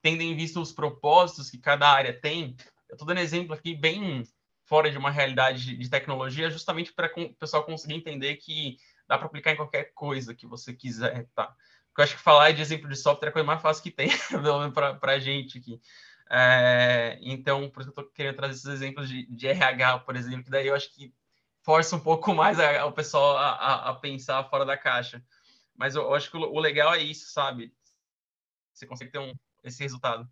tendo 0.03 0.22
em 0.22 0.34
vista 0.34 0.59
os 0.59 0.72
propósitos 0.72 1.51
que 1.51 1.59
cada 1.59 1.89
área 1.89 2.12
tem, 2.12 2.57
eu 2.89 2.95
estou 2.95 3.07
dando 3.07 3.20
exemplo 3.20 3.55
aqui 3.55 3.74
bem 3.74 4.24
fora 4.64 4.91
de 4.91 4.99
uma 4.99 5.11
realidade 5.11 5.76
de 5.76 5.89
tecnologia, 5.89 6.51
justamente 6.51 6.93
para 6.93 7.11
o 7.16 7.34
pessoal 7.34 7.64
conseguir 7.64 7.95
entender 7.95 8.36
que 8.36 8.76
dá 9.07 9.16
para 9.16 9.26
aplicar 9.26 9.53
em 9.53 9.57
qualquer 9.57 9.93
coisa 9.95 10.34
que 10.34 10.47
você 10.47 10.74
quiser, 10.74 11.26
tá? 11.34 11.47
Porque 11.89 12.01
eu 12.01 12.05
acho 12.05 12.16
que 12.16 12.22
falar 12.22 12.53
de 12.53 12.61
exemplo 12.61 12.89
de 12.89 12.97
software 12.97 13.28
é 13.28 13.30
a 13.30 13.32
coisa 13.32 13.47
mais 13.47 13.62
fácil 13.62 13.82
que 13.82 13.91
tem, 13.91 14.09
pelo 14.28 14.61
menos 14.61 14.74
para 14.74 15.12
a 15.12 15.18
gente 15.18 15.59
aqui. 15.59 15.80
É, 16.31 17.18
então, 17.22 17.70
por 17.70 17.81
isso 17.81 17.91
que 17.91 17.99
eu 17.99 18.03
estou 18.03 18.14
querendo 18.14 18.37
trazer 18.37 18.53
esses 18.53 18.66
exemplos 18.66 19.09
de, 19.09 19.26
de, 19.26 19.49
RH, 19.49 20.01
por 20.01 20.14
exemplo, 20.14 20.45
que 20.45 20.51
daí 20.51 20.66
eu 20.66 20.74
acho 20.74 20.95
que 20.95 21.14
força 21.62 21.97
um 21.97 22.01
pouco 22.01 22.33
mais 22.35 22.61
a, 22.61 22.85
o 22.85 22.93
pessoal 22.93 23.37
a, 23.37 23.51
a, 23.51 23.91
a, 23.91 23.95
pensar 23.95 24.45
fora 24.51 24.64
da 24.64 24.76
caixa. 24.76 25.24
Mas 25.74 25.95
eu, 25.95 26.03
eu 26.03 26.14
acho 26.14 26.31
que 26.31 26.37
o, 26.37 26.41
o, 26.41 26.61
legal 26.61 26.93
é 26.93 26.99
isso, 26.99 27.33
sabe? 27.33 27.74
Você 28.74 28.87
consegue 28.87 29.11
ter 29.11 29.18
um, 29.18 29.33
esse 29.64 29.83
resultado. 29.83 30.29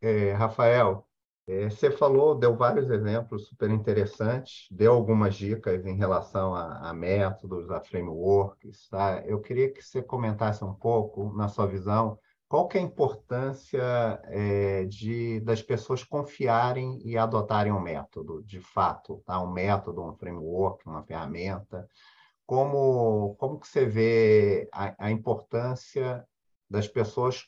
É, 0.00 0.32
Rafael, 0.32 1.08
é, 1.46 1.68
você 1.68 1.90
falou, 1.90 2.38
deu 2.38 2.56
vários 2.56 2.88
exemplos 2.88 3.48
super 3.48 3.70
interessantes, 3.70 4.68
deu 4.70 4.92
algumas 4.92 5.34
dicas 5.34 5.84
em 5.84 5.96
relação 5.96 6.54
a, 6.54 6.90
a 6.90 6.94
métodos, 6.94 7.70
a 7.70 7.80
frameworks. 7.80 8.88
Tá? 8.88 9.22
Eu 9.26 9.40
queria 9.40 9.72
que 9.72 9.82
você 9.82 10.02
comentasse 10.02 10.62
um 10.62 10.74
pouco, 10.74 11.34
na 11.36 11.48
sua 11.48 11.66
visão, 11.66 12.18
qual 12.54 12.68
que 12.68 12.78
é 12.78 12.80
a 12.80 12.84
importância 12.84 13.82
é, 14.26 14.84
de, 14.84 15.40
das 15.40 15.60
pessoas 15.60 16.04
confiarem 16.04 17.00
e 17.04 17.18
adotarem 17.18 17.72
um 17.72 17.80
método, 17.80 18.44
de 18.44 18.60
fato, 18.60 19.20
tá? 19.26 19.42
um 19.42 19.50
método, 19.50 20.04
um 20.04 20.14
framework, 20.14 20.86
uma 20.86 21.02
ferramenta. 21.02 21.88
Como, 22.46 23.34
como 23.40 23.58
que 23.58 23.66
você 23.66 23.84
vê 23.84 24.68
a, 24.70 25.06
a 25.06 25.10
importância 25.10 26.24
das 26.70 26.86
pessoas 26.86 27.44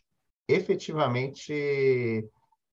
efetivamente 0.48 2.28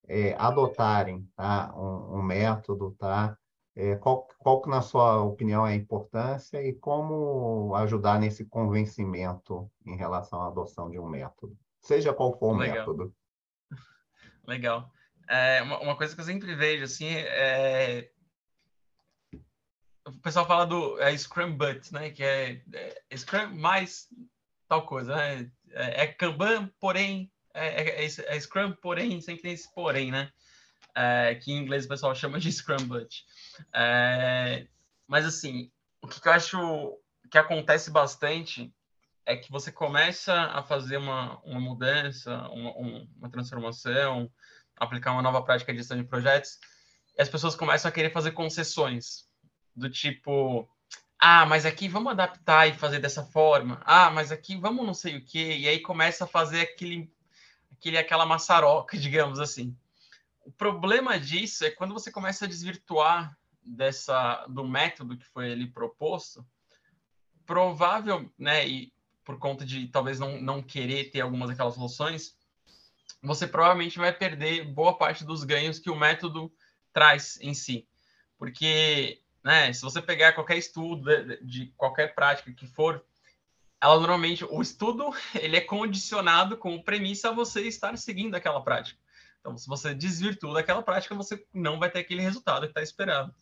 é, 0.08 0.34
adotarem 0.34 1.30
tá? 1.36 1.72
um, 1.78 2.18
um, 2.18 2.24
método, 2.24 2.96
tá? 2.98 3.38
É, 3.76 3.96
qual, 3.98 4.28
qual 4.40 4.60
que, 4.60 4.70
na 4.72 4.82
sua 4.82 5.22
opinião, 5.22 5.68
é 5.68 5.74
a 5.74 5.76
importância 5.76 6.64
e 6.64 6.74
como 6.74 7.76
ajudar 7.76 8.20
nesse 8.20 8.44
convencimento 8.44 9.70
em 9.86 9.96
relação 9.96 10.42
à 10.42 10.48
adoção 10.48 10.90
de 10.90 10.98
um 10.98 11.08
método? 11.08 11.56
Seja 11.84 12.14
qual 12.14 12.38
for 12.38 12.56
o 12.56 12.58
Legal. 12.58 12.78
método. 12.78 13.16
Legal. 14.48 14.92
É, 15.28 15.62
uma, 15.62 15.80
uma, 15.80 15.98
coisa 15.98 16.16
que 16.16 16.22
eu 16.22 16.26
sempre 16.26 16.56
vejo, 16.56 16.84
assim, 16.84 17.08
é... 17.08 18.10
O 20.06 20.12
pessoal 20.20 20.46
fala 20.46 20.66
do 20.66 21.00
é 21.00 21.16
Scrum 21.16 21.56
But, 21.56 21.92
né? 21.92 22.10
Que 22.10 22.24
é, 22.24 22.62
é 23.10 23.18
Scrum 23.18 23.56
mais 23.56 24.10
tal 24.68 24.86
coisa, 24.86 25.16
né? 25.16 25.50
É, 25.72 26.04
é 26.04 26.08
Kanban, 26.08 26.70
porém... 26.80 27.32
É, 27.54 27.68
é, 27.68 28.04
é, 28.04 28.06
é, 28.06 28.40
Scrum, 28.40 28.74
porém, 28.82 29.22
sempre 29.22 29.44
tem 29.44 29.54
esse 29.54 29.72
porém, 29.74 30.12
né? 30.12 30.32
É, 30.96 31.36
que 31.36 31.52
em 31.52 31.58
inglês 31.58 31.86
o 31.86 31.90
pessoal 31.90 32.16
chama 32.16 32.40
de 32.40 32.52
Scrum 32.52 32.88
But. 32.88 33.14
Mas, 35.08 35.26
assim, 35.26 35.72
o 36.02 36.08
que, 36.08 36.20
que 36.20 36.28
eu 36.28 36.34
acho 36.34 37.00
que 37.30 37.38
acontece 37.38 37.92
bastante 37.92 38.74
é 39.26 39.36
que 39.36 39.52
você 39.52 39.72
começa 39.72 40.34
a 40.34 40.62
fazer 40.64 40.98
uma, 40.98 41.40
uma 41.44 41.60
mudança, 41.60 42.48
uma, 42.50 42.72
uma 43.18 43.30
transformação, 43.30 44.30
aplicar 44.76 45.12
uma 45.12 45.22
nova 45.22 45.42
prática 45.42 45.72
de 45.72 45.80
gestão 45.80 45.98
de 45.98 46.04
projetos, 46.04 46.60
e 47.18 47.22
as 47.22 47.30
pessoas 47.30 47.56
começam 47.56 47.90
a 47.90 47.92
querer 47.92 48.12
fazer 48.12 48.32
concessões, 48.32 49.28
do 49.76 49.90
tipo, 49.90 50.70
ah, 51.20 51.46
mas 51.46 51.66
aqui 51.66 51.88
vamos 51.88 52.12
adaptar 52.12 52.68
e 52.68 52.74
fazer 52.74 53.00
dessa 53.00 53.24
forma, 53.24 53.82
ah, 53.86 54.12
mas 54.12 54.32
aqui 54.32 54.58
vamos 54.58 54.86
não 54.86 54.94
sei 54.94 55.18
o 55.18 55.26
quê, 55.26 55.58
e 55.58 55.68
aí 55.68 55.80
começa 55.80 56.26
a 56.26 56.28
fazer 56.28 56.62
aquele, 56.62 57.12
aquele 57.72 57.98
aquela 57.98 58.26
maçaroca, 58.26 58.98
digamos 59.00 59.40
assim. 59.40 59.76
O 60.46 60.52
problema 60.52 61.18
disso 61.18 61.64
é 61.64 61.72
quando 61.72 61.94
você 61.94 62.12
começa 62.12 62.44
a 62.46 62.48
desvirtuar 62.48 63.38
dessa 63.66 64.46
do 64.48 64.68
método 64.68 65.18
que 65.18 65.26
foi 65.26 65.54
ali 65.54 65.66
proposto, 65.66 66.46
provável, 67.46 68.30
né, 68.38 68.68
e 68.68 68.93
por 69.24 69.40
conta 69.40 69.66
de 69.66 69.88
talvez 69.88 70.20
não, 70.20 70.42
não 70.42 70.62
querer 70.62 71.10
ter 71.12 71.22
algumas 71.22 71.50
daquelas 71.50 71.76
soluções, 71.76 72.36
você 73.22 73.48
provavelmente 73.48 73.98
vai 73.98 74.12
perder 74.12 74.66
boa 74.66 74.98
parte 74.98 75.24
dos 75.24 75.44
ganhos 75.44 75.80
que 75.80 75.90
o 75.90 75.96
método 75.96 76.52
traz 76.92 77.40
em 77.42 77.54
si. 77.54 77.88
Porque, 78.38 79.22
né, 79.44 79.72
se 79.72 79.82
você 79.82 80.02
pegar 80.02 80.34
qualquer 80.34 80.58
estudo 80.58 81.04
de, 81.04 81.44
de 81.44 81.66
qualquer 81.78 82.14
prática 82.14 82.52
que 82.52 82.68
for, 82.68 83.04
ela 83.82 83.98
normalmente, 83.98 84.46
o 84.46 84.62
estudo, 84.62 85.12
ele 85.36 85.58
é 85.58 85.62
condicionado 85.62 86.58
com 86.58 86.82
premissa 86.82 87.30
a 87.30 87.34
você 87.34 87.62
estar 87.62 87.98
seguindo 87.98 88.36
aquela 88.36 88.62
prática. 88.62 89.00
Então, 89.40 89.58
se 89.58 89.68
você 89.68 89.94
desvirtua 89.94 90.54
daquela 90.54 90.82
prática, 90.82 91.16
você 91.16 91.46
não 91.54 91.78
vai 91.78 91.90
ter 91.90 92.00
aquele 92.00 92.22
resultado 92.22 92.62
que 92.62 92.72
está 92.72 92.82
esperado. 92.82 93.34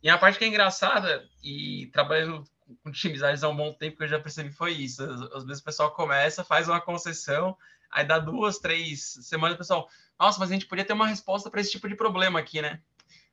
E 0.00 0.08
a 0.08 0.18
parte 0.18 0.38
que 0.38 0.44
é 0.44 0.48
engraçada, 0.48 1.28
e 1.42 1.88
trabalhando 1.92 2.44
com 2.82 2.90
times 2.90 3.22
há 3.22 3.48
um 3.48 3.56
bom 3.56 3.72
tempo 3.72 3.96
que 3.96 4.04
eu 4.04 4.08
já 4.08 4.20
percebi 4.20 4.50
foi 4.50 4.72
isso. 4.72 5.02
Às 5.34 5.44
vezes 5.44 5.62
o 5.62 5.64
pessoal 5.64 5.92
começa, 5.92 6.44
faz 6.44 6.68
uma 6.68 6.80
concessão, 6.80 7.56
aí 7.90 8.04
dá 8.04 8.18
duas, 8.18 8.58
três 8.58 9.02
semanas, 9.22 9.54
o 9.54 9.58
pessoal, 9.58 9.88
nossa, 10.18 10.38
mas 10.38 10.50
a 10.50 10.54
gente 10.54 10.66
podia 10.66 10.84
ter 10.84 10.92
uma 10.92 11.06
resposta 11.06 11.50
para 11.50 11.60
esse 11.60 11.70
tipo 11.70 11.88
de 11.88 11.94
problema 11.94 12.38
aqui, 12.38 12.62
né? 12.62 12.80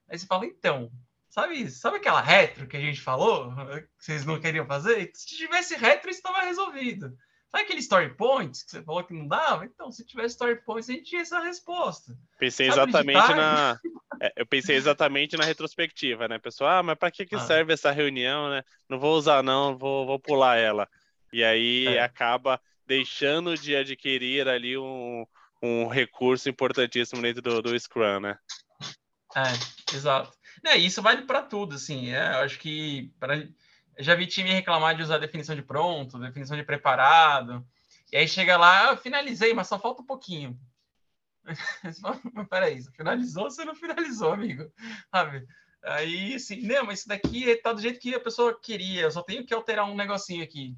Aí 0.09 0.17
você 0.17 0.25
fala, 0.25 0.45
então, 0.45 0.91
sabe, 1.29 1.69
sabe 1.69 1.97
aquela 1.97 2.21
retro 2.21 2.67
que 2.67 2.77
a 2.77 2.81
gente 2.81 2.99
falou, 2.99 3.53
que 3.97 4.05
vocês 4.05 4.25
não 4.25 4.39
queriam 4.39 4.65
fazer? 4.65 5.11
Se 5.13 5.27
tivesse 5.27 5.75
retro, 5.75 6.09
isso 6.09 6.19
estava 6.19 6.45
resolvido. 6.45 7.15
Sabe 7.51 7.63
aquele 7.63 7.79
story 7.79 8.13
points 8.13 8.63
que 8.63 8.71
você 8.71 8.83
falou 8.83 9.03
que 9.03 9.13
não 9.13 9.27
dava? 9.27 9.65
Então, 9.65 9.91
se 9.91 10.05
tivesse 10.05 10.35
story 10.35 10.63
points, 10.63 10.89
a 10.89 10.93
gente 10.93 11.05
tinha 11.09 11.21
essa 11.21 11.39
resposta. 11.39 12.15
Pensei 12.37 12.67
exatamente 12.67 13.33
na. 13.33 13.79
É, 14.21 14.33
eu 14.35 14.45
pensei 14.45 14.75
exatamente 14.75 15.37
na 15.37 15.45
retrospectiva, 15.45 16.27
né, 16.27 16.37
pessoal? 16.37 16.79
Ah, 16.79 16.83
mas 16.83 16.97
para 16.97 17.09
que, 17.09 17.25
que 17.25 17.35
ah. 17.35 17.39
serve 17.39 17.71
essa 17.71 17.89
reunião, 17.89 18.49
né? 18.49 18.63
Não 18.89 18.99
vou 18.99 19.15
usar, 19.15 19.41
não, 19.41 19.77
vou, 19.77 20.05
vou 20.05 20.19
pular 20.19 20.57
ela. 20.57 20.89
E 21.31 21.41
aí 21.41 21.87
é. 21.87 22.01
acaba 22.01 22.59
deixando 22.85 23.55
de 23.55 23.77
adquirir 23.77 24.49
ali 24.49 24.77
um, 24.77 25.25
um 25.63 25.87
recurso 25.87 26.49
importantíssimo 26.49 27.21
dentro 27.21 27.41
do, 27.41 27.61
do 27.61 27.79
Scrum, 27.79 28.19
né? 28.19 28.37
É, 29.33 29.95
exato. 29.95 30.37
É, 30.65 30.75
isso 30.75 31.01
vale 31.01 31.21
para 31.21 31.41
tudo, 31.41 31.75
assim. 31.75 32.09
É, 32.13 32.33
eu 32.33 32.39
acho 32.39 32.59
que 32.59 33.13
para 33.19 33.47
eu 33.99 34.03
já 34.05 34.15
vi 34.15 34.25
time 34.25 34.49
reclamar 34.49 34.95
de 34.95 35.03
usar 35.03 35.17
definição 35.17 35.53
de 35.53 35.61
pronto, 35.61 36.17
definição 36.17 36.55
de 36.55 36.63
preparado. 36.63 37.67
E 38.13 38.15
aí 38.15 38.25
chega 38.25 38.55
lá, 38.55 38.95
finalizei, 38.95 39.53
mas 39.53 39.67
só 39.67 39.77
falta 39.77 40.01
um 40.01 40.05
pouquinho. 40.05 40.57
peraí, 42.49 42.81
você 42.81 42.89
finalizou 42.93 43.43
ou 43.43 43.51
você 43.51 43.65
não 43.65 43.75
finalizou, 43.75 44.31
amigo? 44.31 44.71
Sabe? 45.11 45.45
Aí, 45.83 46.35
assim, 46.35 46.61
não, 46.61 46.85
mas 46.85 46.99
isso 46.99 47.09
daqui 47.09 47.53
tá 47.57 47.73
do 47.73 47.81
jeito 47.81 47.99
que 47.99 48.15
a 48.15 48.21
pessoa 48.21 48.57
queria, 48.57 49.01
eu 49.01 49.11
só 49.11 49.21
tenho 49.21 49.45
que 49.45 49.53
alterar 49.53 49.83
um 49.83 49.95
negocinho 49.95 50.45
aqui. 50.45 50.77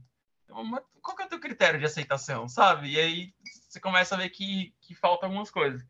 Mas 0.49 0.82
qual 0.99 1.15
que 1.15 1.22
é 1.22 1.28
o 1.28 1.30
teu 1.30 1.39
critério 1.39 1.80
de 1.80 1.86
aceitação, 1.86 2.49
sabe? 2.49 2.89
E 2.89 2.99
aí 2.99 3.34
você 3.69 3.80
começa 3.80 4.15
a 4.15 4.17
ver 4.17 4.30
que, 4.30 4.74
que 4.82 4.95
falta 4.95 5.28
algumas 5.28 5.51
coisas 5.51 5.86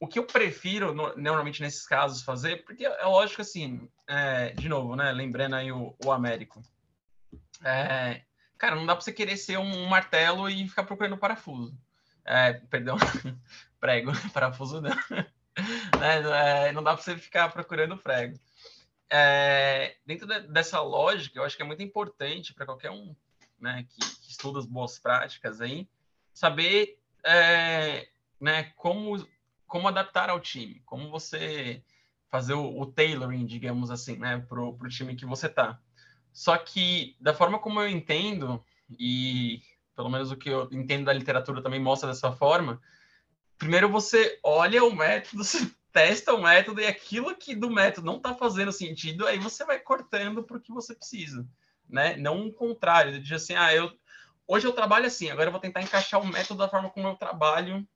o 0.00 0.06
que 0.06 0.18
eu 0.18 0.24
prefiro 0.24 0.94
no, 0.94 1.16
normalmente 1.16 1.60
nesses 1.60 1.86
casos 1.86 2.22
fazer, 2.22 2.64
porque 2.64 2.84
é 2.84 3.04
lógico 3.04 3.42
assim, 3.42 3.88
é, 4.06 4.50
de 4.50 4.68
novo, 4.68 4.94
né? 4.94 5.10
Lembrando 5.12 5.56
aí 5.56 5.72
o, 5.72 5.94
o 6.04 6.12
Américo. 6.12 6.62
É, 7.64 8.22
cara, 8.56 8.76
não 8.76 8.86
dá 8.86 8.94
para 8.94 9.04
você 9.04 9.12
querer 9.12 9.36
ser 9.36 9.58
um 9.58 9.86
martelo 9.86 10.48
e 10.48 10.68
ficar 10.68 10.84
procurando 10.84 11.18
parafuso. 11.18 11.76
É, 12.24 12.52
perdão, 12.52 12.96
prego, 13.80 14.12
parafuso 14.32 14.80
não. 14.80 14.90
É, 16.00 16.70
não 16.70 16.84
dá 16.84 16.94
para 16.94 17.02
você 17.02 17.18
ficar 17.18 17.48
procurando 17.48 17.96
prego. 17.96 18.38
É, 19.10 19.96
dentro 20.06 20.24
de, 20.24 20.40
dessa 20.42 20.80
lógica, 20.80 21.36
eu 21.36 21.42
acho 21.42 21.56
que 21.56 21.62
é 21.64 21.66
muito 21.66 21.82
importante 21.82 22.54
para 22.54 22.64
qualquer 22.64 22.92
um 22.92 23.12
né, 23.58 23.84
que, 23.88 23.98
que, 23.98 24.30
estuda 24.30 24.60
as 24.60 24.66
boas 24.66 25.00
práticas 25.00 25.60
aí, 25.60 25.88
saber 26.32 27.00
é, 27.24 28.08
né, 28.40 28.72
como 28.76 29.16
como 29.68 29.86
adaptar 29.86 30.30
ao 30.30 30.40
time, 30.40 30.82
como 30.84 31.10
você 31.10 31.82
fazer 32.28 32.54
o, 32.54 32.80
o 32.80 32.86
tailoring, 32.86 33.46
digamos 33.46 33.90
assim, 33.90 34.16
né, 34.16 34.44
para 34.48 34.60
o 34.60 34.88
time 34.88 35.14
que 35.14 35.26
você 35.26 35.48
tá. 35.48 35.78
Só 36.32 36.56
que, 36.56 37.16
da 37.20 37.34
forma 37.34 37.58
como 37.58 37.80
eu 37.80 37.88
entendo, 37.88 38.64
e 38.98 39.62
pelo 39.94 40.08
menos 40.08 40.30
o 40.30 40.36
que 40.36 40.48
eu 40.48 40.68
entendo 40.72 41.06
da 41.06 41.12
literatura 41.12 41.62
também 41.62 41.80
mostra 41.80 42.08
dessa 42.08 42.32
forma, 42.32 42.80
primeiro 43.58 43.88
você 43.88 44.38
olha 44.42 44.84
o 44.84 44.94
método, 44.94 45.44
você 45.44 45.70
testa 45.92 46.34
o 46.34 46.42
método, 46.42 46.80
e 46.80 46.86
aquilo 46.86 47.36
que 47.36 47.54
do 47.54 47.70
método 47.70 48.06
não 48.06 48.16
está 48.18 48.34
fazendo 48.34 48.70
sentido, 48.72 49.26
aí 49.26 49.38
você 49.38 49.64
vai 49.64 49.78
cortando 49.78 50.42
para 50.42 50.56
o 50.56 50.60
que 50.60 50.72
você 50.72 50.94
precisa, 50.94 51.46
né? 51.88 52.16
Não 52.16 52.46
o 52.46 52.52
contrário, 52.52 53.12
de 53.12 53.20
dizer 53.20 53.36
assim, 53.36 53.54
ah, 53.54 53.74
eu, 53.74 53.90
hoje 54.46 54.66
eu 54.66 54.72
trabalho 54.72 55.06
assim, 55.06 55.30
agora 55.30 55.48
eu 55.48 55.52
vou 55.52 55.60
tentar 55.60 55.82
encaixar 55.82 56.20
o 56.20 56.26
método 56.26 56.58
da 56.58 56.68
forma 56.68 56.90
como 56.90 57.08
eu 57.08 57.16
trabalho 57.16 57.86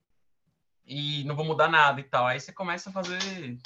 e 0.87 1.25
não 1.25 1.37
vou 1.37 1.45
mudar 1.45 1.69
nada 1.69 2.01
e 2.01 2.05
tal. 2.05 2.27
Aí 2.27 2.41
você 2.41 2.53
começa 2.53 2.91
a 2.91 2.93
fazer. 2.93 3.59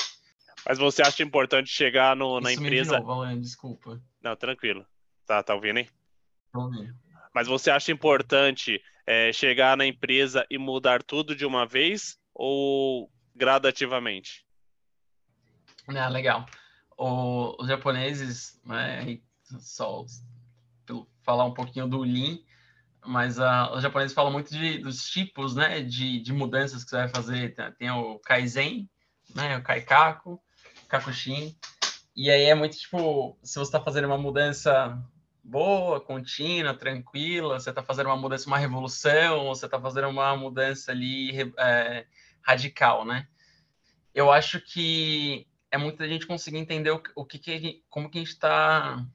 Mas 0.66 0.78
você 0.78 1.02
acha 1.02 1.22
importante 1.22 1.68
chegar 1.68 2.16
no, 2.16 2.40
na 2.40 2.52
empresa. 2.52 2.98
Novo, 2.98 3.12
Alan, 3.12 3.40
desculpa. 3.40 4.00
Não, 4.20 4.34
tranquilo. 4.34 4.86
Tá, 5.26 5.42
tá 5.42 5.54
ouvindo, 5.54 5.78
hein? 5.78 5.88
Tô 6.52 6.60
ouvindo. 6.62 6.94
Mas 7.34 7.46
você 7.46 7.70
acha 7.70 7.92
importante 7.92 8.82
é, 9.06 9.32
chegar 9.32 9.76
na 9.76 9.86
empresa 9.86 10.46
e 10.50 10.58
mudar 10.58 11.02
tudo 11.02 11.36
de 11.36 11.44
uma 11.44 11.66
vez 11.66 12.18
ou 12.34 13.10
gradativamente? 13.34 14.46
Ah, 15.88 16.08
legal. 16.08 16.46
O, 16.96 17.56
os 17.60 17.68
japoneses, 17.68 18.60
né, 18.64 19.20
só 19.60 20.04
falar 21.22 21.44
um 21.44 21.52
pouquinho 21.52 21.86
do 21.86 22.02
Lean, 22.02 22.38
mas 23.06 23.38
uh, 23.38 23.72
os 23.74 23.82
japoneses 23.82 24.14
falam 24.14 24.32
muito 24.32 24.50
de, 24.50 24.78
dos 24.78 25.08
tipos 25.08 25.54
né, 25.54 25.80
de, 25.80 26.20
de 26.20 26.32
mudanças 26.32 26.84
que 26.84 26.90
você 26.90 26.96
vai 26.96 27.08
fazer. 27.08 27.54
Tem, 27.54 27.72
tem 27.72 27.90
o 27.90 28.18
Kaizen, 28.18 28.88
né, 29.34 29.56
o 29.56 29.62
Kaikaku, 29.62 30.40
Kakushin. 30.88 31.56
E 32.14 32.30
aí 32.30 32.44
é 32.44 32.54
muito 32.54 32.76
tipo, 32.76 33.38
se 33.42 33.58
você 33.58 33.68
está 33.68 33.80
fazendo 33.80 34.06
uma 34.06 34.18
mudança 34.18 34.98
boa, 35.42 36.00
contínua, 36.00 36.74
tranquila, 36.74 37.60
você 37.60 37.70
está 37.70 37.82
fazendo 37.82 38.06
uma 38.06 38.16
mudança, 38.16 38.48
uma 38.48 38.58
revolução, 38.58 39.46
ou 39.46 39.54
você 39.54 39.66
está 39.66 39.80
fazendo 39.80 40.08
uma 40.08 40.36
mudança 40.36 40.90
ali 40.90 41.52
é, 41.58 42.06
radical, 42.42 43.04
né? 43.04 43.28
Eu 44.14 44.32
acho 44.32 44.60
que 44.60 45.46
é 45.70 45.78
muita 45.78 46.08
gente 46.08 46.26
conseguir 46.26 46.58
entender 46.58 46.90
o, 46.90 47.02
o 47.14 47.24
que, 47.24 47.38
que 47.38 47.84
como 47.88 48.10
que 48.10 48.18
a 48.18 48.20
gente 48.20 48.32
está 48.32 49.06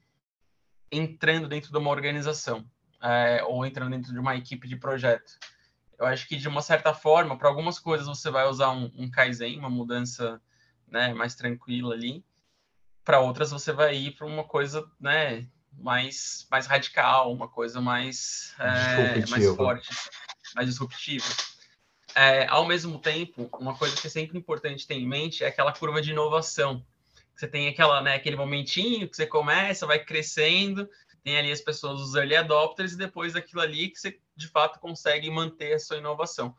entrando 0.92 1.48
dentro 1.48 1.72
de 1.72 1.78
uma 1.78 1.90
organização 1.90 2.66
é, 3.02 3.44
ou 3.44 3.66
entrando 3.66 3.92
dentro 3.92 4.14
de 4.14 4.20
uma 4.20 4.36
equipe 4.36 4.68
de 4.68 4.76
projeto. 4.76 5.34
Eu 5.98 6.06
acho 6.06 6.28
que, 6.28 6.36
de 6.36 6.48
uma 6.48 6.62
certa 6.62 6.94
forma, 6.94 7.38
para 7.38 7.48
algumas 7.48 7.78
coisas 7.78 8.08
você 8.08 8.30
vai 8.30 8.48
usar 8.48 8.72
um, 8.72 8.92
um 8.96 9.10
Kaizen, 9.10 9.60
uma 9.60 9.70
mudança 9.70 10.42
né, 10.88 11.14
mais 11.14 11.36
tranquila 11.36 11.94
ali. 11.94 12.24
Para 13.04 13.20
outras 13.20 13.52
você 13.52 13.72
vai 13.72 13.96
ir 13.96 14.12
para 14.16 14.26
uma 14.26 14.44
coisa 14.44 14.90
né, 15.00 15.48
mais, 15.74 16.48
mais 16.50 16.68
radical, 16.68 17.32
uma 17.32 17.48
coisa 17.48 17.80
mais, 17.82 18.54
é, 18.60 19.26
mais 19.28 19.46
forte, 19.56 19.90
mais 20.56 20.68
disruptiva. 20.68 21.26
É, 22.14 22.46
ao 22.48 22.66
mesmo 22.68 23.00
tempo, 23.00 23.50
uma 23.60 23.76
coisa 23.76 23.96
que 23.96 24.06
é 24.06 24.10
sempre 24.10 24.38
importante 24.38 24.86
ter 24.86 24.96
em 24.96 25.08
mente 25.08 25.44
é 25.44 25.48
aquela 25.48 25.72
curva 25.72 26.02
de 26.02 26.12
inovação. 26.12 26.86
Você 27.36 27.48
tem 27.48 27.68
aquela, 27.68 28.02
né, 28.02 28.16
aquele 28.16 28.36
momentinho 28.36 29.08
que 29.08 29.16
você 29.16 29.26
começa, 29.26 29.88
vai 29.88 29.98
crescendo, 30.04 30.90
tem 31.24 31.38
ali 31.38 31.52
as 31.52 31.62
pessoas, 31.62 32.02
os 32.02 32.16
early 32.16 32.36
adopters, 32.36 32.94
e 32.94 32.98
depois 32.98 33.36
aquilo 33.36 33.62
ali 33.62 33.90
que 33.90 34.00
você 34.00 34.20
de 34.36 34.48
fato 34.48 34.80
consegue 34.80 35.30
manter 35.30 35.74
a 35.74 35.80
sua 35.80 35.98
inovação. 35.98 36.56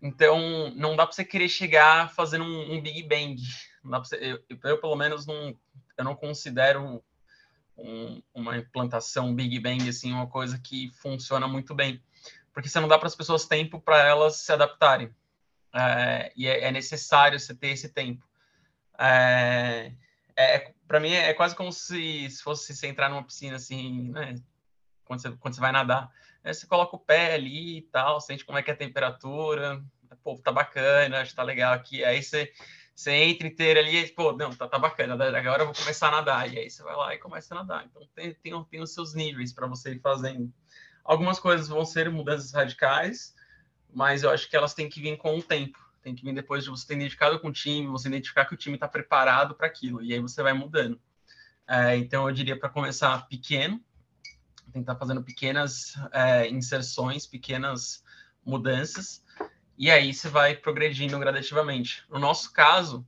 Então, 0.00 0.70
não 0.76 0.94
dá 0.94 1.04
para 1.04 1.14
você 1.14 1.24
querer 1.24 1.48
chegar 1.48 2.12
fazendo 2.14 2.44
um, 2.44 2.74
um 2.74 2.80
Big 2.80 3.02
Bang. 3.02 3.36
Você, 3.82 4.16
eu, 4.16 4.58
eu, 4.64 4.80
pelo 4.80 4.94
menos, 4.94 5.26
não, 5.26 5.56
eu 5.96 6.04
não 6.04 6.14
considero 6.14 7.02
um, 7.76 8.22
uma 8.34 8.56
implantação 8.56 9.34
Big 9.34 9.58
Bang 9.58 9.88
assim 9.88 10.12
uma 10.12 10.26
coisa 10.26 10.58
que 10.58 10.90
funciona 10.92 11.46
muito 11.48 11.74
bem, 11.74 12.02
porque 12.52 12.68
você 12.68 12.80
não 12.80 12.88
dá 12.88 12.98
para 12.98 13.08
as 13.08 13.16
pessoas 13.16 13.46
tempo 13.46 13.80
para 13.80 13.98
elas 14.04 14.36
se 14.36 14.52
adaptarem. 14.52 15.14
É, 15.72 16.32
e 16.36 16.46
é, 16.46 16.64
é, 16.64 16.72
necessário 16.72 17.38
você 17.38 17.54
ter 17.54 17.68
esse 17.68 17.88
tempo. 17.88 18.26
É, 18.98 19.92
é, 20.36 20.74
para 20.88 20.98
mim 20.98 21.12
é 21.12 21.34
quase 21.34 21.54
como 21.54 21.70
se, 21.70 22.30
se 22.30 22.42
fosse 22.42 22.74
se 22.74 22.86
entrar 22.86 23.10
numa 23.10 23.22
piscina 23.22 23.56
assim, 23.56 24.10
né? 24.10 24.34
Quando 25.04 25.20
você, 25.20 25.30
quando 25.32 25.54
você 25.54 25.60
vai 25.60 25.70
nadar. 25.70 26.10
Você 26.42 26.66
coloca 26.66 26.96
o 26.96 26.98
pé 26.98 27.34
ali 27.34 27.78
e 27.78 27.82
tal, 27.82 28.20
sente 28.20 28.44
como 28.44 28.58
é 28.58 28.62
que 28.62 28.70
é 28.70 28.74
a 28.74 28.76
temperatura, 28.76 29.84
pô, 30.24 30.38
tá 30.38 30.50
bacana, 30.50 31.20
acho 31.20 31.32
que 31.32 31.36
tá 31.36 31.42
legal 31.42 31.74
aqui. 31.74 32.02
Aí 32.02 32.22
você, 32.22 32.50
você 32.94 33.12
entra 33.12 33.46
inteiro 33.46 33.80
ali 33.80 33.98
e, 33.98 34.08
pô, 34.08 34.32
não, 34.32 34.50
tá, 34.50 34.66
tá 34.66 34.78
bacana, 34.78 35.12
agora 35.14 35.62
eu 35.62 35.66
vou 35.66 35.74
começar 35.74 36.08
a 36.08 36.12
nadar. 36.12 36.52
E 36.52 36.58
aí 36.58 36.70
você 36.70 36.82
vai 36.82 36.96
lá 36.96 37.14
e 37.14 37.18
começa 37.18 37.54
a 37.54 37.58
nadar. 37.58 37.84
Então 37.84 38.02
tem, 38.14 38.32
tem, 38.34 38.64
tem 38.64 38.80
os 38.80 38.94
seus 38.94 39.14
níveis 39.14 39.52
para 39.52 39.66
você 39.66 39.92
ir 39.92 40.00
fazendo. 40.00 40.50
Algumas 41.04 41.38
coisas 41.38 41.68
vão 41.68 41.84
ser 41.84 42.10
mudanças 42.10 42.52
radicais, 42.52 43.34
mas 43.92 44.22
eu 44.22 44.30
acho 44.30 44.48
que 44.48 44.56
elas 44.56 44.72
têm 44.72 44.88
que 44.88 45.00
vir 45.00 45.18
com 45.18 45.36
o 45.36 45.42
tempo 45.42 45.78
tem 46.08 46.14
que 46.14 46.24
vir 46.24 46.34
depois 46.34 46.64
de 46.64 46.70
você 46.70 46.86
ter 46.86 46.94
identificado 46.94 47.38
com 47.38 47.48
o 47.48 47.52
time, 47.52 47.86
você 47.86 48.08
identificar 48.08 48.46
que 48.46 48.54
o 48.54 48.56
time 48.56 48.76
está 48.76 48.88
preparado 48.88 49.54
para 49.54 49.66
aquilo, 49.66 50.02
e 50.02 50.12
aí 50.12 50.20
você 50.20 50.42
vai 50.42 50.52
mudando. 50.52 51.00
É, 51.66 51.96
então, 51.96 52.26
eu 52.26 52.34
diria 52.34 52.58
para 52.58 52.70
começar 52.70 53.28
pequeno, 53.28 53.82
tentar 54.72 54.96
fazendo 54.96 55.22
pequenas 55.22 55.94
é, 56.12 56.48
inserções, 56.48 57.26
pequenas 57.26 58.02
mudanças, 58.44 59.22
E 59.76 59.90
aí 59.90 60.12
você 60.12 60.28
vai 60.28 60.56
progredindo 60.56 61.18
gradativamente. 61.20 62.02
No 62.10 62.18
nosso 62.18 62.52
caso, 62.52 63.06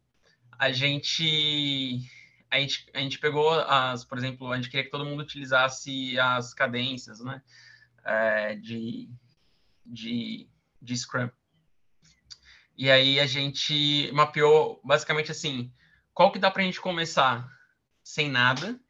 a 0.56 0.70
gente 0.70 2.00
a 2.50 2.60
gente, 2.60 2.86
a 2.94 2.98
gente 2.98 3.18
pegou 3.18 3.50
as, 3.60 4.04
por 4.04 4.18
exemplo, 4.18 4.52
a 4.52 4.56
gente 4.56 4.68
queria 4.68 4.84
que 4.84 4.90
todo 4.90 5.04
mundo 5.04 5.22
utilizasse 5.22 6.18
as 6.18 6.52
cadências, 6.52 7.20
né, 7.20 7.42
é, 8.04 8.56
de, 8.56 9.08
de, 9.86 10.48
de 10.82 10.96
Scrum. 10.96 11.30
E 12.80 12.90
aí 12.90 13.20
a 13.20 13.26
gente 13.26 14.10
mapeou 14.10 14.80
basicamente 14.82 15.30
assim, 15.30 15.70
qual 16.14 16.32
que 16.32 16.38
dá 16.38 16.50
para 16.50 16.62
a 16.62 16.64
gente 16.64 16.80
começar 16.80 17.46
sem 18.02 18.26
nada 18.26 18.80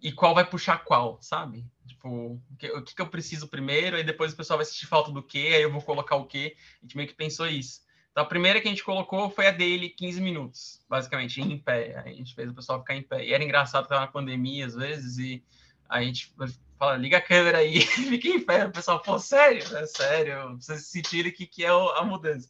e 0.00 0.12
qual 0.12 0.36
vai 0.36 0.48
puxar 0.48 0.84
qual, 0.84 1.20
sabe? 1.20 1.66
Tipo, 1.84 2.08
o 2.08 2.56
que, 2.56 2.70
o 2.70 2.84
que 2.84 3.02
eu 3.02 3.08
preciso 3.08 3.48
primeiro, 3.48 3.96
aí 3.96 4.04
depois 4.04 4.32
o 4.32 4.36
pessoal 4.36 4.56
vai 4.56 4.64
sentir 4.64 4.86
falta 4.86 5.10
do 5.10 5.20
quê, 5.20 5.50
aí 5.56 5.62
eu 5.62 5.72
vou 5.72 5.82
colocar 5.82 6.14
o 6.14 6.26
quê. 6.26 6.56
A 6.80 6.84
gente 6.84 6.96
meio 6.96 7.08
que 7.08 7.16
pensou 7.16 7.48
isso. 7.48 7.80
Então, 8.12 8.22
a 8.22 8.28
primeira 8.28 8.60
que 8.60 8.68
a 8.68 8.70
gente 8.70 8.84
colocou 8.84 9.28
foi 9.30 9.48
a 9.48 9.50
dele, 9.50 9.88
15 9.88 10.20
minutos, 10.20 10.80
basicamente, 10.88 11.40
em 11.40 11.58
pé. 11.58 12.00
A 12.06 12.08
gente 12.08 12.36
fez 12.36 12.48
o 12.48 12.54
pessoal 12.54 12.78
ficar 12.78 12.94
em 12.94 13.02
pé. 13.02 13.26
E 13.26 13.32
era 13.32 13.42
engraçado 13.42 13.82
que 13.82 13.88
tava 13.88 14.02
na 14.02 14.06
pandemia, 14.06 14.64
às 14.64 14.76
vezes, 14.76 15.18
e 15.18 15.42
a 15.88 16.00
gente 16.00 16.32
fala, 16.78 16.96
liga 16.96 17.18
a 17.18 17.22
câmera 17.22 17.58
aí, 17.58 17.80
fica 17.86 18.28
em 18.28 18.40
pé. 18.40 18.66
O 18.66 18.72
pessoal, 18.72 19.00
pô, 19.00 19.18
sério? 19.18 19.62
É 19.76 19.86
sério, 19.86 20.56
vocês 20.56 20.86
sentirem 20.86 21.32
que, 21.32 21.46
que 21.46 21.64
é 21.64 21.68
a 21.68 22.02
mudança. 22.02 22.48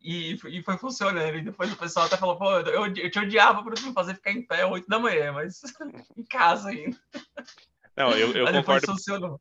E, 0.00 0.38
e 0.48 0.62
foi 0.62 0.76
funcionando. 0.76 1.36
E 1.36 1.42
depois 1.42 1.72
o 1.72 1.76
pessoal 1.76 2.06
até 2.06 2.16
falou, 2.16 2.36
pô, 2.36 2.50
eu, 2.60 2.86
eu 2.86 3.10
te 3.10 3.18
odiava 3.18 3.62
por 3.62 3.72
me 3.72 3.92
fazer 3.92 4.14
ficar 4.14 4.32
em 4.32 4.42
pé 4.42 4.66
8 4.66 4.86
da 4.86 4.98
manhã, 4.98 5.32
mas 5.32 5.62
em 6.16 6.24
casa 6.24 6.68
ainda. 6.68 6.96
Não, 7.96 8.10
eu, 8.12 8.32
eu 8.32 8.52
concordo. 8.52 8.86
Funcionou. 8.86 9.40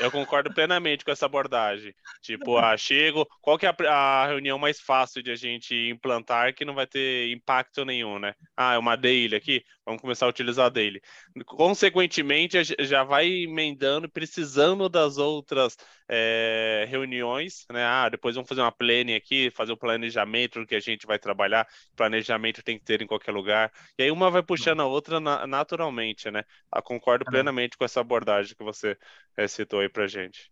Eu 0.00 0.10
concordo 0.10 0.52
plenamente 0.52 1.04
com 1.04 1.10
essa 1.10 1.26
abordagem. 1.26 1.94
Tipo, 2.22 2.56
ah, 2.56 2.76
chego, 2.76 3.26
qual 3.40 3.58
que 3.58 3.66
é 3.66 3.68
a, 3.68 4.22
a, 4.22 4.26
reunião 4.26 4.58
mais 4.58 4.80
fácil 4.80 5.22
de 5.22 5.30
a 5.30 5.36
gente 5.36 5.74
implantar 5.90 6.54
que 6.54 6.64
não 6.64 6.74
vai 6.74 6.86
ter 6.86 7.30
impacto 7.30 7.84
nenhum, 7.84 8.18
né? 8.18 8.34
Ah, 8.56 8.74
é 8.74 8.78
uma 8.78 8.96
daily 8.96 9.36
aqui, 9.36 9.64
vamos 9.84 10.00
começar 10.00 10.26
a 10.26 10.28
utilizar 10.28 10.66
a 10.66 10.68
daily. 10.68 11.00
Consequentemente, 11.44 12.58
já 12.80 13.04
vai 13.04 13.28
emendando, 13.28 14.08
precisando 14.08 14.88
das 14.88 15.18
outras 15.18 15.76
é, 16.08 16.86
reuniões, 16.88 17.66
né? 17.70 17.84
Ah, 17.84 18.08
depois 18.08 18.34
vamos 18.34 18.48
fazer 18.48 18.60
uma 18.60 18.72
planning 18.72 19.14
aqui, 19.14 19.50
fazer 19.50 19.72
o 19.72 19.76
planejamento 19.76 20.60
do 20.60 20.66
que 20.66 20.74
a 20.74 20.80
gente 20.80 21.06
vai 21.06 21.18
trabalhar. 21.18 21.66
Planejamento 21.96 22.62
tem 22.62 22.78
que 22.78 22.84
ter 22.84 23.02
em 23.02 23.06
qualquer 23.06 23.32
lugar. 23.32 23.70
E 23.98 24.04
aí 24.04 24.10
uma 24.10 24.30
vai 24.30 24.42
puxando 24.42 24.80
a 24.80 24.86
outra 24.86 25.20
na, 25.20 25.46
naturalmente, 25.46 26.30
né? 26.30 26.40
Eu 26.40 26.78
ah, 26.78 26.82
concordo 26.82 27.24
plenamente 27.24 27.76
com 27.76 27.84
essa 27.84 28.00
abordagem 28.00 28.54
que 28.56 28.64
você 28.64 28.96
é, 29.36 29.46
citou 29.48 29.81
aí 29.82 29.88
pra 29.88 30.06
gente. 30.06 30.50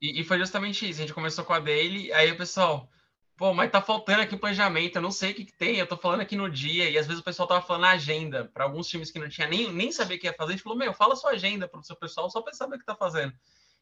E, 0.00 0.20
e, 0.20 0.24
foi 0.24 0.38
justamente 0.38 0.88
isso. 0.88 1.00
A 1.00 1.02
gente 1.02 1.14
começou 1.14 1.44
com 1.44 1.52
a 1.52 1.58
daily, 1.58 2.12
aí 2.12 2.30
o 2.30 2.36
pessoal, 2.36 2.88
pô, 3.36 3.52
mas 3.52 3.70
tá 3.70 3.80
faltando 3.80 4.22
aqui 4.22 4.34
o 4.34 4.38
planejamento, 4.38 4.96
eu 4.96 5.02
não 5.02 5.10
sei 5.10 5.32
o 5.32 5.34
que, 5.34 5.44
que 5.44 5.56
tem, 5.56 5.76
eu 5.76 5.86
tô 5.86 5.96
falando 5.96 6.20
aqui 6.20 6.36
no 6.36 6.50
dia, 6.50 6.88
e 6.88 6.98
às 6.98 7.06
vezes 7.06 7.20
o 7.20 7.24
pessoal 7.24 7.48
tava 7.48 7.62
falando 7.62 7.84
a 7.84 7.90
agenda, 7.90 8.50
para 8.52 8.64
alguns 8.64 8.88
times 8.88 9.10
que 9.10 9.18
não 9.18 9.28
tinha 9.28 9.46
nem, 9.46 9.72
nem 9.72 9.90
saber 9.90 10.16
o 10.16 10.18
que 10.18 10.26
ia 10.26 10.32
fazer, 10.32 10.52
a 10.52 10.56
gente 10.56 10.62
falou, 10.62 10.78
meu, 10.78 10.92
fala 10.92 11.16
sua 11.16 11.30
agenda 11.30 11.66
pro 11.66 11.82
seu 11.82 11.96
pessoal, 11.96 12.30
só 12.30 12.40
pra 12.40 12.52
saber 12.52 12.76
o 12.76 12.78
que 12.78 12.84
tá 12.84 12.94
fazendo. 12.94 13.32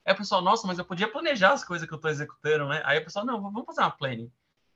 Aí 0.04 0.12
o 0.12 0.16
pessoal, 0.16 0.42
nossa, 0.42 0.66
mas 0.66 0.78
eu 0.78 0.84
podia 0.84 1.08
planejar 1.08 1.52
as 1.52 1.64
coisas 1.64 1.88
que 1.88 1.94
eu 1.94 1.98
tô 1.98 2.08
executando, 2.08 2.68
né? 2.68 2.82
Aí 2.84 2.98
o 2.98 3.04
pessoal, 3.04 3.24
não, 3.24 3.40
vamos 3.40 3.64
fazer 3.64 3.80
uma 3.80 3.90
planning. 3.90 4.30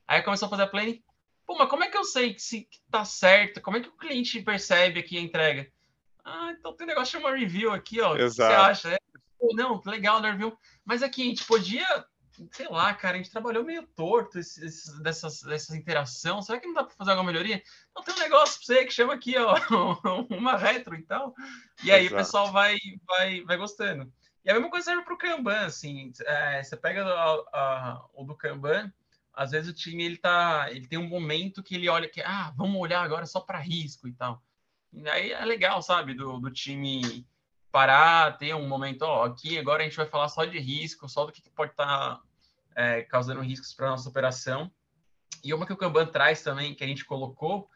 Aí 0.07 0.23
começou 0.23 0.47
a 0.47 0.49
fazer 0.49 0.63
a 0.63 0.67
planning, 0.67 1.03
pô, 1.45 1.55
mas 1.55 1.69
como 1.69 1.83
é 1.83 1.87
que 1.87 1.97
eu 1.97 2.03
sei 2.03 2.33
que 2.33 2.41
se 2.41 2.61
que 2.61 2.79
tá 2.89 3.05
certo? 3.05 3.61
Como 3.61 3.77
é 3.77 3.79
que 3.79 3.89
o 3.89 3.97
cliente 3.97 4.41
percebe 4.41 4.99
aqui 4.99 5.17
a 5.17 5.21
entrega? 5.21 5.71
Ah, 6.23 6.51
então 6.51 6.73
tem 6.73 6.85
um 6.85 6.89
negócio 6.89 7.11
chamado 7.11 7.37
review 7.37 7.71
aqui, 7.71 8.01
ó. 8.01 8.15
Exato. 8.15 8.21
O 8.21 8.29
que 8.29 8.33
você 8.33 8.87
acha? 8.87 8.93
É, 8.95 8.99
não, 9.53 9.81
legal, 9.85 10.21
né, 10.21 10.33
viu? 10.33 10.57
Mas 10.83 11.01
aqui 11.01 11.21
a 11.21 11.25
gente 11.25 11.45
podia, 11.45 11.85
sei 12.51 12.67
lá, 12.69 12.93
cara, 12.93 13.15
a 13.15 13.17
gente 13.17 13.31
trabalhou 13.31 13.63
meio 13.63 13.85
torto 13.95 14.39
esse, 14.39 14.65
esse, 14.65 15.01
dessas, 15.01 15.41
dessas 15.41 15.75
interação. 15.75 16.41
Será 16.41 16.59
que 16.59 16.67
não 16.67 16.73
dá 16.73 16.83
para 16.83 16.95
fazer 16.95 17.11
alguma 17.11 17.31
melhoria? 17.31 17.61
Então 17.91 18.03
tem 18.03 18.15
um 18.15 18.19
negócio 18.19 18.57
para 18.57 18.75
você 18.75 18.85
que 18.85 18.93
chama 18.93 19.13
aqui, 19.13 19.35
ó, 19.37 19.55
uma 20.29 20.57
retro 20.57 20.95
e 20.95 21.03
tal. 21.03 21.33
E 21.83 21.91
aí 21.91 22.05
Exato. 22.05 22.15
o 22.15 22.17
pessoal 22.17 22.51
vai, 22.51 22.77
vai, 23.07 23.43
vai 23.43 23.57
gostando. 23.57 24.11
E 24.43 24.49
a 24.49 24.53
mesma 24.53 24.69
coisa 24.69 24.85
serve 24.85 25.03
para 25.03 25.13
o 25.13 25.17
Kanban, 25.17 25.65
assim. 25.65 26.11
É, 26.25 26.63
você 26.63 26.77
pega 26.77 27.05
a, 27.05 27.33
a, 27.53 28.05
o 28.13 28.23
do 28.23 28.35
Kanban, 28.35 28.91
às 29.33 29.51
vezes 29.51 29.69
o 29.69 29.73
time 29.73 30.03
ele 30.03 30.17
tá, 30.17 30.67
ele 30.69 30.87
tem 30.87 30.99
um 30.99 31.07
momento 31.07 31.63
que 31.63 31.75
ele 31.75 31.87
olha 31.87 32.09
que, 32.09 32.21
ah, 32.21 32.53
vamos 32.57 32.79
olhar 32.79 33.01
agora 33.01 33.25
só 33.25 33.39
para 33.39 33.59
risco 33.59 34.07
e 34.07 34.13
tal. 34.13 34.43
E 34.91 35.07
aí 35.07 35.31
é 35.31 35.45
legal, 35.45 35.81
sabe, 35.81 36.13
do, 36.13 36.39
do 36.39 36.51
time 36.51 37.25
parar, 37.71 38.37
ter 38.37 38.55
um 38.55 38.67
momento, 38.67 39.03
ó, 39.03 39.25
aqui 39.25 39.57
agora 39.57 39.81
a 39.81 39.85
gente 39.85 39.97
vai 39.97 40.05
falar 40.05 40.27
só 40.29 40.45
de 40.45 40.59
risco, 40.59 41.07
só 41.07 41.25
do 41.25 41.31
que, 41.31 41.41
pode 41.49 41.71
estar 41.71 41.85
tá, 41.85 42.21
é, 42.75 43.01
causando 43.03 43.41
riscos 43.41 43.73
para 43.73 43.89
nossa 43.89 44.09
operação. 44.09 44.71
E 45.43 45.53
uma 45.53 45.65
que 45.65 45.73
o 45.73 45.77
Kanban 45.77 46.07
traz 46.07 46.41
também, 46.41 46.75
que 46.75 46.83
a 46.83 46.87
gente 46.87 47.05
colocou, 47.05 47.69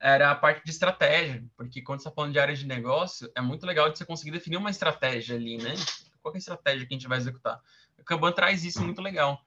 era 0.00 0.30
a 0.30 0.34
parte 0.34 0.64
de 0.64 0.70
estratégia, 0.70 1.44
porque 1.56 1.82
quando 1.82 2.00
você 2.00 2.08
está 2.08 2.14
falando 2.14 2.32
de 2.32 2.38
área 2.38 2.54
de 2.54 2.66
negócio, 2.66 3.30
é 3.34 3.40
muito 3.40 3.66
legal 3.66 3.90
de 3.90 3.98
você 3.98 4.04
conseguir 4.04 4.30
definir 4.30 4.56
uma 4.56 4.70
estratégia 4.70 5.36
ali, 5.36 5.56
né? 5.58 5.74
Qual 6.22 6.32
é 6.34 6.36
a 6.36 6.38
estratégia 6.38 6.86
que 6.86 6.94
a 6.94 6.96
gente 6.96 7.08
vai 7.08 7.18
executar? 7.18 7.60
O 7.98 8.04
Kanban 8.04 8.32
traz 8.32 8.64
isso 8.64 8.82
muito 8.82 9.00
legal. 9.00 9.40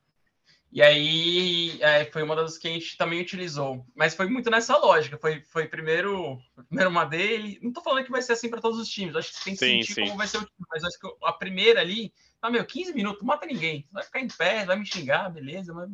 E 0.71 0.81
aí 0.81 1.81
é, 1.81 2.05
foi 2.05 2.21
uma 2.23 2.35
das 2.35 2.57
que 2.57 2.67
a 2.67 2.71
gente 2.71 2.97
também 2.97 3.21
utilizou. 3.21 3.85
Mas 3.95 4.13
foi 4.13 4.27
muito 4.27 4.49
nessa 4.49 4.77
lógica. 4.77 5.17
Foi, 5.17 5.41
foi 5.41 5.67
primeiro, 5.67 6.37
primeiro 6.67 6.89
uma 6.89 7.05
dele. 7.05 7.57
Não 7.61 7.69
estou 7.69 7.83
falando 7.83 8.03
que 8.03 8.11
vai 8.11 8.21
ser 8.21 8.33
assim 8.33 8.49
para 8.49 8.61
todos 8.61 8.77
os 8.77 8.89
times. 8.89 9.15
Acho 9.15 9.33
que 9.33 9.43
tem 9.43 9.53
que 9.53 9.59
sim, 9.59 9.81
sentir 9.81 9.93
sim. 9.93 10.05
como 10.05 10.17
vai 10.17 10.27
ser 10.27 10.37
o 10.37 10.45
time. 10.45 10.67
Mas 10.69 10.83
acho 10.83 10.99
que 10.99 11.07
a 11.23 11.33
primeira 11.33 11.79
ali, 11.79 12.13
tá, 12.41 12.49
meu, 12.49 12.65
15 12.65 12.93
minutos, 12.93 13.23
mata 13.23 13.45
ninguém. 13.45 13.87
Vai 13.91 14.03
ficar 14.03 14.19
em 14.19 14.27
pé, 14.27 14.65
vai 14.65 14.77
me 14.77 14.85
xingar, 14.85 15.29
beleza, 15.29 15.73
mas 15.73 15.89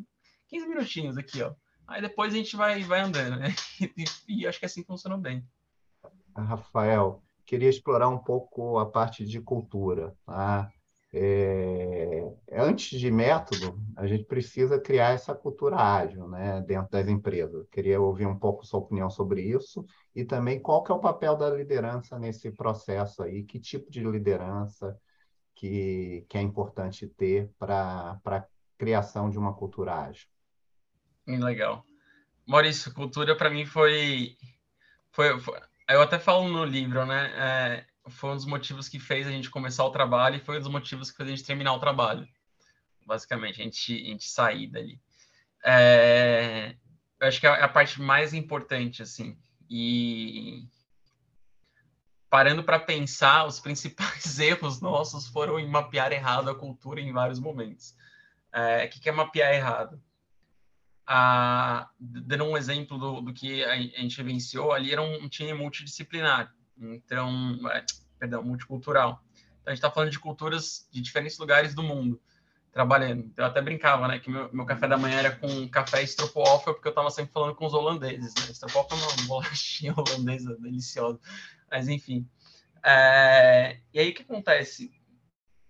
15 0.48 0.68
minutinhos 0.68 1.18
aqui, 1.18 1.42
ó. 1.42 1.54
Aí 1.88 2.02
depois 2.02 2.34
a 2.34 2.38
gente 2.38 2.56
vai, 2.56 2.82
vai 2.84 3.02
andando, 3.02 3.38
né? 3.38 3.54
E, 4.28 4.42
e 4.42 4.48
acho 4.48 4.60
que 4.60 4.66
assim 4.66 4.84
funcionou 4.84 5.20
bem. 5.20 5.46
Rafael, 6.36 7.22
queria 7.46 7.70
explorar 7.70 8.10
um 8.10 8.18
pouco 8.18 8.80
a 8.80 8.86
parte 8.86 9.26
de 9.26 9.40
cultura. 9.40 10.16
Tá? 10.26 10.72
É, 11.16 12.28
antes 12.52 13.00
de 13.00 13.12
método, 13.12 13.80
a 13.96 14.08
gente 14.08 14.24
precisa 14.24 14.80
criar 14.80 15.12
essa 15.12 15.36
cultura 15.36 15.76
ágil 15.76 16.28
né, 16.28 16.60
dentro 16.62 16.90
das 16.90 17.08
empresas. 17.08 17.68
Queria 17.70 18.02
ouvir 18.02 18.26
um 18.26 18.38
pouco 18.38 18.66
sua 18.66 18.80
opinião 18.80 19.12
sobre 19.12 19.42
isso 19.44 19.86
e 20.16 20.26
também 20.26 20.60
qual 20.60 20.84
que 20.84 20.92
é 20.92 20.96
o 20.96 21.00
papel 21.00 21.36
da 21.36 21.52
liderança 21.52 22.18
nesse 22.18 22.50
processo 22.52 23.22
aí, 23.22 23.44
que 23.44 23.60
tipo 23.60 23.92
de 23.92 24.04
liderança 24.04 25.00
que, 25.54 26.26
que 26.28 26.36
é 26.36 26.42
importante 26.42 27.08
ter 27.08 27.48
para 27.60 28.20
a 28.26 28.46
criação 28.76 29.30
de 29.30 29.38
uma 29.38 29.54
cultura 29.54 29.94
ágil. 29.94 30.28
Legal. 31.28 31.86
Maurício, 32.48 32.92
cultura 32.92 33.38
para 33.38 33.52
mim 33.52 33.66
foi, 33.66 34.36
foi, 35.12 35.40
foi, 35.40 35.60
Eu 35.88 36.02
até 36.02 36.18
falo 36.18 36.50
no 36.50 36.66
livro, 36.66 37.06
né? 37.06 37.32
É, 37.36 37.93
foi 38.10 38.32
um 38.32 38.36
dos 38.36 38.46
motivos 38.46 38.90
que 38.90 39.00
fez 39.00 39.26
a 39.28 39.32
gente 39.32 39.50
começar 39.50 39.84
o 39.86 39.92
trabalho 39.92 40.36
e 40.36 40.40
foi 40.40 40.58
um 40.58 40.60
dos 40.60 40.72
motivos 40.72 41.10
que 41.10 41.18
fez 41.18 41.30
a 41.30 41.36
gente 41.36 41.46
terminar 41.46 41.74
o 41.74 41.80
trabalho. 41.80 42.28
Basicamente, 43.06 43.62
a 43.62 43.64
gente, 43.64 43.94
a 43.94 44.06
gente 44.06 44.26
sair 44.26 44.68
dali. 44.68 45.00
É, 45.66 46.76
eu 47.20 47.28
acho 47.28 47.40
que 47.40 47.48
é 47.48 47.50
a 47.50 47.70
parte 47.70 48.02
mais 48.02 48.34
importante, 48.34 49.02
assim. 49.02 49.38
E 49.70 50.68
parando 52.30 52.64
para 52.64 52.80
pensar, 52.80 53.46
os 53.46 53.60
principais 53.60 54.40
erros 54.40 54.82
nossos 54.82 55.28
foram 55.28 55.60
em 55.60 55.68
mapear 55.68 56.12
errado 56.12 56.50
a 56.50 56.56
cultura 56.56 57.00
em 57.00 57.14
vários 57.14 57.40
momentos. 57.40 57.96
É, 58.52 58.86
o 58.86 58.90
que, 58.90 59.08
é 59.08 59.12
mapear 59.12 59.54
errado? 59.54 60.02
Ah, 61.06 61.90
dando 62.00 62.46
um 62.46 62.58
exemplo 62.58 62.98
do, 62.98 63.22
do 63.22 63.34
que 63.34 63.64
a, 63.64 63.76
gente 63.76 64.18
vivenciou, 64.18 64.72
ali 64.72 64.92
era 64.92 65.02
um 65.02 65.28
time 65.28 65.54
multidisciplinar. 65.54 66.54
Então, 66.78 67.60
é, 67.72 67.86
perdão, 68.20 68.44
multicultural. 68.44 69.24
Então, 69.62 69.68
a 69.68 69.70
gente 69.72 69.80
está 69.80 69.92
falando 69.92 70.12
de 70.12 70.20
culturas 70.20 70.88
de 70.92 71.02
diferentes 71.02 71.38
lugares 71.38 71.74
do 71.74 71.84
mundo 71.84 72.22
trabalhando. 72.74 73.32
Eu 73.38 73.46
até 73.46 73.62
brincava, 73.62 74.08
né, 74.08 74.20
que 74.20 74.30
meu, 74.30 74.52
meu 74.52 74.66
café 74.66 74.88
da 74.88 74.98
manhã 74.98 75.20
era 75.20 75.36
com 75.36 75.70
café 75.70 76.02
estropoáfel, 76.02 76.74
porque 76.74 76.88
eu 76.88 76.92
estava 76.92 77.12
sempre 77.12 77.32
falando 77.32 77.56
com 77.56 77.68
os 77.68 77.74
holandeses, 77.74 78.34
né? 78.36 78.48
É 78.50 78.94
uma 78.96 79.28
bolachinha 79.28 79.94
holandesa 79.96 80.58
deliciosa. 80.58 81.20
Mas, 81.70 81.88
enfim. 81.88 82.28
É... 82.84 83.80
E 83.94 84.00
aí, 84.00 84.10
o 84.10 84.14
que 84.14 84.24
acontece? 84.24 84.92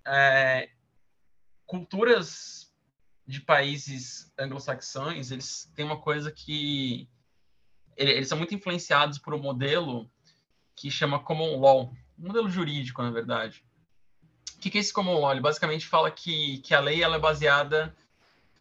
É... 0.08 0.70
Culturas 1.66 2.74
de 3.28 3.41
países 3.41 4.32
anglo-saxões, 4.39 5.30
eles 5.30 5.70
têm 5.76 5.86
uma 5.86 5.99
coisa 5.99 6.32
que... 6.32 7.10
Eles 7.95 8.28
são 8.28 8.38
muito 8.38 8.56
influenciados 8.56 9.20
por 9.20 9.34
um 9.34 9.41
modelo 9.41 10.10
que 10.76 10.89
chama 10.89 11.19
Common 11.19 11.59
Law, 11.59 11.93
um 12.17 12.28
modelo 12.28 12.49
jurídico, 12.49 13.01
na 13.01 13.11
verdade. 13.11 13.63
O 14.55 14.59
que, 14.59 14.78
é 14.78 14.82
esse 14.82 14.93
Common 14.93 15.19
Law? 15.19 15.32
Ele 15.32 15.41
basicamente 15.41 15.86
fala 15.86 16.09
que, 16.09 16.59
que 16.59 16.74
a 16.74 16.80
lei 16.80 17.03
ela 17.03 17.17
é 17.17 17.19
baseada 17.19 17.93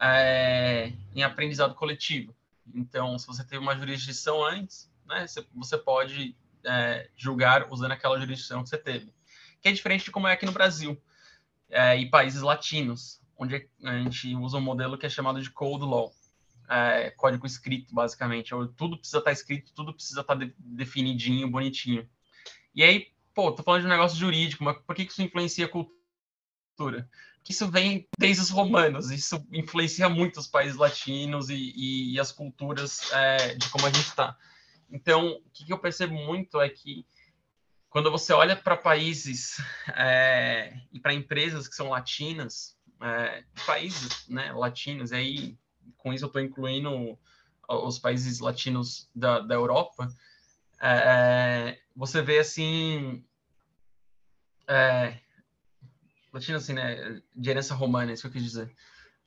é, 0.00 0.92
em 1.14 1.22
aprendizado 1.22 1.74
coletivo. 1.74 2.34
Então, 2.74 3.18
se 3.18 3.26
você 3.26 3.44
teve 3.44 3.58
uma 3.58 3.76
jurisdição 3.76 4.44
antes, 4.44 4.90
né, 5.06 5.26
você, 5.54 5.78
pode 5.78 6.34
é, 6.64 7.08
julgar 7.16 7.70
usando 7.70 7.92
aquela 7.92 8.18
jurisdição 8.18 8.62
que 8.62 8.68
você 8.68 8.78
teve. 8.78 9.12
Que 9.60 9.68
é 9.68 9.72
diferente 9.72 10.04
de 10.04 10.10
como 10.10 10.26
é 10.26 10.32
aqui 10.32 10.44
no 10.44 10.52
Brasil 10.52 11.00
é, 11.68 11.96
e 11.96 12.08
países 12.08 12.42
latinos, 12.42 13.20
onde 13.38 13.68
a 13.84 13.98
gente 13.98 14.34
usa 14.34 14.58
um 14.58 14.62
modelo 14.62 14.98
que 14.98 15.06
é 15.06 15.08
chamado 15.08 15.40
de 15.40 15.50
Code 15.50 15.84
Law, 15.84 16.12
é, 16.72 17.10
código 17.10 17.46
escrito, 17.46 17.94
basicamente. 17.94 18.50
Tudo 18.76 18.96
precisa 18.96 19.18
estar 19.18 19.30
tá 19.30 19.32
escrito, 19.32 19.72
tudo 19.74 19.92
precisa 19.92 20.22
estar 20.22 20.36
tá 20.36 20.44
de, 20.44 20.54
definidinho, 20.58 21.50
bonitinho. 21.50 22.08
E 22.74 22.82
aí, 22.82 23.08
pô, 23.34 23.52
tô 23.52 23.62
falando 23.62 23.82
de 23.82 23.86
um 23.86 23.90
negócio 23.90 24.18
jurídico, 24.18 24.64
mas 24.64 24.78
por 24.78 24.96
que 24.96 25.02
isso 25.02 25.22
influencia 25.22 25.66
a 25.66 25.68
cultura? 25.68 27.08
Que 27.44 27.52
isso 27.52 27.68
vem 27.70 28.08
desde 28.18 28.42
os 28.42 28.50
romanos, 28.50 29.10
isso 29.10 29.46
influencia 29.52 30.08
muito 30.08 30.40
os 30.40 30.46
países 30.46 30.76
latinos 30.76 31.50
e, 31.50 31.72
e, 31.76 32.14
e 32.14 32.20
as 32.20 32.32
culturas 32.32 33.12
é, 33.12 33.54
de 33.54 33.68
como 33.68 33.86
a 33.86 33.90
gente 33.90 34.06
está. 34.06 34.36
Então, 34.90 35.32
o 35.32 35.50
que, 35.52 35.66
que 35.66 35.72
eu 35.72 35.78
percebo 35.78 36.14
muito 36.14 36.60
é 36.60 36.68
que 36.68 37.04
quando 37.90 38.10
você 38.10 38.32
olha 38.32 38.56
para 38.56 38.76
países 38.76 39.60
é, 39.94 40.72
e 40.90 40.98
para 40.98 41.12
empresas 41.12 41.68
que 41.68 41.74
são 41.74 41.90
latinas, 41.90 42.78
é, 43.02 43.44
países 43.66 44.26
né, 44.28 44.52
latinos, 44.52 45.12
aí 45.12 45.58
com 45.96 46.12
isso 46.12 46.24
eu 46.24 46.28
estou 46.28 46.42
incluindo 46.42 47.18
os 47.68 47.98
países 47.98 48.40
latinos 48.40 49.08
da, 49.14 49.40
da 49.40 49.54
Europa, 49.54 50.08
é, 50.80 51.78
você 51.94 52.20
vê 52.20 52.40
assim. 52.40 53.24
É, 54.66 55.16
latino, 56.32 56.58
assim, 56.58 56.72
né? 56.72 57.22
De 57.34 57.50
herança 57.50 57.74
romana, 57.74 58.10
é 58.10 58.14
isso 58.14 58.22
que 58.22 58.28
eu 58.28 58.32
quis 58.32 58.42
dizer. 58.42 58.74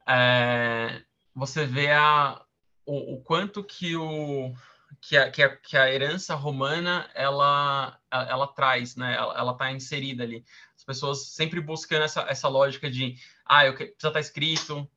É, 0.06 1.02
você 1.34 1.66
vê 1.66 1.92
a, 1.92 2.44
o, 2.86 3.16
o 3.16 3.22
quanto 3.22 3.64
que 3.64 3.96
o 3.96 4.54
que 5.02 5.18
a, 5.18 5.32
que 5.32 5.42
a, 5.44 5.56
que 5.56 5.78
a 5.78 5.92
herança 5.92 6.36
romana 6.36 7.10
ela, 7.14 8.00
ela 8.12 8.48
traz, 8.48 8.96
né? 8.96 9.16
Ela 9.16 9.52
está 9.52 9.72
inserida 9.72 10.24
ali. 10.24 10.46
As 10.76 10.84
pessoas 10.84 11.28
sempre 11.30 11.62
buscando 11.62 12.04
essa, 12.04 12.22
essa 12.24 12.48
lógica 12.50 12.90
de, 12.90 13.16
ah, 13.46 13.66
eu 13.66 13.74
que, 13.74 13.86
precisa 13.86 14.10
estar 14.10 14.12
tá 14.12 14.20
escrito, 14.20 14.90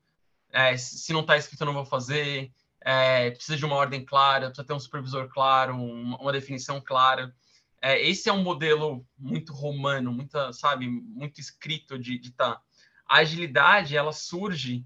é, 0.51 0.75
se 0.77 1.13
não 1.13 1.21
está 1.21 1.37
escrito 1.37 1.61
eu 1.61 1.65
não 1.67 1.73
vou 1.73 1.85
fazer, 1.85 2.51
é, 2.81 3.31
precisa 3.31 3.57
de 3.57 3.65
uma 3.65 3.75
ordem 3.75 4.03
clara, 4.03 4.47
precisa 4.47 4.65
ter 4.65 4.73
um 4.73 4.79
supervisor 4.79 5.27
claro, 5.29 5.75
uma, 5.75 6.17
uma 6.17 6.31
definição 6.31 6.81
clara. 6.81 7.33
É, 7.81 8.01
esse 8.07 8.29
é 8.29 8.33
um 8.33 8.43
modelo 8.43 9.05
muito 9.17 9.53
romano, 9.53 10.11
muita, 10.11 10.51
sabe, 10.51 10.87
muito 10.87 11.39
escrito 11.39 11.97
de 11.97 12.15
estar. 12.15 12.55
Tá. 12.55 12.61
A 13.07 13.17
agilidade 13.17 13.95
ela 13.95 14.11
surge 14.11 14.85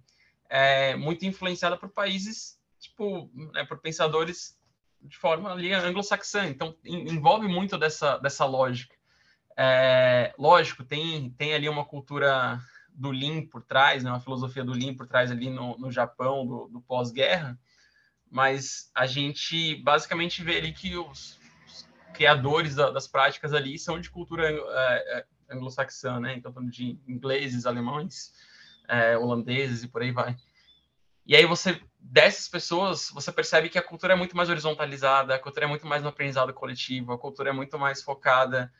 é, 0.49 0.95
muito 0.95 1.25
influenciada 1.25 1.75
por 1.77 1.89
países, 1.89 2.59
tipo, 2.79 3.29
né, 3.53 3.65
por 3.65 3.79
pensadores 3.79 4.57
de 5.01 5.17
forma 5.17 5.51
ali 5.51 5.73
anglo-saxã. 5.73 6.47
Então, 6.47 6.75
envolve 6.85 7.47
muito 7.47 7.77
dessa, 7.77 8.17
dessa 8.17 8.45
lógica. 8.45 8.95
É, 9.57 10.33
lógico, 10.37 10.83
tem, 10.83 11.31
tem 11.31 11.53
ali 11.53 11.67
uma 11.67 11.85
cultura 11.85 12.59
do 12.95 13.11
Lean 13.11 13.45
por 13.45 13.63
trás, 13.63 14.03
né, 14.03 14.09
uma 14.09 14.19
filosofia 14.19 14.63
do 14.63 14.73
Lean 14.73 14.93
por 14.93 15.07
trás 15.07 15.31
ali 15.31 15.49
no, 15.49 15.77
no 15.77 15.91
Japão, 15.91 16.45
do, 16.45 16.67
do 16.67 16.81
pós-guerra, 16.81 17.57
mas 18.29 18.89
a 18.95 19.05
gente 19.05 19.75
basicamente 19.75 20.43
vê 20.43 20.57
ali 20.57 20.73
que 20.73 20.97
os, 20.97 21.39
os 21.67 21.87
criadores 22.13 22.75
da, 22.75 22.89
das 22.89 23.07
práticas 23.07 23.53
ali 23.53 23.77
são 23.77 23.99
de 23.99 24.09
cultura 24.09 24.49
é, 24.49 25.19
é, 25.19 25.25
anglo-saxã, 25.49 26.19
né? 26.19 26.35
Então, 26.35 26.51
falando 26.51 26.71
de 26.71 26.99
ingleses, 27.07 27.65
alemães, 27.65 28.33
é, 28.87 29.17
holandeses 29.17 29.83
e 29.83 29.87
por 29.87 30.01
aí 30.01 30.11
vai. 30.11 30.35
E 31.25 31.35
aí 31.35 31.45
você, 31.45 31.79
dessas 31.99 32.49
pessoas, 32.49 33.09
você 33.11 33.31
percebe 33.31 33.69
que 33.69 33.77
a 33.77 33.83
cultura 33.83 34.13
é 34.13 34.15
muito 34.15 34.35
mais 34.35 34.49
horizontalizada, 34.49 35.35
a 35.35 35.39
cultura 35.39 35.65
é 35.65 35.69
muito 35.69 35.85
mais 35.85 36.01
no 36.01 36.09
aprendizado 36.09 36.53
coletivo, 36.53 37.13
a 37.13 37.17
cultura 37.17 37.51
é 37.51 37.53
muito 37.53 37.77
mais 37.77 38.01
focada 38.01 38.73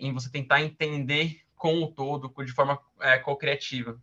em 0.00 0.14
você 0.14 0.30
tentar 0.30 0.62
entender 0.62 1.41
com 1.62 1.80
o 1.80 1.86
todo, 1.86 2.28
de 2.44 2.50
forma 2.50 2.76
é, 3.00 3.18
co-criativa. 3.20 3.96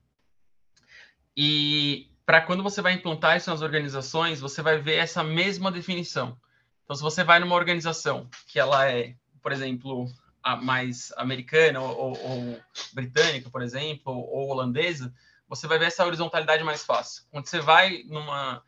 E 1.36 2.10
para 2.26 2.40
quando 2.40 2.64
você 2.64 2.82
vai 2.82 2.94
implantar 2.94 3.36
isso 3.36 3.50
nas 3.50 3.62
organizações, 3.62 4.40
você 4.40 4.62
vai 4.62 4.78
ver 4.78 4.96
essa 4.96 5.26
mesma 5.26 5.70
definição. 5.70 6.40
Então, 6.86 6.96
se 6.96 7.02
você 7.02 7.22
vai 7.22 7.38
numa 7.38 7.58
organização 7.58 8.30
que 8.48 8.58
ela 8.58 8.90
é, 8.90 9.14
por 9.42 9.52
exemplo, 9.52 10.06
a 10.42 10.56
mais 10.56 11.12
americana 11.18 11.82
ou, 11.82 12.18
ou, 12.18 12.60
britânica, 12.94 13.50
por 13.50 13.62
exemplo, 13.62 14.14
ou 14.14 14.52
holandesa, 14.52 15.14
você 15.46 15.68
vai 15.68 15.78
ver 15.78 15.88
essa 15.88 16.06
horizontalidade 16.06 16.64
mais 16.64 16.86
fácil. 16.86 17.26
Quando 17.30 17.48
você 17.48 17.60
vai 17.60 18.04
numa, 18.08 18.64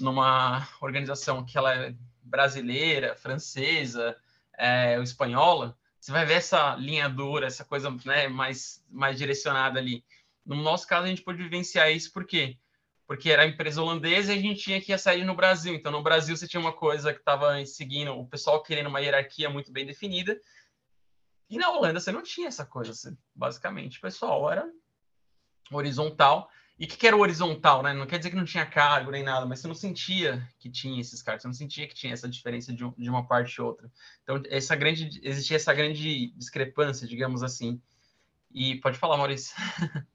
numa 0.00 0.66
organização 0.80 1.44
que 1.44 1.58
ela 1.58 1.74
é 1.74 1.94
brasileira, 2.22 3.14
francesa, 3.14 4.16
é, 4.56 4.96
ou 4.96 5.02
espanhola, 5.02 5.76
você 6.02 6.10
vai 6.10 6.26
ver 6.26 6.34
essa 6.34 6.74
linha 6.74 7.08
dura, 7.08 7.46
essa 7.46 7.64
coisa 7.64 7.88
né, 8.04 8.26
mais, 8.26 8.84
mais 8.90 9.16
direcionada 9.16 9.78
ali. 9.78 10.04
No 10.44 10.56
nosso 10.56 10.84
caso, 10.84 11.04
a 11.04 11.08
gente 11.08 11.22
pode 11.22 11.40
vivenciar 11.40 11.92
isso 11.92 12.12
porque 12.12 12.58
porque 13.06 13.30
era 13.30 13.46
empresa 13.46 13.82
holandesa 13.82 14.32
e 14.32 14.38
a 14.38 14.40
gente 14.40 14.62
tinha 14.62 14.80
que 14.80 14.90
ir 14.90 14.98
sair 14.98 15.22
no 15.24 15.34
Brasil. 15.34 15.74
Então, 15.74 15.92
no 15.92 16.02
Brasil, 16.02 16.34
você 16.36 16.48
tinha 16.48 16.60
uma 16.60 16.72
coisa 16.72 17.12
que 17.12 17.18
estava 17.18 17.64
seguindo, 17.66 18.12
o 18.12 18.26
pessoal 18.26 18.62
querendo 18.62 18.86
uma 18.86 19.00
hierarquia 19.00 19.50
muito 19.50 19.70
bem 19.70 19.84
definida. 19.84 20.40
E 21.50 21.58
na 21.58 21.70
Holanda, 21.70 22.00
você 22.00 22.10
não 22.10 22.22
tinha 22.22 22.48
essa 22.48 22.64
coisa. 22.64 22.94
Você, 22.94 23.14
basicamente, 23.34 23.98
o 23.98 24.00
pessoal 24.00 24.50
era 24.50 24.66
horizontal. 25.70 26.48
E 26.82 26.84
o 26.84 26.88
que, 26.88 26.96
que, 26.96 27.06
era 27.06 27.16
o 27.16 27.20
horizontal, 27.20 27.80
né? 27.80 27.92
Não 27.92 28.06
quer 28.06 28.18
dizer 28.18 28.30
que 28.30 28.36
não 28.36 28.44
tinha 28.44 28.66
cargo 28.66 29.12
nem 29.12 29.22
nada, 29.22 29.46
mas 29.46 29.60
você 29.60 29.68
não 29.68 29.74
sentia 29.74 30.44
que 30.58 30.68
tinha 30.68 31.00
esses 31.00 31.22
cargos, 31.22 31.42
você 31.42 31.46
não 31.46 31.54
sentia 31.54 31.86
que 31.86 31.94
tinha 31.94 32.12
essa 32.12 32.28
diferença 32.28 32.72
de, 32.72 32.84
de 32.98 33.08
uma 33.08 33.24
parte 33.24 33.54
e 33.54 33.62
outra. 33.62 33.88
Então, 34.24 34.42
essa 34.50 34.74
grande, 34.74 35.20
existia 35.22 35.58
essa 35.58 35.72
grande 35.72 36.32
discrepância, 36.32 37.06
digamos 37.06 37.44
assim. 37.44 37.80
E 38.50 38.80
pode 38.80 38.98
falar, 38.98 39.16
Maurício. 39.16 39.54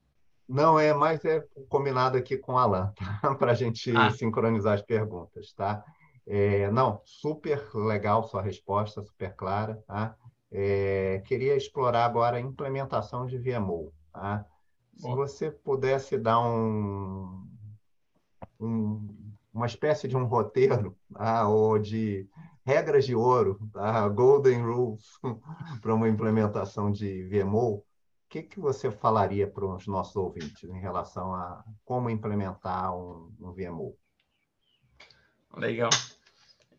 Não, 0.46 0.78
é 0.78 0.92
mais 0.92 1.24
é 1.24 1.42
combinado 1.70 2.18
aqui 2.18 2.36
com 2.36 2.52
o 2.52 2.58
Alan, 2.58 2.92
tá? 2.94 3.34
para 3.36 3.52
a 3.52 3.54
gente 3.54 3.90
ah. 3.96 4.10
sincronizar 4.10 4.74
as 4.74 4.82
perguntas, 4.82 5.54
tá? 5.54 5.82
É, 6.26 6.70
não, 6.70 7.00
super 7.06 7.66
legal 7.74 8.24
sua 8.24 8.42
resposta, 8.42 9.02
super 9.02 9.34
clara, 9.34 9.82
tá? 9.86 10.14
É, 10.52 11.22
queria 11.24 11.56
explorar 11.56 12.04
agora 12.04 12.36
a 12.36 12.40
implementação 12.40 13.26
de 13.26 13.38
VMO, 13.38 13.90
tá? 14.12 14.44
Se 14.98 15.06
você 15.06 15.50
pudesse 15.50 16.18
dar 16.18 16.40
um, 16.40 17.46
um, 18.60 19.32
uma 19.52 19.66
espécie 19.66 20.08
de 20.08 20.16
um 20.16 20.24
roteiro, 20.24 20.96
tá? 21.12 21.48
ou 21.48 21.78
de 21.78 22.28
regras 22.66 23.06
de 23.06 23.14
ouro, 23.14 23.58
tá? 23.72 24.08
Golden 24.08 24.62
Rules, 24.62 25.04
para 25.80 25.94
uma 25.94 26.08
implementação 26.08 26.90
de 26.90 27.24
VMO, 27.24 27.84
que, 28.28 28.42
que 28.42 28.60
você 28.60 28.90
falaria 28.90 29.46
para 29.46 29.64
os 29.64 29.86
nossos 29.86 30.14
ouvintes 30.16 30.68
em 30.68 30.78
relação 30.78 31.34
a 31.34 31.64
como 31.84 32.10
implementar 32.10 32.94
um, 32.94 33.32
um 33.40 33.52
VMO? 33.52 33.96
Legal. 35.56 35.90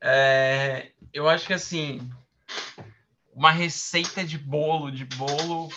É, 0.02 0.92
eu 1.12 1.28
acho 1.28 1.48
que 1.48 1.54
assim, 1.54 2.00
uma 3.34 3.52
receita 3.52 4.24
de 4.24 4.38
bolo, 4.38 4.92
de 4.92 5.06
bolo, 5.06 5.70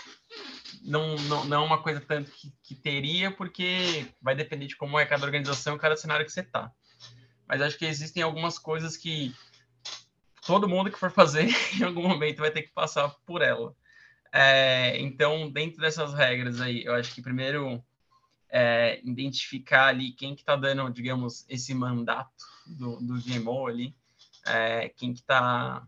não, 0.85 1.17
não, 1.17 1.45
não 1.45 1.63
é 1.63 1.67
uma 1.67 1.83
coisa 1.83 2.01
tanto 2.01 2.31
que, 2.31 2.53
que 2.63 2.75
teria, 2.75 3.31
porque 3.31 4.07
vai 4.21 4.35
depender 4.35 4.67
de 4.67 4.77
como 4.77 4.99
é 4.99 5.07
cada 5.07 5.25
organização, 5.25 5.79
cada 5.79 5.97
cenário 5.97 6.27
que 6.27 6.33
você 6.33 6.41
está. 6.41 6.73
Mas 7.47 7.61
acho 7.61 7.79
que 7.79 7.85
existem 7.85 8.23
algumas 8.23 8.59
coisas 8.59 8.97
que 8.97 9.35
todo 10.47 10.69
mundo 10.69 10.91
que 10.91 10.99
for 10.99 11.11
fazer, 11.11 11.49
em 11.79 11.85
algum 11.85 12.09
momento, 12.09 12.39
vai 12.39 12.51
ter 12.51 12.63
que 12.63 12.73
passar 12.73 13.09
por 13.27 13.43
ela. 13.43 13.75
É, 14.33 14.99
então, 14.99 15.51
dentro 15.51 15.81
dessas 15.81 16.15
regras 16.15 16.61
aí, 16.61 16.85
eu 16.85 16.95
acho 16.95 17.15
que 17.15 17.23
primeiro 17.23 17.83
é, 18.49 19.01
identificar 19.05 19.89
ali 19.89 20.13
quem 20.13 20.35
que 20.35 20.43
está 20.43 20.57
dando, 20.57 20.91
digamos, 20.91 21.45
esse 21.49 21.75
mandato 21.75 22.45
do, 22.67 22.97
do 23.01 23.21
GMO 23.21 23.67
ali, 23.67 23.95
é, 24.47 24.89
quem 24.89 25.13
que 25.13 25.21
está 25.21 25.87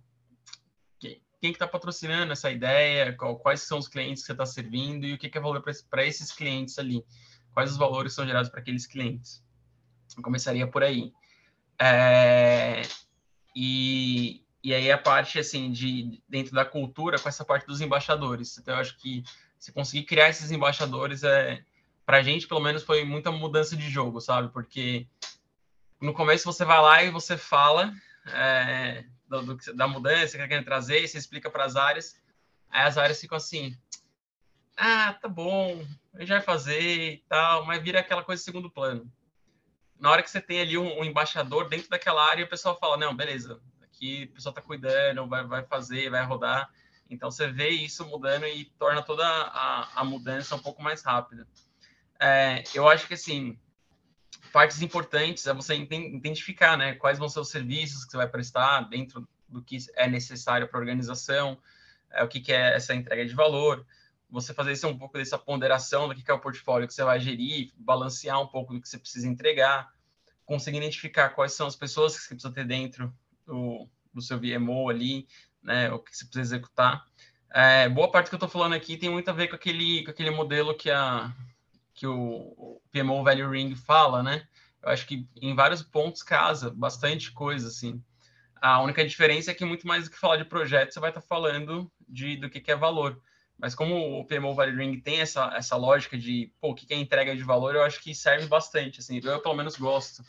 quem 1.45 1.53
que 1.53 1.57
está 1.57 1.68
patrocinando 1.68 2.32
essa 2.32 2.51
ideia, 2.51 3.12
qual, 3.12 3.36
quais 3.36 3.61
são 3.61 3.76
os 3.76 3.86
clientes 3.86 4.22
que 4.22 4.28
você 4.28 4.32
está 4.32 4.47
servindo 4.47 5.05
e 5.05 5.12
o 5.12 5.18
que, 5.18 5.28
que 5.28 5.36
é 5.36 5.40
valor 5.42 5.62
para 5.90 6.07
esses 6.07 6.32
clientes 6.32 6.78
ali, 6.78 7.05
quais 7.53 7.70
os 7.70 7.76
valores 7.76 8.14
são 8.14 8.24
gerados 8.24 8.49
para 8.49 8.61
aqueles 8.61 8.86
clientes. 8.86 9.45
Eu 10.16 10.22
começaria 10.22 10.66
por 10.66 10.82
aí. 10.82 11.12
É, 11.78 12.80
e, 13.55 14.42
e 14.62 14.72
aí 14.72 14.90
a 14.90 14.97
parte 14.97 15.38
assim 15.38 15.70
de 15.70 16.22
dentro 16.26 16.55
da 16.55 16.64
cultura 16.64 17.18
com 17.18 17.28
essa 17.28 17.45
parte 17.45 17.66
dos 17.66 17.82
embaixadores. 17.82 18.57
Então 18.57 18.72
eu 18.72 18.80
acho 18.80 18.97
que 18.97 19.22
se 19.59 19.70
conseguir 19.70 20.05
criar 20.05 20.30
esses 20.30 20.51
embaixadores 20.51 21.24
é 21.24 21.62
para 22.07 22.18
a 22.18 22.22
gente 22.22 22.49
pelo 22.49 22.61
menos 22.61 22.82
foi 22.82 23.05
muita 23.05 23.30
mudança 23.30 23.76
de 23.76 23.90
jogo, 23.90 24.18
sabe? 24.18 24.49
Porque 24.49 25.07
no 26.01 26.14
começo 26.14 26.47
você 26.47 26.64
vai 26.64 26.80
lá 26.80 27.03
e 27.03 27.11
você 27.11 27.36
fala 27.36 27.92
é, 28.28 29.05
do, 29.43 29.55
do, 29.55 29.74
da 29.74 29.87
mudança 29.87 30.39
que 30.39 30.49
quer 30.49 30.64
trazer, 30.64 31.07
você 31.07 31.18
explica 31.18 31.51
para 31.51 31.64
as 31.64 31.76
áreas, 31.76 32.20
aí 32.70 32.82
as 32.82 32.99
áreas 32.99 33.20
ficam 33.20 33.37
assim, 33.37 33.76
ah, 34.76 35.14
tá 35.14 35.28
bom, 35.28 35.85
a 36.14 36.20
gente 36.20 36.28
vai 36.28 36.41
fazer 36.41 37.12
e 37.12 37.24
tal, 37.28 37.64
mas 37.64 37.82
vira 37.82 38.01
aquela 38.01 38.24
coisa 38.24 38.41
de 38.41 38.45
segundo 38.45 38.70
plano. 38.70 39.11
Na 39.99 40.11
hora 40.11 40.22
que 40.22 40.30
você 40.30 40.41
tem 40.41 40.61
ali 40.61 40.76
um, 40.76 41.01
um 41.01 41.05
embaixador 41.05 41.68
dentro 41.68 41.89
daquela 41.89 42.28
área, 42.28 42.45
o 42.45 42.49
pessoal 42.49 42.78
fala, 42.78 42.97
não, 42.97 43.14
beleza, 43.14 43.61
que 43.93 44.24
o 44.24 44.35
pessoal 44.35 44.51
está 44.51 44.61
cuidando, 44.61 45.26
vai, 45.28 45.47
vai 45.47 45.64
fazer, 45.64 46.11
vai 46.11 46.24
rodar. 46.24 46.68
Então 47.09 47.30
você 47.30 47.47
vê 47.47 47.68
isso 47.68 48.05
mudando 48.07 48.47
e 48.47 48.64
torna 48.78 49.03
toda 49.03 49.26
a, 49.26 50.01
a 50.01 50.05
mudança 50.05 50.57
um 50.57 50.59
pouco 50.59 50.82
mais 50.82 51.03
rápida. 51.03 51.47
É, 52.20 52.64
eu 52.74 52.89
acho 52.89 53.07
que, 53.07 53.14
assim, 53.14 53.59
partes 54.55 54.81
importantes 54.81 55.49
é 55.49 55.53
você 55.53 55.75
identificar, 55.75 56.77
né, 56.77 56.95
quais 56.95 57.19
vão 57.19 57.29
ser 57.29 57.41
os 57.41 57.49
serviços 57.49 58.05
que 58.05 58.13
você 58.13 58.17
vai 58.17 58.29
prestar 58.29 58.83
dentro 58.83 59.27
do 59.49 59.61
que 59.61 59.79
é 59.97 60.09
necessário 60.09 60.69
para 60.69 60.79
a 60.79 60.81
organização, 60.81 61.59
é, 62.13 62.23
o 62.23 62.29
que, 62.29 62.39
que 62.39 62.53
é 62.53 62.77
essa 62.77 62.95
entrega 62.95 63.27
de 63.27 63.35
valor, 63.35 63.85
você 64.31 64.55
fazer 64.55 64.71
isso 64.71 64.87
um 64.87 64.97
pouco 64.97 65.19
dessa 65.19 65.37
ponderação 65.37 66.07
do 66.07 66.15
que, 66.15 66.31
é 66.31 66.33
o 66.33 66.39
portfólio 66.39 66.87
que 66.87 66.95
você 66.95 67.03
vai 67.03 67.19
gerir, 67.19 67.73
balancear 67.77 68.41
um 68.41 68.47
pouco 68.47 68.73
do 68.73 68.81
que 68.81 68.89
você 68.89 68.97
precisa 68.97 69.27
entregar, 69.27 69.93
conseguir 70.47 70.77
identificar 70.77 71.31
quais 71.31 71.53
são 71.53 71.67
as 71.67 71.75
pessoas 71.75 72.17
que 72.17 72.23
você 72.23 72.35
precisa 72.37 72.55
ter 72.55 72.65
dentro 72.65 73.13
do, 73.45 73.89
do 74.15 74.23
seu 74.23 74.39
VMO 74.39 74.89
ali, 74.89 75.27
né, 75.65 75.91
o 75.91 75.99
que 75.99 76.17
você 76.17 76.27
precisa 76.27 76.55
executar. 76.55 77.05
É, 77.53 77.89
boa 77.89 78.09
parte 78.09 78.29
que 78.29 78.37
eu 78.37 78.37
estou 78.37 78.49
falando 78.49 78.75
aqui 78.75 78.97
tem 78.97 79.11
muito 79.11 79.29
a 79.29 79.35
ver 79.35 79.49
com 79.49 79.57
aquele, 79.57 80.05
com 80.05 80.13
aquele 80.13 80.31
modelo 80.31 80.77
que, 80.77 80.93
a, 80.93 81.35
que 81.95 82.07
o, 82.07 82.80
PMO 82.92 83.22
Value 83.22 83.51
Ring 83.51 83.74
fala, 83.74 84.22
né? 84.22 84.47
Eu 84.82 84.90
acho 84.90 85.07
que 85.07 85.26
em 85.40 85.55
vários 85.55 85.82
pontos 85.82 86.22
casa 86.22 86.70
bastante 86.70 87.32
coisa, 87.32 87.68
assim. 87.68 88.03
A 88.61 88.82
única 88.82 89.07
diferença 89.07 89.51
é 89.51 89.55
que 89.55 89.64
muito 89.64 89.86
mais 89.86 90.05
do 90.05 90.11
que 90.11 90.18
falar 90.18 90.36
de 90.36 90.45
projeto, 90.45 90.92
você 90.92 91.01
vai 91.01 91.11
estar 91.11 91.20
tá 91.20 91.26
falando 91.26 91.90
de, 92.09 92.36
do 92.36 92.51
que, 92.51 92.61
que 92.61 92.70
é 92.70 92.76
valor. 92.76 93.20
Mas 93.59 93.74
como 93.74 94.20
o 94.20 94.26
PMO 94.26 94.55
Value 94.55 94.76
Ring 94.76 95.01
tem 95.01 95.20
essa, 95.20 95.53
essa 95.55 95.76
lógica 95.76 96.18
de, 96.18 96.53
pô, 96.61 96.70
o 96.70 96.74
que, 96.74 96.86
que 96.86 96.95
é 96.95 96.97
entrega 96.97 97.36
de 97.36 97.42
valor, 97.42 97.74
eu 97.74 97.82
acho 97.82 98.03
que 98.03 98.14
serve 98.14 98.47
bastante, 98.47 99.01
assim. 99.01 99.20
Eu, 99.22 99.40
pelo 99.40 99.55
menos, 99.55 99.76
gosto 99.76 100.24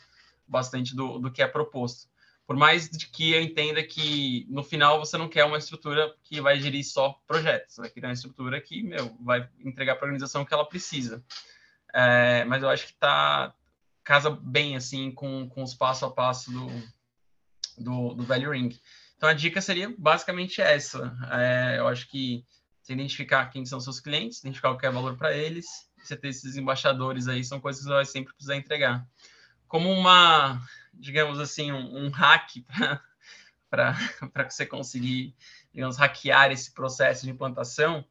bastante 0.46 0.94
do, 0.94 1.18
do 1.18 1.30
que 1.30 1.42
é 1.42 1.48
proposto. 1.48 2.08
Por 2.46 2.54
mais 2.54 2.88
de 2.88 3.08
que 3.08 3.32
eu 3.32 3.42
entenda 3.42 3.82
que 3.82 4.46
no 4.48 4.62
final 4.62 5.00
você 5.00 5.18
não 5.18 5.28
quer 5.28 5.44
uma 5.44 5.58
estrutura 5.58 6.14
que 6.22 6.40
vai 6.40 6.60
gerir 6.60 6.84
só 6.84 7.20
projetos, 7.26 7.74
você 7.74 7.80
vai 7.80 7.90
criar 7.90 8.08
uma 8.08 8.14
estrutura 8.14 8.60
que, 8.60 8.84
meu, 8.84 9.16
vai 9.20 9.48
entregar 9.64 9.96
para 9.96 10.04
a 10.04 10.08
organização 10.08 10.42
o 10.42 10.46
que 10.46 10.54
ela 10.54 10.64
precisa. 10.64 11.24
É, 11.94 12.44
mas 12.44 12.62
eu 12.62 12.68
acho 12.68 12.86
que 12.86 12.94
tá 12.94 13.54
casa 14.04 14.30
bem 14.30 14.76
assim 14.76 15.10
com, 15.10 15.48
com 15.48 15.62
os 15.62 15.74
passo 15.74 16.04
a 16.04 16.10
passo 16.10 16.52
do, 16.52 16.68
do, 17.78 18.14
do 18.14 18.24
Value 18.24 18.50
Ring. 18.50 18.78
Então 19.16 19.28
a 19.28 19.32
dica 19.32 19.60
seria 19.60 19.92
basicamente 19.96 20.60
essa. 20.60 21.16
É, 21.30 21.78
eu 21.78 21.88
acho 21.88 22.08
que 22.08 22.44
você 22.82 22.92
identificar 22.92 23.46
quem 23.46 23.64
são 23.66 23.80
seus 23.80 23.98
clientes, 23.98 24.38
identificar 24.38 24.70
o 24.70 24.78
que 24.78 24.86
é 24.86 24.90
valor 24.90 25.16
para 25.16 25.36
eles, 25.36 25.66
você 26.02 26.16
ter 26.16 26.28
esses 26.28 26.56
embaixadores 26.56 27.26
aí, 27.26 27.42
são 27.42 27.60
coisas 27.60 27.82
que 27.82 27.88
você 27.88 27.94
vai 27.94 28.04
sempre 28.04 28.32
precisar 28.32 28.56
entregar. 28.56 29.06
Como 29.66 29.90
uma 29.90 30.60
digamos 30.98 31.38
assim, 31.38 31.72
um, 31.72 32.06
um 32.06 32.10
hack 32.10 32.50
para 33.70 33.94
você 34.48 34.64
conseguir, 34.66 35.34
digamos, 35.72 35.96
hackear 35.96 36.50
esse 36.50 36.72
processo 36.72 37.24
de 37.24 37.30
implantação, 37.30 38.04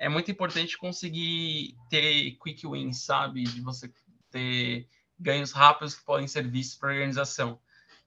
é 0.00 0.08
muito 0.08 0.30
importante 0.30 0.78
conseguir 0.78 1.76
ter 1.90 2.32
quick 2.42 2.66
wins, 2.66 3.04
sabe? 3.04 3.44
De 3.44 3.60
você 3.60 3.92
ter 4.30 4.88
ganhos 5.18 5.52
rápidos 5.52 5.94
que 5.94 6.02
podem 6.04 6.26
ser 6.26 6.48
vistos 6.48 6.78
para 6.78 6.88
a 6.88 6.92
organização. 6.94 7.60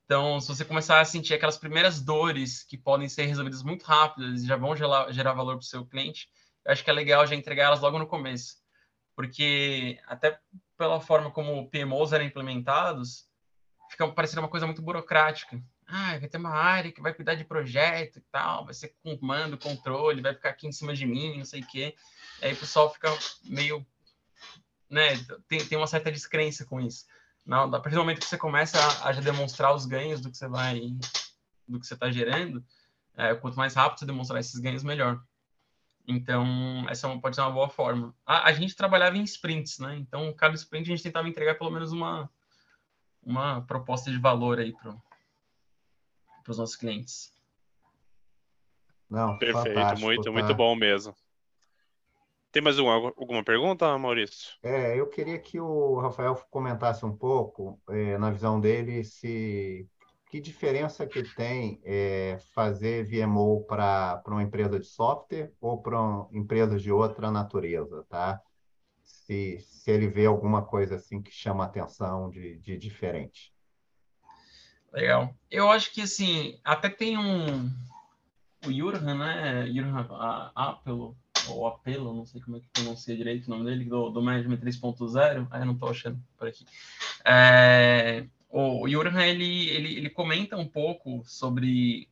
Então, 0.03 0.41
se 0.41 0.47
você 0.47 0.65
começar 0.65 0.99
a 0.99 1.05
sentir 1.05 1.35
aquelas 1.35 1.57
primeiras 1.57 2.01
dores 2.01 2.63
que 2.63 2.79
podem 2.79 3.07
ser 3.07 3.25
resolvidas 3.27 3.61
muito 3.61 3.83
rápidas 3.83 4.41
e 4.41 4.47
já 4.47 4.57
vão 4.57 4.75
gerar, 4.75 5.11
gerar 5.11 5.33
valor 5.33 5.53
para 5.57 5.63
o 5.63 5.67
seu 5.67 5.85
cliente, 5.85 6.27
eu 6.65 6.71
acho 6.71 6.83
que 6.83 6.89
é 6.89 6.93
legal 6.93 7.27
já 7.27 7.35
entregar 7.35 7.65
elas 7.65 7.79
logo 7.79 7.99
no 7.99 8.07
começo. 8.07 8.57
Porque 9.15 9.99
até 10.07 10.39
pela 10.75 10.99
forma 10.99 11.29
como 11.29 11.69
PMOs 11.69 12.11
eram 12.11 12.25
implementados, 12.25 13.29
fica 13.91 14.11
parecendo 14.11 14.41
uma 14.41 14.49
coisa 14.49 14.65
muito 14.65 14.81
burocrática. 14.81 15.63
Ah, 15.87 16.17
vai 16.17 16.27
ter 16.27 16.37
uma 16.37 16.51
área 16.51 16.91
que 16.91 17.01
vai 17.01 17.13
cuidar 17.13 17.35
de 17.35 17.43
projeto 17.43 18.17
e 18.17 18.21
tal, 18.31 18.65
vai 18.65 18.73
ser 18.73 18.95
comando, 19.03 19.57
controle, 19.57 20.21
vai 20.21 20.33
ficar 20.33 20.49
aqui 20.49 20.67
em 20.67 20.71
cima 20.71 20.93
de 20.93 21.05
mim, 21.05 21.37
não 21.37 21.45
sei 21.45 21.61
o 21.61 21.67
quê. 21.67 21.95
Aí 22.41 22.53
o 22.53 22.57
pessoal 22.57 22.91
fica 22.91 23.09
meio, 23.43 23.85
né, 24.89 25.17
tem, 25.47 25.65
tem 25.65 25.77
uma 25.77 25.87
certa 25.87 26.11
descrença 26.11 26.65
com 26.65 26.79
isso. 26.79 27.05
Não, 27.45 27.63
a 27.63 27.79
partir 27.79 27.95
do 27.95 27.99
momento 28.01 28.19
que 28.19 28.25
você 28.25 28.37
começa 28.37 28.79
a, 28.79 29.09
a 29.09 29.11
demonstrar 29.13 29.73
os 29.75 29.85
ganhos 29.85 30.21
do 30.21 30.31
que 30.31 30.37
você 30.37 30.47
vai, 30.47 30.79
do 31.67 31.79
que 31.79 31.85
você 31.85 31.93
está 31.93 32.09
gerando, 32.09 32.63
é, 33.15 33.35
quanto 33.35 33.57
mais 33.57 33.73
rápido 33.73 33.99
você 33.99 34.05
demonstrar 34.05 34.39
esses 34.39 34.59
ganhos, 34.59 34.83
melhor. 34.83 35.21
Então, 36.07 36.85
essa 36.89 37.07
é 37.07 37.17
pode 37.17 37.35
ser 37.35 37.41
uma 37.41 37.51
boa 37.51 37.69
forma. 37.69 38.13
A, 38.25 38.49
a 38.49 38.53
gente 38.53 38.75
trabalhava 38.75 39.17
em 39.17 39.23
sprints, 39.23 39.79
né? 39.79 39.95
Então, 39.97 40.33
cada 40.33 40.55
sprint 40.55 40.87
a 40.87 40.95
gente 40.95 41.03
tentava 41.03 41.29
entregar 41.29 41.55
pelo 41.55 41.71
menos 41.71 41.91
uma, 41.91 42.29
uma 43.21 43.61
proposta 43.61 44.11
de 44.11 44.17
valor 44.17 44.59
aí 44.59 44.73
para 44.73 44.95
os 46.51 46.57
nossos 46.57 46.75
clientes. 46.75 47.31
Não, 49.09 49.37
Perfeito, 49.37 49.99
muito, 49.99 50.23
tá? 50.23 50.31
muito 50.31 50.55
bom 50.55 50.75
mesmo. 50.75 51.15
Tem 52.51 52.61
mais 52.61 52.77
uma, 52.77 52.93
alguma 52.93 53.43
pergunta, 53.43 53.97
Maurício? 53.97 54.53
É, 54.61 54.99
eu 54.99 55.07
queria 55.07 55.39
que 55.39 55.59
o 55.59 55.99
Rafael 55.99 56.35
comentasse 56.51 57.05
um 57.05 57.15
pouco, 57.15 57.79
é, 57.89 58.17
na 58.17 58.29
visão 58.29 58.59
dele, 58.59 59.03
se 59.03 59.87
que 60.29 60.39
diferença 60.39 61.05
que 61.05 61.23
tem 61.35 61.79
é, 61.83 62.39
fazer 62.55 63.05
VMO 63.05 63.65
para 63.65 64.21
uma 64.27 64.41
empresa 64.41 64.79
de 64.79 64.85
software 64.85 65.51
ou 65.61 65.81
para 65.81 65.97
empresas 66.31 66.81
de 66.81 66.91
outra 66.91 67.29
natureza, 67.29 68.03
tá? 68.09 68.41
se, 69.03 69.59
se 69.59 69.91
ele 69.91 70.07
vê 70.07 70.25
alguma 70.25 70.63
coisa 70.65 70.95
assim 70.95 71.21
que 71.21 71.31
chama 71.31 71.65
atenção 71.65 72.29
de, 72.29 72.57
de 72.59 72.77
diferente. 72.77 73.52
Legal. 74.93 75.35
Eu 75.49 75.71
acho 75.71 75.91
que 75.91 76.01
assim, 76.01 76.59
até 76.63 76.87
tem 76.87 77.17
um 77.17 77.69
o 78.65 78.71
Jurgen, 78.71 79.17
né? 79.17 79.65
Jurgen 79.67 79.93
Apelo, 80.55 81.17
ou 81.47 81.67
Apelo, 81.67 82.13
não 82.13 82.25
sei 82.25 82.39
como 82.41 82.57
é 82.57 82.59
que 82.59 82.67
pronuncia 82.71 83.15
direito 83.15 83.47
o 83.47 83.49
nome 83.49 83.65
dele, 83.65 83.85
do, 83.85 84.09
do 84.09 84.21
Management 84.21 84.57
3.0. 84.57 85.47
Ah, 85.51 85.59
eu 85.59 85.65
não 85.65 85.73
estou 85.73 85.89
achando 85.89 86.17
por 86.37 86.47
aqui. 86.47 86.65
É, 87.25 88.25
o 88.49 88.87
Jurgen, 88.87 89.27
ele, 89.27 89.69
ele, 89.69 89.97
ele 89.97 90.09
comenta 90.09 90.55
um 90.55 90.67
pouco 90.67 91.23
sobre 91.25 92.07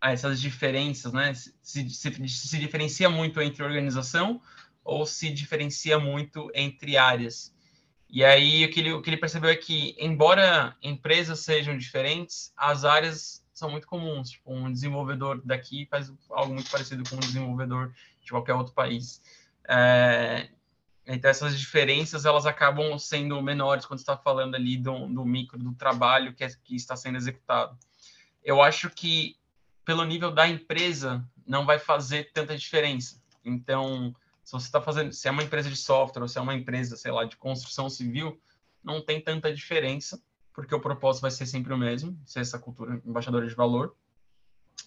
essas 0.00 0.40
diferenças, 0.40 1.12
né? 1.12 1.34
Se, 1.34 1.54
se, 1.90 2.28
se 2.28 2.58
diferencia 2.58 3.10
muito 3.10 3.40
entre 3.40 3.62
organização 3.62 4.40
ou 4.84 5.06
se 5.06 5.30
diferencia 5.30 5.98
muito 5.98 6.50
entre 6.54 6.96
áreas. 6.96 7.51
E 8.12 8.22
aí 8.22 8.62
o 8.66 8.70
que 8.70 8.80
ele, 8.80 8.92
o 8.92 9.00
que 9.00 9.08
ele 9.08 9.16
percebeu 9.16 9.48
é 9.48 9.56
que, 9.56 9.96
embora 9.98 10.76
empresas 10.82 11.40
sejam 11.40 11.78
diferentes, 11.78 12.52
as 12.54 12.84
áreas 12.84 13.42
são 13.54 13.70
muito 13.70 13.86
comuns. 13.86 14.28
Tipo, 14.32 14.52
um 14.52 14.70
desenvolvedor 14.70 15.40
daqui 15.42 15.86
faz 15.90 16.12
algo 16.28 16.52
muito 16.52 16.70
parecido 16.70 17.08
com 17.08 17.16
um 17.16 17.20
desenvolvedor 17.20 17.90
de 18.22 18.30
qualquer 18.30 18.52
outro 18.52 18.74
país. 18.74 19.22
É, 19.66 20.50
então 21.06 21.30
essas 21.30 21.58
diferenças 21.58 22.26
elas 22.26 22.44
acabam 22.44 22.98
sendo 22.98 23.40
menores 23.40 23.86
quando 23.86 24.00
está 24.00 24.14
falando 24.14 24.56
ali 24.56 24.76
do, 24.76 25.06
do 25.06 25.24
micro 25.24 25.58
do 25.58 25.72
trabalho 25.72 26.34
que, 26.34 26.44
é, 26.44 26.50
que 26.62 26.76
está 26.76 26.94
sendo 26.94 27.16
executado. 27.16 27.78
Eu 28.44 28.60
acho 28.60 28.90
que 28.90 29.36
pelo 29.86 30.04
nível 30.04 30.30
da 30.30 30.46
empresa 30.46 31.26
não 31.46 31.64
vai 31.64 31.78
fazer 31.78 32.30
tanta 32.34 32.58
diferença. 32.58 33.22
Então 33.42 34.14
se 34.42 34.52
você 34.52 34.66
está 34.66 34.80
fazendo, 34.80 35.12
se 35.12 35.28
é 35.28 35.30
uma 35.30 35.42
empresa 35.42 35.70
de 35.70 35.76
software 35.76 36.22
ou 36.22 36.28
se 36.28 36.38
é 36.38 36.40
uma 36.40 36.54
empresa, 36.54 36.96
sei 36.96 37.12
lá, 37.12 37.24
de 37.24 37.36
construção 37.36 37.88
civil, 37.88 38.40
não 38.82 39.00
tem 39.00 39.20
tanta 39.20 39.54
diferença, 39.54 40.20
porque 40.52 40.74
o 40.74 40.80
propósito 40.80 41.22
vai 41.22 41.30
ser 41.30 41.46
sempre 41.46 41.72
o 41.72 41.78
mesmo, 41.78 42.18
ser 42.26 42.40
essa 42.40 42.58
cultura 42.58 43.00
embaixadora 43.04 43.46
de 43.46 43.54
valor, 43.54 43.96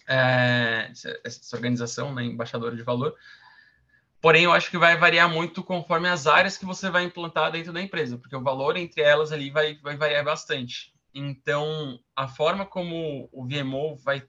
é, 0.06 0.92
essa 1.24 1.56
organização, 1.56 2.14
né, 2.14 2.24
embaixadora 2.24 2.76
de 2.76 2.82
valor. 2.82 3.14
Porém, 4.20 4.44
eu 4.44 4.52
acho 4.52 4.70
que 4.70 4.78
vai 4.78 4.96
variar 4.96 5.28
muito 5.28 5.62
conforme 5.62 6.08
as 6.08 6.26
áreas 6.26 6.56
que 6.56 6.64
você 6.64 6.90
vai 6.90 7.04
implantar 7.04 7.52
dentro 7.52 7.72
da 7.72 7.80
empresa, 7.80 8.18
porque 8.18 8.36
o 8.36 8.42
valor 8.42 8.76
entre 8.76 9.02
elas 9.02 9.32
ali 9.32 9.50
vai, 9.50 9.78
vai 9.78 9.96
variar 9.96 10.24
bastante. 10.24 10.94
Então, 11.14 11.98
a 12.14 12.28
forma 12.28 12.66
como 12.66 13.28
o 13.32 13.46
VMO 13.46 13.96
vai 13.96 14.22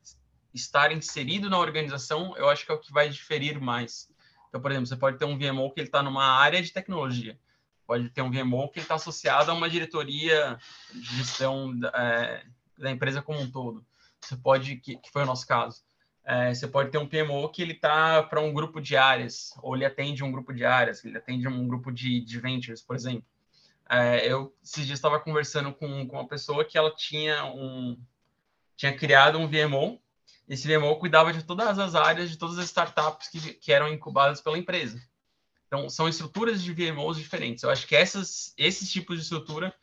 estar 0.54 0.92
inserido 0.92 1.50
na 1.50 1.60
organização, 1.60 2.36
eu 2.38 2.50
acho 2.50 2.66
que 2.66 2.72
é 2.72 2.76
o 2.76 2.80
que 2.80 2.92
vai 2.92 3.10
diferir 3.10 3.60
mais. 3.60 4.10
Então, 4.58 4.62
por 4.62 4.72
exemplo, 4.72 4.88
você 4.88 4.96
pode 4.96 5.18
ter 5.20 5.26
um 5.26 5.38
VMO 5.38 5.72
que 5.72 5.80
ele 5.80 5.88
está 5.88 6.02
numa 6.02 6.26
área 6.26 6.60
de 6.62 6.74
tecnologia, 6.74 7.40
pode 7.86 8.10
ter 8.10 8.24
um 8.24 8.32
VMO 8.32 8.70
que 8.70 8.80
está 8.80 8.96
associado 8.96 9.52
a 9.52 9.54
uma 9.54 9.70
diretoria 9.70 10.58
de 10.92 11.18
gestão 11.18 11.72
é, 11.94 12.44
da 12.76 12.90
empresa 12.90 13.22
como 13.22 13.40
um 13.40 13.52
todo. 13.52 13.86
Você 14.20 14.36
pode, 14.36 14.78
que, 14.78 14.98
que 14.98 15.12
foi 15.12 15.22
o 15.22 15.26
nosso 15.28 15.46
caso, 15.46 15.84
é, 16.26 16.52
você 16.52 16.68
pode 16.68 16.90
ter 16.90 16.98
um 16.98 17.08
PMO 17.08 17.48
que 17.50 17.62
ele 17.62 17.74
está 17.74 18.24
para 18.24 18.42
um 18.42 18.52
grupo 18.52 18.82
de 18.82 18.98
áreas, 18.98 19.54
ou 19.62 19.76
ele 19.76 19.86
atende 19.86 20.24
um 20.24 20.32
grupo 20.32 20.52
de 20.52 20.66
áreas, 20.66 21.06
ele 21.06 21.18
atende 21.18 21.48
um 21.48 21.68
grupo 21.68 21.92
de, 21.92 22.20
de 22.20 22.40
ventures, 22.40 22.82
por 22.82 22.96
exemplo. 22.96 23.26
É, 23.88 24.28
eu 24.28 24.54
esses 24.64 24.88
dias 24.88 24.98
estava 24.98 25.20
conversando 25.20 25.72
com, 25.72 26.08
com 26.08 26.18
uma 26.18 26.28
pessoa 26.28 26.66
que 26.66 26.78
ela 26.78 26.94
tinha 26.94 27.46
um 27.46 27.98
tinha 28.76 28.96
criado 28.96 29.38
um 29.38 29.48
VMO 29.48 30.00
esse 30.48 30.68
VMO 30.68 30.96
cuidava 30.98 31.34
de 31.34 31.44
todas 31.44 31.78
as 31.78 31.94
áreas, 31.94 32.30
de 32.30 32.38
todas 32.38 32.58
as 32.58 32.66
startups 32.66 33.28
que, 33.28 33.54
que 33.54 33.72
eram 33.72 33.92
incubadas 33.92 34.40
pela 34.42 34.58
empresa. 34.58 35.02
Então, 35.68 35.90
são 35.90 36.08
estruturas 36.08 36.64
de 36.64 36.74
VMOs 36.74 37.18
diferentes. 37.18 37.64
Eu 37.64 37.70
acho 37.70 37.86
que 37.86 37.96
essas, 37.96 38.54
esses 38.58 38.90
tipos 38.90 39.18
de 39.18 39.24
estrutura 39.24 39.74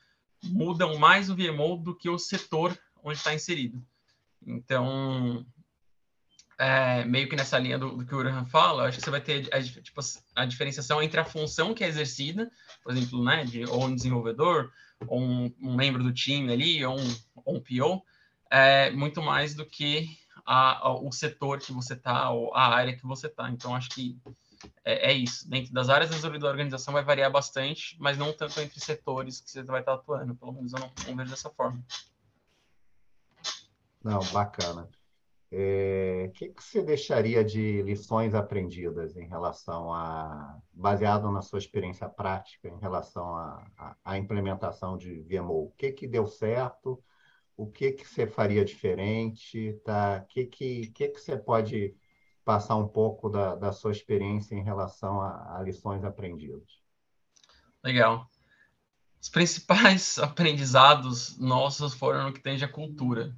mudam 0.43 0.99
mais 0.99 1.29
o 1.29 1.37
VMO 1.37 1.77
do 1.77 1.95
que 1.95 2.09
o 2.09 2.19
setor 2.19 2.79
onde 3.03 3.19
está 3.19 3.35
inserido. 3.35 3.85
Então, 4.47 5.47
é, 6.59 7.05
meio 7.05 7.29
que 7.29 7.37
nessa 7.37 7.59
linha 7.59 7.79
do, 7.79 7.97
do 7.97 8.07
que 8.07 8.15
o 8.15 8.19
Urhan 8.19 8.47
fala, 8.47 8.87
acho 8.87 8.99
que 8.99 9.05
você 9.05 9.11
vai 9.11 9.21
ter 9.21 9.49
a, 9.53 9.63
tipo, 9.63 10.01
a 10.35 10.45
diferenciação 10.47 11.03
entre 11.03 11.21
a 11.21 11.25
função 11.25 11.75
que 11.75 11.85
é 11.85 11.89
exercida, 11.89 12.51
por 12.83 12.93
exemplo, 12.93 13.23
né, 13.23 13.45
de 13.45 13.65
ou 13.65 13.85
um 13.85 13.95
desenvolvedor, 13.95 14.73
ou 15.07 15.21
um, 15.21 15.55
um 15.61 15.75
membro 15.75 16.03
do 16.03 16.13
time 16.13 16.53
ali, 16.53 16.85
ou 16.85 16.99
um, 16.99 17.17
ou 17.45 17.57
um 17.57 17.61
PO, 17.61 18.03
é, 18.51 18.91
muito 18.91 19.21
mais 19.21 19.55
do 19.55 19.67
que 19.67 20.09
a, 20.45 20.89
a, 20.89 20.95
o 20.95 21.11
setor 21.11 21.59
que 21.59 21.73
você 21.73 21.95
está, 21.95 22.29
a 22.53 22.69
área 22.69 22.97
que 22.97 23.07
você 23.07 23.27
está. 23.27 23.51
Então, 23.51 23.75
acho 23.75 23.91
que 23.91 24.19
é, 24.85 25.11
é, 25.11 25.13
isso. 25.13 25.49
Dentro 25.49 25.73
das 25.73 25.89
áreas 25.89 26.11
da 26.11 26.49
organização 26.49 26.93
vai 26.93 27.05
variar 27.05 27.31
bastante, 27.31 27.97
mas 27.99 28.19
não 28.19 28.33
tanto 28.33 28.61
entre 28.61 28.79
setores 28.81 29.41
que 29.41 29.51
você 29.51 29.63
vai 29.63 29.81
estar 29.81 29.95
atuando. 29.95 30.35
Pelo 30.35 30.53
menos 30.53 30.73
eu 30.73 30.81
não, 30.81 30.91
não 31.07 31.17
vejo 31.17 31.31
dessa 31.31 31.51
forma. 31.51 31.83
Não, 34.03 34.21
bacana. 34.33 34.83
O 34.83 35.57
é, 35.57 36.33
que, 36.35 36.49
que 36.49 36.63
você 36.63 36.83
deixaria 36.83 37.45
de 37.45 37.81
lições 37.83 38.35
aprendidas 38.35 39.17
em 39.17 39.27
relação 39.29 39.93
a, 39.93 40.59
baseado 40.73 41.31
na 41.31 41.43
sua 41.43 41.61
experiência 41.61 42.09
prática, 42.09 42.69
em 42.69 42.79
relação 42.81 43.37
à 44.05 44.19
implementação 44.19 44.99
de 44.99 45.21
VMO? 45.23 45.67
O 45.67 45.73
que, 45.79 45.93
que 45.93 46.09
deu 46.09 46.27
certo? 46.27 47.03
O 47.57 47.67
que, 47.67 47.93
que 47.93 48.07
você 48.07 48.27
faria 48.27 48.65
diferente? 48.65 49.81
Tá? 49.85 50.23
O 50.23 50.27
que, 50.27 50.47
que, 50.47 50.87
que, 50.89 51.09
que 51.09 51.21
você 51.21 51.37
pode 51.37 51.95
passar 52.45 52.77
um 52.77 52.89
pouco 52.89 53.29
da, 53.29 53.55
da 53.55 53.73
sua 53.73 53.93
experiência 53.93 54.55
em 54.55 54.63
relação 54.63 55.21
a, 55.21 55.57
a 55.59 55.63
lições 55.63 56.05
aprendidas? 56.05 56.83
Legal. 57.83 58.29
Os 59.21 59.29
principais 59.29 60.19
aprendizados 60.21 61.39
nossos 61.39 61.95
foram 61.95 62.25
no 62.25 62.33
que 62.33 62.43
tem 62.43 62.57
de 62.57 62.67
cultura 62.67 63.35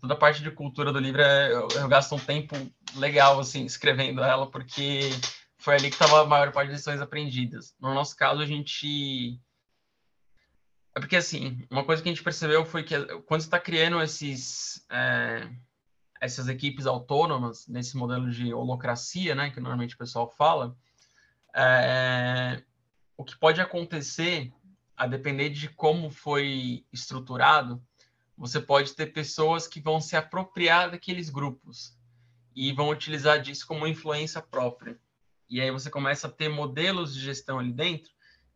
toda 0.00 0.14
a 0.14 0.16
parte 0.16 0.42
de 0.42 0.50
cultura 0.50 0.92
do 0.92 0.98
livro 0.98 1.20
é, 1.20 1.52
eu, 1.52 1.68
eu, 1.74 1.88
gasto 1.88 2.14
um 2.14 2.18
tempo 2.18 2.54
legal 2.94 3.40
assim 3.40 3.64
escrevendo 3.64 4.22
ela 4.22 4.48
porque 4.48 5.10
foi 5.58 5.74
ali 5.74 5.88
que 5.88 5.94
estava 5.94 6.22
a 6.22 6.26
maior 6.26 6.52
parte 6.52 6.68
das 6.68 6.80
lições 6.80 7.00
aprendidas. 7.00 7.74
No 7.80 7.94
nosso 7.94 8.14
caso 8.16 8.40
a 8.40 8.46
gente 8.46 9.40
é 10.94 11.00
porque 11.00 11.16
assim 11.16 11.66
uma 11.70 11.84
coisa 11.84 12.02
que 12.02 12.08
a 12.08 12.12
gente 12.12 12.22
percebeu 12.22 12.64
foi 12.64 12.82
que 12.82 12.94
quando 13.22 13.40
está 13.40 13.58
criando 13.58 14.00
esses 14.00 14.86
é, 14.90 15.48
essas 16.20 16.48
equipes 16.48 16.86
autônomas 16.86 17.66
nesse 17.68 17.96
modelo 17.96 18.30
de 18.30 18.52
holocracia, 18.54 19.34
né, 19.34 19.50
que 19.50 19.60
normalmente 19.60 19.94
o 19.94 19.98
pessoal 19.98 20.30
fala, 20.30 20.74
é, 21.54 22.62
o 23.16 23.24
que 23.24 23.36
pode 23.36 23.60
acontecer 23.60 24.52
a 24.96 25.06
depender 25.06 25.50
de 25.50 25.68
como 25.68 26.10
foi 26.10 26.84
estruturado 26.92 27.82
você 28.36 28.60
pode 28.60 28.94
ter 28.94 29.06
pessoas 29.06 29.66
que 29.66 29.80
vão 29.80 30.00
se 30.00 30.16
apropriar 30.16 30.90
daqueles 30.90 31.30
grupos 31.30 31.96
e 32.54 32.72
vão 32.72 32.90
utilizar 32.90 33.40
disso 33.40 33.66
como 33.66 33.86
influência 33.86 34.42
própria. 34.42 34.98
E 35.48 35.60
aí 35.60 35.70
você 35.70 35.90
começa 35.90 36.26
a 36.26 36.30
ter 36.30 36.48
modelos 36.48 37.14
de 37.14 37.20
gestão 37.20 37.58
ali 37.58 37.72
dentro 37.72 38.12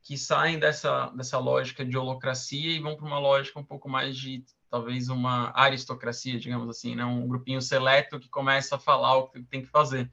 que 0.09 0.16
saem 0.16 0.59
dessa, 0.59 1.09
dessa 1.09 1.36
lógica 1.36 1.84
de 1.84 1.94
holocracia 1.94 2.70
e 2.72 2.80
vão 2.80 2.96
para 2.96 3.04
uma 3.04 3.18
lógica 3.18 3.61
um 3.61 3.64
pouco 3.64 3.90
mais 3.90 4.16
de 4.16 4.42
talvez 4.70 5.11
uma 5.11 5.52
aristocracia, 5.54 6.40
digamos 6.40 6.66
assim, 6.70 6.94
né? 6.94 7.04
um 7.04 7.28
grupinho 7.28 7.61
seleto 7.61 8.18
que 8.18 8.30
começa 8.30 8.76
a 8.76 8.78
falar 8.78 9.18
o 9.18 9.28
que 9.28 9.42
tem 9.42 9.61
que 9.61 9.68
fazer. 9.68 10.11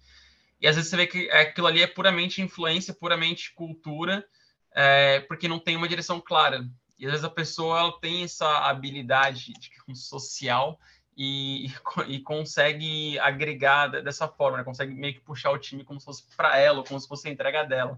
E 0.59 0.67
às 0.67 0.75
vezes 0.75 0.89
você 0.89 0.97
vê 0.97 1.07
que 1.07 1.31
aquilo 1.31 1.67
ali 1.67 1.81
é 1.81 1.87
puramente 1.87 2.41
influência, 2.41 2.93
puramente 2.93 3.53
cultura, 3.53 4.27
é, 4.73 5.21
porque 5.21 5.47
não 5.47 5.59
tem 5.59 5.77
uma 5.77 5.87
direção 5.87 6.19
clara. 6.19 6.67
E 6.99 7.05
às 7.05 7.11
vezes 7.11 7.23
a 7.23 7.29
pessoa 7.29 7.97
tem 8.01 8.25
essa 8.25 8.67
habilidade 8.67 9.53
de, 9.53 9.97
social 9.97 10.77
e, 11.15 11.71
e, 12.09 12.19
consegue 12.19 13.17
agregar 13.19 13.87
dessa 13.87 14.27
forma, 14.27 14.57
né? 14.57 14.65
consegue 14.65 14.93
meio 14.93 15.13
que 15.13 15.21
puxar 15.21 15.51
o 15.51 15.57
time 15.57 15.85
como 15.85 16.01
se 16.01 16.05
fosse 16.05 16.23
para 16.35 16.57
ela, 16.57 16.83
como 16.83 16.99
se 16.99 17.07
fosse 17.07 17.29
a 17.29 17.31
entrega 17.31 17.63
dela. 17.63 17.97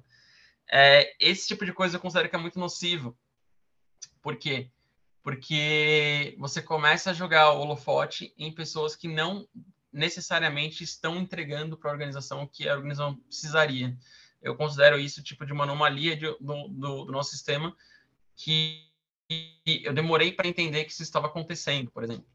É, 0.71 1.15
esse 1.19 1.47
tipo 1.47 1.65
de 1.65 1.73
coisa 1.73 1.95
eu 1.95 2.01
considero 2.01 2.29
que 2.29 2.35
é 2.35 2.39
muito 2.39 2.59
nocivo. 2.59 3.17
Por 4.21 4.35
quê? 4.37 4.69
Porque 5.23 6.35
você 6.37 6.61
começa 6.61 7.11
a 7.11 7.13
jogar 7.13 7.51
o 7.51 7.59
holofote 7.59 8.33
em 8.37 8.53
pessoas 8.53 8.95
que 8.95 9.07
não 9.07 9.47
necessariamente 9.91 10.83
estão 10.83 11.17
entregando 11.17 11.77
para 11.77 11.89
a 11.89 11.93
organização 11.93 12.43
o 12.43 12.47
que 12.47 12.67
a 12.67 12.75
organização 12.75 13.15
precisaria. 13.15 13.97
Eu 14.41 14.55
considero 14.55 14.99
isso 14.99 15.23
tipo 15.23 15.45
de 15.45 15.53
uma 15.53 15.63
anomalia 15.63 16.15
de, 16.15 16.27
do, 16.39 16.67
do, 16.67 17.05
do 17.05 17.11
nosso 17.11 17.31
sistema 17.31 17.75
que 18.35 18.87
eu 19.65 19.93
demorei 19.93 20.31
para 20.31 20.47
entender 20.47 20.85
que 20.85 20.91
isso 20.91 21.03
estava 21.03 21.27
acontecendo, 21.27 21.91
por 21.91 22.03
exemplo. 22.03 22.25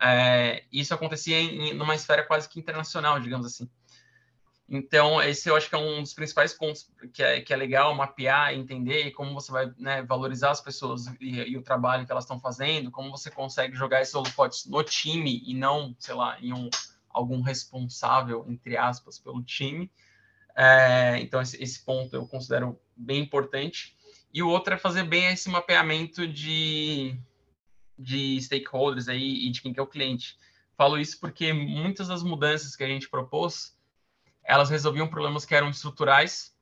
É, 0.00 0.64
isso 0.72 0.94
acontecia 0.94 1.38
em, 1.38 1.74
numa 1.74 1.94
esfera 1.94 2.22
quase 2.22 2.48
que 2.48 2.60
internacional, 2.60 3.18
digamos 3.20 3.46
assim. 3.46 3.68
Então, 4.68 5.22
esse 5.22 5.48
eu 5.48 5.56
acho 5.56 5.68
que 5.68 5.74
é 5.74 5.78
um 5.78 6.02
dos 6.02 6.12
principais 6.12 6.52
pontos 6.52 6.90
que 7.14 7.22
é, 7.22 7.40
que 7.40 7.54
é 7.54 7.56
legal 7.56 7.94
mapear, 7.94 8.52
entender 8.52 9.12
como 9.12 9.32
você 9.32 9.50
vai 9.50 9.72
né, 9.78 10.02
valorizar 10.02 10.50
as 10.50 10.60
pessoas 10.60 11.06
e, 11.18 11.52
e, 11.52 11.56
o 11.56 11.62
trabalho 11.62 12.04
que 12.04 12.12
elas 12.12 12.24
estão 12.24 12.38
fazendo, 12.38 12.90
como 12.90 13.10
você 13.10 13.30
consegue 13.30 13.74
jogar 13.74 14.02
esses 14.02 14.14
holofotes 14.14 14.66
no 14.66 14.82
time 14.82 15.42
e 15.46 15.54
não, 15.54 15.96
sei 15.98 16.14
lá, 16.14 16.38
em 16.38 16.52
um, 16.52 16.68
algum 17.08 17.40
responsável, 17.40 18.44
entre 18.46 18.76
aspas, 18.76 19.18
pelo 19.18 19.42
time. 19.42 19.90
É, 20.54 21.18
então, 21.20 21.40
esse, 21.40 21.62
esse 21.62 21.82
ponto 21.82 22.14
eu 22.14 22.26
considero 22.26 22.78
bem 22.94 23.22
importante. 23.22 23.96
E 24.34 24.42
o 24.42 24.48
outro 24.48 24.74
é 24.74 24.76
fazer 24.76 25.04
bem 25.04 25.28
esse 25.28 25.48
mapeamento 25.48 26.28
de, 26.28 27.18
de 27.98 28.38
stakeholders 28.42 29.08
aí 29.08 29.46
e 29.46 29.50
de 29.50 29.62
quem 29.62 29.72
que 29.72 29.80
é 29.80 29.82
o 29.82 29.86
cliente. 29.86 30.36
Falo 30.76 30.98
isso 30.98 31.18
porque 31.18 31.54
muitas 31.54 32.08
das 32.08 32.22
mudanças 32.22 32.76
que 32.76 32.84
a 32.84 32.86
gente 32.86 33.08
propôs, 33.08 33.77
elas 34.48 34.70
resolviam 34.70 35.06
problemas 35.06 35.44
que 35.44 35.54
eram 35.54 35.68
estruturais, 35.68 36.56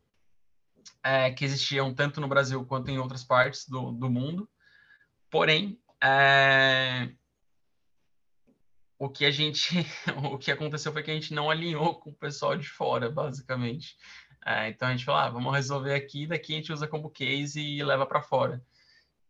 é, 1.05 1.31
que 1.31 1.45
existiam 1.45 1.95
tanto 1.95 2.21
no 2.21 2.27
Brasil 2.27 2.65
quanto 2.67 2.91
em 2.91 2.99
outras 2.99 3.23
partes 3.23 3.69
do, 3.69 3.93
do 3.93 4.11
mundo. 4.11 4.49
Porém, 5.31 5.81
é, 6.03 7.13
o 8.99 9.09
que 9.09 9.25
a 9.25 9.31
gente, 9.31 9.87
o 10.33 10.37
que 10.37 10.51
aconteceu 10.51 10.93
foi 10.93 11.05
que 11.05 11.13
a 11.13 11.15
gente 11.15 11.33
não 11.33 11.49
alinhou 11.49 12.01
com 12.01 12.11
o 12.11 12.15
pessoal 12.15 12.57
de 12.57 12.69
fora, 12.69 13.09
basicamente. 13.09 13.97
É, 14.45 14.69
então 14.69 14.89
a 14.89 14.91
gente 14.91 15.05
fala, 15.05 15.27
ah, 15.27 15.31
vamos 15.31 15.55
resolver 15.55 15.95
aqui, 15.95 16.27
daqui 16.27 16.55
a 16.55 16.57
gente 16.57 16.73
usa 16.73 16.89
como 16.89 17.11
case 17.11 17.61
e 17.61 17.85
leva 17.85 18.05
para 18.05 18.21
fora. 18.21 18.61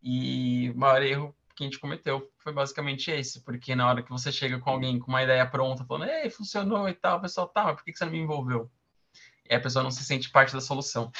E 0.02 0.70
o 0.70 0.78
maior 0.78 1.02
erro 1.02 1.36
que 1.56 1.64
a 1.64 1.66
gente 1.66 1.78
cometeu 1.78 2.30
foi 2.38 2.52
basicamente 2.52 3.10
esse, 3.10 3.40
porque 3.40 3.74
na 3.74 3.88
hora 3.88 4.02
que 4.02 4.10
você 4.10 4.30
chega 4.30 4.58
com 4.58 4.70
alguém 4.70 4.98
com 4.98 5.08
uma 5.08 5.22
ideia 5.22 5.46
pronta, 5.46 5.84
falando, 5.84 6.10
ei, 6.10 6.30
funcionou 6.30 6.88
e 6.88 6.94
tal, 6.94 7.18
o 7.18 7.22
pessoal, 7.22 7.48
tá, 7.48 7.64
mas 7.64 7.76
por 7.76 7.84
que 7.84 7.96
você 7.96 8.04
não 8.04 8.12
me 8.12 8.18
envolveu? 8.18 8.70
E 9.48 9.54
a 9.54 9.60
pessoa 9.60 9.82
não 9.82 9.90
se 9.90 10.04
sente 10.04 10.30
parte 10.30 10.52
da 10.52 10.60
solução. 10.60 11.10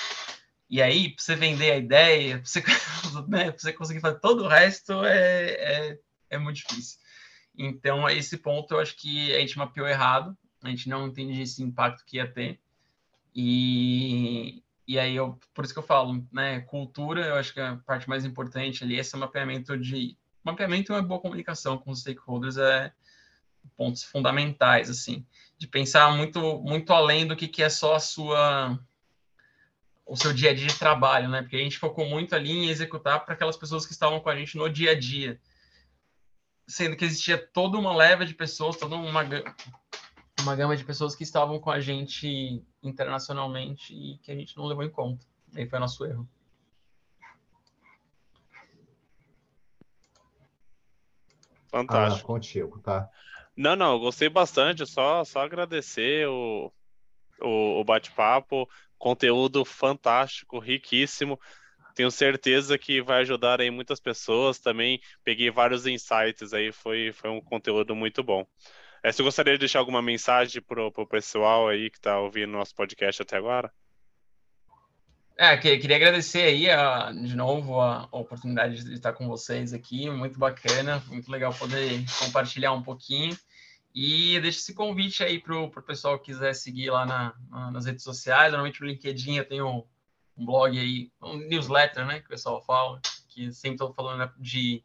E 0.69 0.83
aí, 0.83 1.11
para 1.11 1.23
você 1.23 1.37
vender 1.37 1.71
a 1.71 1.77
ideia, 1.77 2.39
para 2.39 2.47
você, 2.47 2.63
né, 3.29 3.53
você 3.53 3.73
conseguir 3.73 4.01
fazer 4.01 4.19
todo 4.19 4.45
o 4.45 4.49
resto, 4.49 5.05
é, 5.05 5.51
é, 5.51 5.99
é 6.31 6.39
muito 6.39 6.57
difícil. 6.57 6.99
Então, 7.57 8.09
esse 8.09 8.37
ponto 8.37 8.75
eu 8.75 8.81
acho 8.81 8.97
que 8.97 9.35
a 9.35 9.41
gente 9.41 9.57
mapeou 9.57 9.89
errado, 9.89 10.37
a 10.63 10.69
gente 10.69 10.89
não 10.89 11.07
entende 11.07 11.41
esse 11.41 11.63
impacto 11.63 12.05
que 12.05 12.17
ia 12.17 12.31
ter. 12.31 12.61
E, 13.35 14.63
e 14.87 14.99
aí, 14.99 15.15
eu, 15.15 15.39
por 15.55 15.65
isso 15.65 15.73
que 15.73 15.79
eu 15.79 15.85
falo, 15.85 16.27
né, 16.33 16.61
cultura, 16.63 17.25
eu 17.25 17.37
acho 17.37 17.55
que 17.55 17.61
a 17.61 17.77
parte 17.77 18.09
mais 18.09 18.25
importante 18.25 18.85
ali, 18.85 18.99
esse 18.99 19.17
mapeamento 19.17 19.79
de... 19.79 20.17
Mapeamento 20.47 20.93
é 20.93 20.97
uma 20.97 21.03
boa 21.03 21.21
comunicação 21.21 21.77
com 21.77 21.91
os 21.91 22.03
stakeholders, 22.03 22.57
é 22.57 22.93
pontos 23.77 24.05
fundamentais, 24.05 24.89
assim, 24.89 25.27
de 25.59 25.67
pensar 25.67 26.17
muito, 26.17 26.61
muito 26.61 26.93
além 26.93 27.27
do 27.27 27.35
que, 27.35 27.49
que 27.49 27.65
é 27.65 27.69
só 27.69 27.97
a 27.97 28.01
sua 28.01 28.79
o 30.07 30.17
seu 30.17 30.33
dia 30.33 30.51
a 30.51 30.55
dia 30.55 30.69
de 30.69 30.79
trabalho, 30.79 31.29
né? 31.29 31.43
Porque 31.43 31.57
a 31.57 31.59
gente 31.59 31.81
focou 31.81 32.09
muito 32.09 32.33
ali 32.37 32.53
em 32.53 32.69
executar 32.69 33.25
para 33.25 33.35
aquelas 33.35 33.57
pessoas 33.57 33.85
que 33.85 33.91
estavam 33.91 34.21
com 34.21 34.31
a 34.31 34.37
gente 34.37 34.57
no 34.57 34.71
dia 34.71 34.93
a 34.93 34.95
dia. 34.95 35.41
Sendo 36.65 36.95
que 36.97 37.05
existia 37.05 37.37
toda 37.37 37.77
uma 37.77 37.93
leva 37.93 38.25
de 38.25 38.33
pessoas, 38.33 38.77
toda 38.77 38.95
uma, 38.95 39.25
uma 40.41 40.57
gama 40.57 40.77
de 40.77 40.85
pessoas 40.85 41.17
que 41.17 41.25
estavam 41.25 41.59
com 41.59 41.73
a 41.73 41.81
gente 41.81 42.65
internacionalmente 42.85 43.93
e 43.93 44.19
que 44.19 44.31
a 44.31 44.37
gente 44.37 44.57
não 44.57 44.67
levou 44.67 44.85
em 44.85 44.91
conta. 44.91 45.27
Aí 45.57 45.69
foi 45.69 45.81
nosso 45.81 46.05
erro. 46.05 46.29
Fantástico. 51.77 52.25
Ah, 52.25 52.35
contigo, 52.35 52.81
tá? 52.81 53.09
Não, 53.57 53.77
não, 53.77 53.93
eu 53.93 54.01
gostei 54.01 54.29
bastante. 54.29 54.87
Só, 54.87 55.25
só 55.25 55.41
agradecer 55.41 56.27
o, 56.29 56.73
o, 57.41 57.81
o 57.81 57.85
bate-papo, 57.85 58.69
conteúdo 58.99 59.65
fantástico, 59.65 60.59
riquíssimo. 60.59 61.39
Tenho 61.95 62.11
certeza 62.11 62.79
que 62.79 63.03
vai 63.03 63.21
ajudar 63.23 63.61
aí 63.61 63.71
muitas 63.71 64.01
pessoas. 64.01 64.59
Também 64.59 65.01
peguei 65.23 65.51
vários 65.51 65.87
insights 65.87 66.53
aí, 66.53 66.73
foi, 66.73 67.13
foi 67.13 67.31
um 67.31 67.41
conteúdo 67.41 67.95
muito 67.95 68.23
bom. 68.23 68.47
É, 69.03 69.13
você 69.13 69.23
gostaria 69.23 69.53
de 69.53 69.61
deixar 69.61 69.79
alguma 69.79 70.03
mensagem 70.03 70.63
para 70.63 70.83
o 70.87 71.07
pessoal 71.07 71.69
aí 71.69 71.91
que 71.91 71.99
está 71.99 72.19
ouvindo 72.19 72.53
nosso 72.53 72.75
podcast 72.75 73.23
até 73.23 73.37
agora? 73.37 73.73
É, 75.39 75.55
queria 75.59 75.97
agradecer 75.97 76.45
aí 76.45 76.71
a, 76.71 77.13
de 77.13 77.37
novo 77.37 77.79
a, 77.79 78.09
a, 78.11 78.17
oportunidade 78.17 78.83
de 78.83 78.95
estar 78.95 79.13
com 79.13 79.29
vocês 79.29 79.75
aqui, 79.75 80.09
muito 80.09 80.39
bacana, 80.39 81.03
muito 81.09 81.31
legal 81.31 81.53
poder 81.53 82.03
compartilhar 82.19 82.73
um 82.73 82.83
pouquinho. 82.83 83.37
E 83.95 84.41
deixa 84.41 84.61
esse 84.61 84.73
convite 84.73 85.23
aí 85.23 85.39
para 85.39 85.55
o 85.55 85.71
pessoal 85.83 86.19
que 86.19 86.33
quiser 86.33 86.55
seguir 86.55 86.89
lá 86.89 87.05
na, 87.05 87.35
na, 87.51 87.71
nas 87.71 87.85
redes 87.85 88.03
sociais. 88.03 88.51
Normalmente 88.53 88.81
no 88.81 88.87
LinkedIn 88.87 89.37
eu 89.37 89.45
tenho 89.45 89.69
um, 89.69 89.85
um, 90.39 90.47
blog 90.47 90.79
aí, 90.79 91.11
um 91.23 91.37
newsletter, 91.37 92.07
né? 92.07 92.21
Que 92.21 92.27
o 92.27 92.31
pessoal 92.31 92.63
fala, 92.63 92.99
que 93.29 93.53
sempre 93.53 93.75
estou 93.75 93.93
falando 93.93 94.31
de, 94.39 94.83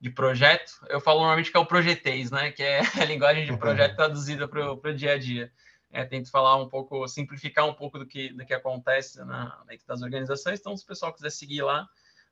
de 0.00 0.08
projeto. 0.08 0.72
Eu 0.88 1.00
falo 1.00 1.20
normalmente 1.20 1.50
que 1.50 1.56
é 1.58 1.60
o 1.60 1.66
projetês, 1.66 2.30
né? 2.30 2.50
Que 2.50 2.62
é 2.62 2.80
a 2.98 3.04
linguagem 3.04 3.44
de 3.44 3.56
projeto 3.56 3.96
traduzida 3.96 4.48
para 4.48 4.72
o 4.72 4.94
dia 4.94 5.12
a 5.12 5.18
dia. 5.18 5.52
É, 5.92 6.04
tento 6.04 6.30
falar 6.30 6.56
um 6.56 6.68
pouco, 6.68 7.06
simplificar 7.08 7.66
um 7.66 7.74
pouco 7.74 7.98
do 7.98 8.06
que, 8.06 8.32
do 8.32 8.44
que 8.46 8.54
acontece 8.54 9.24
na, 9.24 9.62
dentro 9.66 9.86
das 9.86 10.02
organizações. 10.02 10.60
Então, 10.60 10.76
se 10.76 10.84
o 10.84 10.86
pessoal 10.86 11.12
quiser 11.12 11.30
seguir 11.30 11.62
lá, 11.62 11.88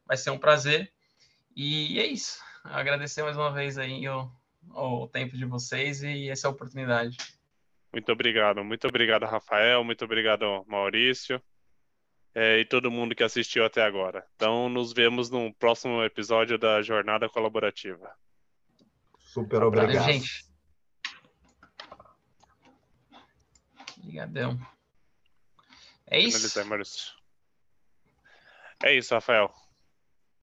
vai 0.07 0.17
ser 0.17 0.31
um 0.31 0.39
prazer. 0.39 0.93
E 1.57 1.99
é 1.99 2.07
isso. 2.07 2.39
Agradecer 2.63 3.23
mais 3.23 3.37
uma 3.37 3.53
vez 3.53 3.77
aí 3.79 4.09
o, 4.09 4.31
o 4.75 5.09
tempo 5.09 5.37
de 5.37 5.45
vocês 5.45 6.03
e 6.03 6.29
essa 6.29 6.49
oportunidade. 6.49 7.17
Muito 7.93 8.13
obrigado, 8.13 8.63
muito 8.63 8.87
obrigado, 8.87 9.25
Rafael, 9.25 9.83
muito 9.83 10.05
obrigado, 10.05 10.65
Maurício, 10.69 11.43
é, 12.35 12.59
e 12.59 12.65
todo 12.65 12.91
mundo 12.91 13.15
que 13.15 13.25
assistiu 13.25 13.65
até 13.65 13.83
agora. 13.83 14.25
Então, 14.37 14.69
nos 14.69 14.93
vemos 14.93 15.31
no 15.31 15.53
próximo 15.55 16.03
episódio 16.05 16.59
da 16.59 16.83
Jornada 16.83 17.29
Colaborativa. 17.29 18.11
Super 19.19 19.63
obrigado. 19.63 19.95
Valeu, 19.95 20.13
gente. 20.13 20.48
Obrigadão. 24.09 24.59
É 26.07 26.19
isso. 26.19 26.59
É 28.83 28.95
isso, 28.97 29.13
Rafael. 29.15 29.53